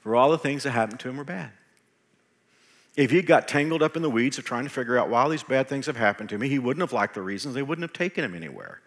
for 0.00 0.16
all 0.16 0.32
the 0.32 0.36
things 0.36 0.64
that 0.64 0.72
happened 0.72 0.98
to 0.98 1.08
him 1.08 1.16
were 1.16 1.22
bad. 1.22 1.52
If 2.96 3.12
he 3.12 3.22
got 3.22 3.46
tangled 3.46 3.84
up 3.84 3.94
in 3.94 4.02
the 4.02 4.10
weeds 4.10 4.36
of 4.36 4.44
trying 4.44 4.64
to 4.64 4.68
figure 4.68 4.98
out 4.98 5.08
why 5.08 5.22
all 5.22 5.28
these 5.28 5.44
bad 5.44 5.68
things 5.68 5.86
have 5.86 5.96
happened 5.96 6.28
to 6.30 6.38
me, 6.38 6.48
he 6.48 6.58
wouldn't 6.58 6.80
have 6.80 6.92
liked 6.92 7.14
the 7.14 7.22
reasons. 7.22 7.54
They 7.54 7.62
wouldn't 7.62 7.84
have 7.84 7.92
taken 7.92 8.24
him 8.24 8.34
anywhere. 8.34 8.80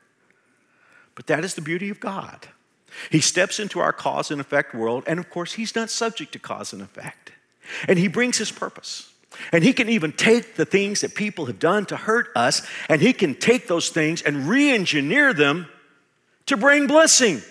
But 1.15 1.27
that 1.27 1.45
is 1.45 1.53
the 1.53 1.61
beauty 1.61 1.89
of 1.89 2.01
God. 2.01 2.49
He 3.09 3.21
steps 3.21 3.61
into 3.61 3.79
our 3.79 3.93
cause 3.93 4.29
and 4.29 4.41
effect 4.41 4.75
world, 4.75 5.05
and 5.07 5.19
of 5.19 5.29
course, 5.29 5.53
he's 5.53 5.73
not 5.73 5.89
subject 5.89 6.33
to 6.33 6.39
cause 6.39 6.73
and 6.73 6.81
effect. 6.81 7.31
And 7.87 7.97
he 7.97 8.09
brings 8.09 8.37
his 8.37 8.51
purpose. 8.51 9.13
And 9.53 9.63
he 9.63 9.71
can 9.71 9.87
even 9.87 10.11
take 10.11 10.55
the 10.55 10.65
things 10.65 10.99
that 10.99 11.15
people 11.15 11.45
have 11.45 11.59
done 11.59 11.85
to 11.85 11.95
hurt 11.95 12.27
us, 12.35 12.61
and 12.89 13.01
he 13.01 13.13
can 13.13 13.35
take 13.35 13.69
those 13.69 13.87
things 13.87 14.21
and 14.21 14.49
re 14.49 14.69
engineer 14.69 15.33
them 15.33 15.67
to 16.47 16.57
bring 16.57 16.87
blessing. 16.87 17.41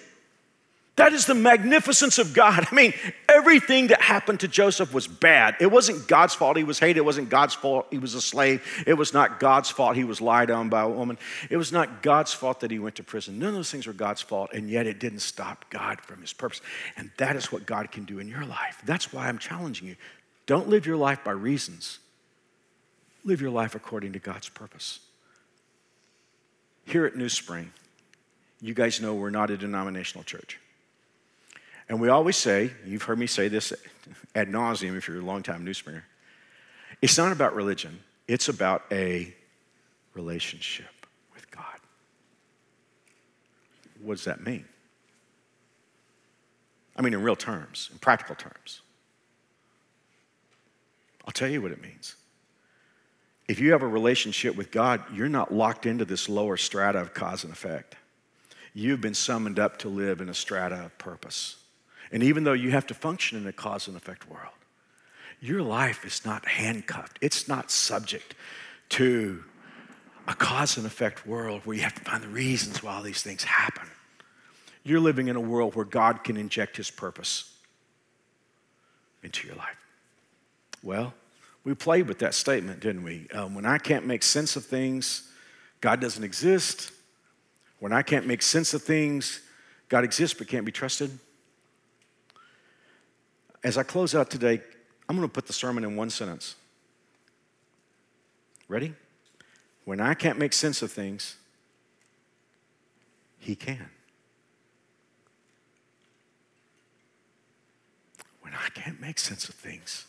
That 0.97 1.13
is 1.13 1.27
the 1.27 1.35
magnificence 1.35 2.19
of 2.19 2.33
God. 2.33 2.67
I 2.73 2.75
mean, 2.75 2.95
everything 3.29 3.89
that 3.89 4.01
happened 4.01 4.41
to 4.41 4.49
Joseph 4.49 4.95
was 4.95 5.07
bad. 5.07 5.57
It 5.61 5.71
wasn't 5.71 6.09
God's 6.09 6.35
fault 6.35 6.57
he 6.57 6.65
was 6.65 6.79
hated. 6.79 6.97
It 6.97 7.05
wasn't 7.05 7.29
God's 7.29 7.55
fault 7.55 7.87
he 7.91 7.99
was 7.99 8.15
a 8.15 8.21
slave. 8.21 8.63
It 8.87 8.95
was 8.95 9.13
not 9.13 9.39
God's 9.39 9.71
fault 9.71 9.97
he 9.97 10.05
was 10.05 10.21
lied 10.21 10.51
on 10.51 10.71
by 10.71 10.83
a 10.83 10.89
woman. 10.89 11.19
It 11.51 11.59
was 11.59 11.71
not 11.71 12.03
God's 12.03 12.33
fault 12.33 12.61
that 12.61 12.71
he 12.71 12.79
went 12.79 12.97
to 12.97 13.03
prison. 13.03 13.39
None 13.39 13.51
of 13.51 13.55
those 13.55 13.71
things 13.71 13.87
were 13.87 13.93
God's 13.93 14.23
fault, 14.23 14.51
and 14.55 14.71
yet 14.71 14.87
it 14.87 14.99
didn't 14.99 15.21
stop 15.21 15.67
God 15.69 16.01
from 16.01 16.23
his 16.23 16.33
purpose. 16.33 16.63
And 16.97 17.11
that 17.19 17.37
is 17.37 17.53
what 17.53 17.67
God 17.67 17.93
can 17.93 18.05
do 18.05 18.19
in 18.19 18.27
your 18.27 18.47
life. 18.47 18.81
That's 18.85 19.13
why 19.13 19.29
I'm 19.29 19.39
challenging 19.39 19.89
you. 19.89 19.97
Don't 20.47 20.69
live 20.69 20.87
your 20.87 20.97
life 20.97 21.23
by 21.25 21.33
reasons, 21.33 21.99
live 23.25 23.41
your 23.41 23.51
life 23.51 23.75
according 23.75 24.13
to 24.15 24.19
God's 24.19 24.49
purpose. 24.49 25.01
Here 26.85 27.05
at 27.05 27.17
New 27.17 27.29
Spring, 27.29 27.73
you 28.61 28.73
guys 28.73 29.01
know 29.01 29.13
we're 29.13 29.31
not 29.31 29.51
a 29.51 29.57
denominational 29.57 30.23
church. 30.23 30.61
And 31.89 32.01
we 32.01 32.09
always 32.09 32.37
say, 32.37 32.73
you've 32.85 33.03
heard 33.03 33.19
me 33.19 33.27
say 33.27 33.49
this 33.49 33.73
ad 34.35 34.49
nauseum 34.49 34.97
if 34.97 35.07
you're 35.07 35.21
a 35.21 35.23
long-time 35.23 35.65
New 35.65 35.75
Springer, 35.75 36.05
it's 37.01 37.17
not 37.17 37.33
about 37.33 37.55
religion, 37.55 38.01
it's 38.27 38.49
about 38.49 38.83
a 38.91 39.33
relationship 40.15 41.07
with 41.35 41.51
God. 41.51 41.65
What 44.01 44.17
does 44.17 44.25
that 44.25 44.45
mean? 44.45 44.65
I 46.97 47.03
mean, 47.03 47.15
in 47.15 47.23
real 47.23 47.37
terms, 47.37 47.91
in 47.93 47.99
practical 47.99 48.35
terms. 48.35 48.81
I'll 51.27 51.33
tell 51.33 51.49
you 51.49 51.61
what 51.61 51.73
it 51.73 51.83
means. 51.83 52.17
If 53.49 53.61
you 53.61 53.73
have 53.73 53.83
a 53.83 53.89
relationship 53.89 54.57
with 54.57 54.71
God, 54.71 55.03
you're 55.13 55.29
not 55.29 55.53
locked 55.53 55.87
into 55.87 56.05
this 56.05 56.29
lower 56.29 56.57
strata 56.57 56.99
of 56.99 57.15
cause 57.15 57.45
and 57.45 57.53
effect. 57.53 57.95
You've 58.75 59.01
been 59.01 59.15
summoned 59.15 59.59
up 59.59 59.79
to 59.79 59.89
live 59.89 60.21
in 60.21 60.29
a 60.29 60.35
strata 60.35 60.77
of 60.77 60.99
purpose. 60.99 61.57
And 62.13 62.23
even 62.23 62.45
though 62.45 62.53
you 62.53 62.71
have 62.71 62.87
to 62.89 62.95
function 62.95 63.39
in 63.39 63.47
a 63.47 63.53
cause 63.53 63.89
and 63.89 63.97
effect 63.97 64.29
world, 64.29 64.55
your 65.41 65.63
life 65.63 66.05
is 66.05 66.25
not 66.25 66.47
handcuffed, 66.47 67.19
it's 67.21 67.49
not 67.49 67.71
subject 67.71 68.35
to 68.91 69.45
a 70.29 70.35
cause 70.35 70.77
and 70.77 70.87
effect 70.87 71.27
world 71.27 71.63
where 71.65 71.77
you 71.77 71.83
have 71.83 71.95
to 71.95 72.03
find 72.03 72.23
the 72.23 72.29
reasons 72.29 72.83
why 72.83 72.95
all 72.95 73.03
these 73.03 73.23
things 73.23 73.45
happen. 73.45 73.89
You're 74.83 75.01
living 75.01 75.29
in 75.29 75.37
a 75.37 75.41
world 75.41 75.75
where 75.75 75.85
God 75.85 76.25
can 76.25 76.37
inject 76.37 76.77
His 76.77 76.91
purpose 76.91 77.53
into 79.23 79.47
your 79.47 79.57
life. 79.57 79.77
Well, 80.83 81.15
we 81.65 81.75
played 81.75 82.07
with 82.07 82.21
that 82.21 82.35
statement, 82.35 82.81
didn't 82.81 83.03
we? 83.03 83.27
Um, 83.33 83.55
when 83.55 83.67
I 83.67 83.79
can't 83.79 84.07
make 84.07 84.23
sense 84.23 84.55
of 84.55 84.65
things, 84.65 85.29
God 85.81 86.01
doesn't 86.01 86.23
exist. 86.23 86.93
When 87.81 87.93
I 87.93 88.03
can't 88.03 88.27
make 88.27 88.43
sense 88.43 88.73
of 88.73 88.83
things, 88.83 89.41
God 89.89 90.05
exists 90.05 90.39
but 90.39 90.49
can't 90.49 90.65
be 90.65 90.73
trusted. 90.73 91.11
As 93.65 93.79
I 93.79 93.83
close 93.83 94.15
out 94.15 94.31
today, 94.31 94.61
I'm 95.09 95.17
going 95.17 95.29
to 95.29 95.33
put 95.33 95.47
the 95.47 95.53
sermon 95.53 95.85
in 95.85 95.97
one 95.97 96.11
sentence. 96.11 96.57
Ready? 98.69 98.95
When 99.85 100.01
I 100.01 100.15
can't 100.15 100.39
make 100.39 100.53
sense 100.53 100.83
of 100.83 100.91
things, 100.91 101.37
He 103.39 103.55
can. 103.55 103.91
When 108.47 108.55
I 108.55 108.69
can't 108.75 109.01
make 109.01 109.19
sense 109.19 109.49
of 109.49 109.57
things, 109.57 110.07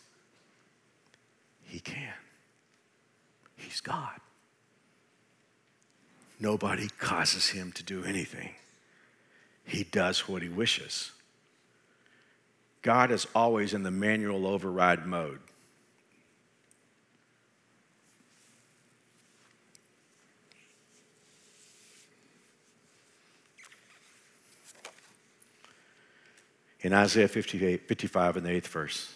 he 1.63 1.79
can. 1.79 2.13
He's 3.55 3.81
God. 3.81 4.19
Nobody 6.39 6.87
causes 6.99 7.49
him 7.49 7.71
to 7.71 7.83
do 7.83 8.03
anything. 8.03 8.51
He 9.65 9.83
does 9.83 10.27
what 10.27 10.43
he 10.43 10.49
wishes. 10.49 11.11
God 12.87 13.11
is 13.11 13.27
always 13.35 13.73
in 13.73 13.83
the 13.83 13.91
manual 13.91 14.47
override 14.47 15.05
mode. 15.05 15.41
In 26.79 26.93
Isaiah 26.93 27.27
58, 27.27 27.89
55 27.89 28.37
and 28.37 28.45
the 28.45 28.51
eighth 28.51 28.67
verse, 28.67 29.13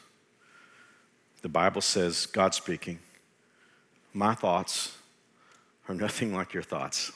the 1.42 1.48
Bible 1.48 1.80
says, 1.80 2.26
God 2.26 2.54
speaking, 2.54 3.00
my 4.14 4.36
thoughts 4.36 4.98
are 5.88 5.96
nothing 5.96 6.36
like 6.36 6.54
your 6.54 6.62
thoughts. 6.62 7.14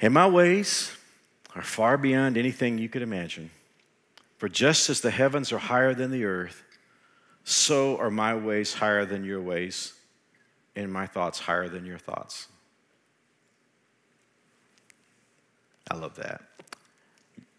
And 0.00 0.14
my 0.14 0.28
ways 0.28 0.92
are 1.54 1.62
far 1.62 1.96
beyond 1.96 2.36
anything 2.36 2.78
you 2.78 2.88
could 2.88 3.02
imagine. 3.02 3.50
For 4.38 4.48
just 4.48 4.88
as 4.88 5.00
the 5.00 5.10
heavens 5.10 5.52
are 5.52 5.58
higher 5.58 5.94
than 5.94 6.10
the 6.10 6.24
earth, 6.24 6.62
so 7.44 7.98
are 7.98 8.10
my 8.10 8.34
ways 8.34 8.74
higher 8.74 9.04
than 9.04 9.24
your 9.24 9.40
ways, 9.40 9.94
and 10.76 10.92
my 10.92 11.06
thoughts 11.06 11.40
higher 11.40 11.68
than 11.68 11.84
your 11.84 11.98
thoughts. 11.98 12.48
I 15.90 15.96
love 15.96 16.14
that. 16.16 16.42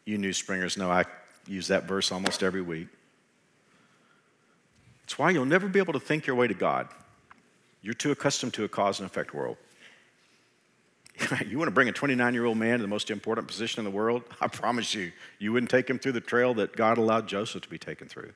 You 0.06 0.18
new 0.18 0.34
springers 0.34 0.78
know 0.78 0.90
I 0.90 1.06
use 1.48 1.68
that 1.68 1.84
verse 1.84 2.12
almost 2.12 2.44
every 2.44 2.62
week. 2.62 2.88
It's 5.04 5.20
why 5.20 5.32
you'll 5.32 5.46
never 5.46 5.68
be 5.68 5.80
able 5.80 5.94
to 5.94 6.00
think 6.00 6.26
your 6.26 6.36
way 6.36 6.48
to 6.48 6.54
God. 6.54 6.88
You're 7.82 7.94
too 7.94 8.12
accustomed 8.12 8.54
to 8.54 8.64
a 8.64 8.70
cause 8.70 9.00
and 9.00 9.10
effect 9.10 9.34
world. 9.34 9.58
you 11.48 11.58
want 11.58 11.68
to 11.68 11.74
bring 11.74 11.90
a 11.90 11.92
29 11.92 12.34
year 12.34 12.46
old 12.46 12.58
man 12.58 12.78
to 12.78 12.82
the 12.82 12.88
most 12.88 13.12
important 13.12 13.48
position 13.48 13.80
in 13.80 13.86
the 13.86 13.96
world? 13.96 14.24
I 14.42 14.48
promise 14.48 14.94
you, 14.94 15.12
you 15.40 15.54
wouldn't 15.54 15.70
take 15.70 15.90
him 15.90 16.00
through 16.00 16.14
the 16.14 16.22
trail 16.22 16.54
that 16.56 16.76
God 16.76 16.98
allowed 16.98 17.28
Joseph 17.28 17.64
to 17.64 17.70
be 17.70 17.78
taken 17.78 18.08
through. 18.08 18.32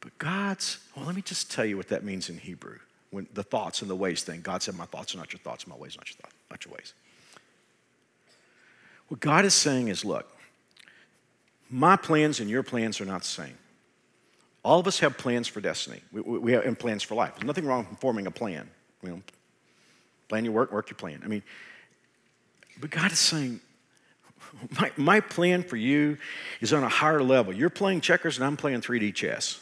But 0.00 0.16
God's, 0.18 0.78
well, 0.96 1.06
let 1.06 1.14
me 1.14 1.22
just 1.22 1.50
tell 1.50 1.64
you 1.64 1.76
what 1.76 1.88
that 1.88 2.04
means 2.04 2.30
in 2.30 2.38
Hebrew. 2.38 2.78
When 3.10 3.26
the 3.34 3.42
thoughts 3.42 3.82
and 3.82 3.90
the 3.90 3.96
ways 3.96 4.22
thing, 4.22 4.40
God 4.40 4.62
said, 4.62 4.76
My 4.76 4.86
thoughts 4.86 5.14
are 5.14 5.18
not 5.18 5.32
your 5.32 5.40
thoughts, 5.40 5.66
my 5.66 5.76
ways 5.76 5.96
are 5.96 6.00
not 6.00 6.08
your 6.08 6.16
thoughts, 6.16 6.34
not 6.50 6.64
your 6.64 6.74
ways. 6.74 6.94
What 9.08 9.20
God 9.20 9.44
is 9.44 9.54
saying 9.54 9.88
is, 9.88 10.04
look, 10.04 10.30
my 11.68 11.96
plans 11.96 12.40
and 12.40 12.48
your 12.48 12.62
plans 12.62 13.00
are 13.00 13.04
not 13.04 13.22
the 13.22 13.28
same. 13.28 13.58
All 14.62 14.78
of 14.78 14.86
us 14.86 15.00
have 15.00 15.18
plans 15.18 15.48
for 15.48 15.60
destiny. 15.60 16.00
We, 16.12 16.20
we 16.20 16.52
have 16.52 16.78
plans 16.78 17.02
for 17.02 17.14
life. 17.14 17.34
There's 17.34 17.46
nothing 17.46 17.66
wrong 17.66 17.86
with 17.90 17.98
forming 17.98 18.26
a 18.26 18.30
plan. 18.30 18.68
You 19.02 19.10
know, 19.10 19.22
plan 20.30 20.44
your 20.44 20.54
work, 20.54 20.72
work 20.72 20.88
your 20.88 20.96
plan. 20.96 21.20
I 21.24 21.28
mean, 21.28 21.42
but 22.80 22.90
God 22.90 23.12
is 23.12 23.18
saying, 23.18 23.60
my, 24.78 24.92
my 24.96 25.20
plan 25.20 25.62
for 25.62 25.76
you 25.76 26.16
is 26.60 26.72
on 26.72 26.84
a 26.84 26.88
higher 26.88 27.22
level. 27.22 27.52
You're 27.52 27.68
playing 27.68 28.00
checkers 28.00 28.38
and 28.38 28.46
I'm 28.46 28.56
playing 28.56 28.80
3D 28.80 29.14
chess. 29.14 29.60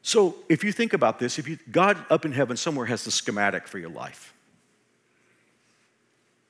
So 0.00 0.36
if 0.48 0.64
you 0.64 0.72
think 0.72 0.94
about 0.94 1.18
this, 1.18 1.38
if 1.38 1.46
you, 1.46 1.58
God 1.70 1.98
up 2.08 2.24
in 2.24 2.32
heaven 2.32 2.56
somewhere 2.56 2.86
has 2.86 3.04
the 3.04 3.10
schematic 3.10 3.68
for 3.68 3.78
your 3.78 3.90
life. 3.90 4.32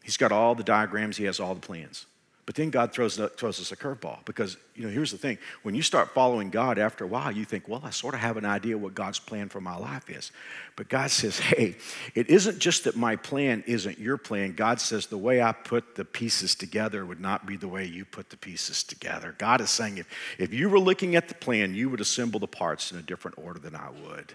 He's 0.04 0.16
got 0.16 0.30
all 0.30 0.54
the 0.54 0.62
diagrams, 0.62 1.16
he 1.16 1.24
has 1.24 1.40
all 1.40 1.54
the 1.54 1.60
plans. 1.60 2.06
But 2.48 2.54
then 2.54 2.70
God 2.70 2.94
throws, 2.94 3.20
throws 3.36 3.60
us 3.60 3.72
a 3.72 3.76
curveball 3.76 4.24
because, 4.24 4.56
you 4.74 4.82
know, 4.82 4.88
here's 4.88 5.10
the 5.10 5.18
thing. 5.18 5.36
When 5.64 5.74
you 5.74 5.82
start 5.82 6.14
following 6.14 6.48
God 6.48 6.78
after 6.78 7.04
a 7.04 7.06
while, 7.06 7.30
you 7.30 7.44
think, 7.44 7.68
well, 7.68 7.82
I 7.84 7.90
sort 7.90 8.14
of 8.14 8.20
have 8.20 8.38
an 8.38 8.46
idea 8.46 8.78
what 8.78 8.94
God's 8.94 9.18
plan 9.18 9.50
for 9.50 9.60
my 9.60 9.76
life 9.76 10.08
is. 10.08 10.32
But 10.74 10.88
God 10.88 11.10
says, 11.10 11.38
hey, 11.40 11.76
it 12.14 12.30
isn't 12.30 12.58
just 12.58 12.84
that 12.84 12.96
my 12.96 13.16
plan 13.16 13.64
isn't 13.66 13.98
your 13.98 14.16
plan. 14.16 14.54
God 14.54 14.80
says 14.80 15.08
the 15.08 15.18
way 15.18 15.42
I 15.42 15.52
put 15.52 15.94
the 15.94 16.06
pieces 16.06 16.54
together 16.54 17.04
would 17.04 17.20
not 17.20 17.44
be 17.44 17.58
the 17.58 17.68
way 17.68 17.84
you 17.84 18.06
put 18.06 18.30
the 18.30 18.38
pieces 18.38 18.82
together. 18.82 19.34
God 19.36 19.60
is 19.60 19.68
saying 19.68 19.98
if, 19.98 20.08
if 20.38 20.54
you 20.54 20.70
were 20.70 20.80
looking 20.80 21.16
at 21.16 21.28
the 21.28 21.34
plan, 21.34 21.74
you 21.74 21.90
would 21.90 22.00
assemble 22.00 22.40
the 22.40 22.46
parts 22.46 22.92
in 22.92 22.96
a 22.96 23.02
different 23.02 23.36
order 23.36 23.58
than 23.58 23.76
I 23.76 23.90
would. 23.90 24.32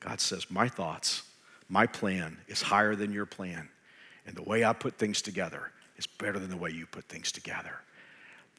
God 0.00 0.20
says, 0.20 0.50
my 0.50 0.68
thoughts, 0.68 1.22
my 1.68 1.86
plan 1.86 2.36
is 2.48 2.62
higher 2.62 2.96
than 2.96 3.12
your 3.12 3.26
plan. 3.26 3.68
And 4.26 4.34
the 4.34 4.42
way 4.42 4.64
I 4.64 4.72
put 4.72 4.98
things 4.98 5.22
together 5.22 5.70
is 5.96 6.06
better 6.06 6.38
than 6.38 6.50
the 6.50 6.56
way 6.56 6.70
you 6.70 6.86
put 6.86 7.04
things 7.04 7.32
together. 7.32 7.80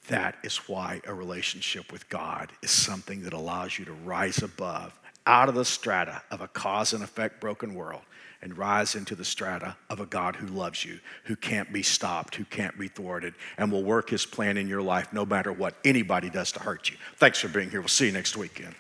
That 0.08 0.36
is 0.44 0.58
why 0.70 1.02
a 1.08 1.14
relationship 1.14 1.92
with 1.92 2.08
God 2.10 2.52
is 2.62 2.70
something 2.70 3.24
that 3.24 3.34
allows 3.34 3.80
you 3.80 3.86
to 3.86 3.94
rise 3.94 4.44
above, 4.44 4.98
out 5.26 5.50
of 5.50 5.56
the 5.56 5.66
strata 5.66 6.22
of 6.30 6.42
a 6.42 6.48
cause 6.48 6.94
and 6.94 7.04
effect 7.04 7.42
broken 7.42 7.74
world, 7.74 8.04
and 8.42 8.56
rise 8.58 8.94
into 8.94 9.16
the 9.16 9.26
strata 9.26 9.76
of 9.90 10.00
a 10.00 10.06
God 10.06 10.36
who 10.36 10.46
loves 10.46 10.86
you, 10.86 11.00
who 11.24 11.36
can't 11.36 11.74
be 11.74 11.82
stopped, 11.82 12.36
who 12.36 12.46
can't 12.46 12.78
be 12.78 12.88
thwarted, 12.88 13.34
and 13.58 13.72
will 13.72 13.84
work 13.84 14.10
his 14.12 14.26
plan 14.26 14.58
in 14.58 14.68
your 14.68 14.84
life 14.84 15.12
no 15.12 15.26
matter 15.26 15.52
what 15.52 15.76
anybody 15.84 16.30
does 16.30 16.52
to 16.52 16.60
hurt 16.60 16.90
you. 16.92 16.98
Thanks 17.16 17.40
for 17.40 17.48
being 17.48 17.72
here. 17.72 17.82
We'll 17.82 17.88
see 17.88 18.06
you 18.06 18.12
next 18.12 18.38
weekend. 18.38 18.76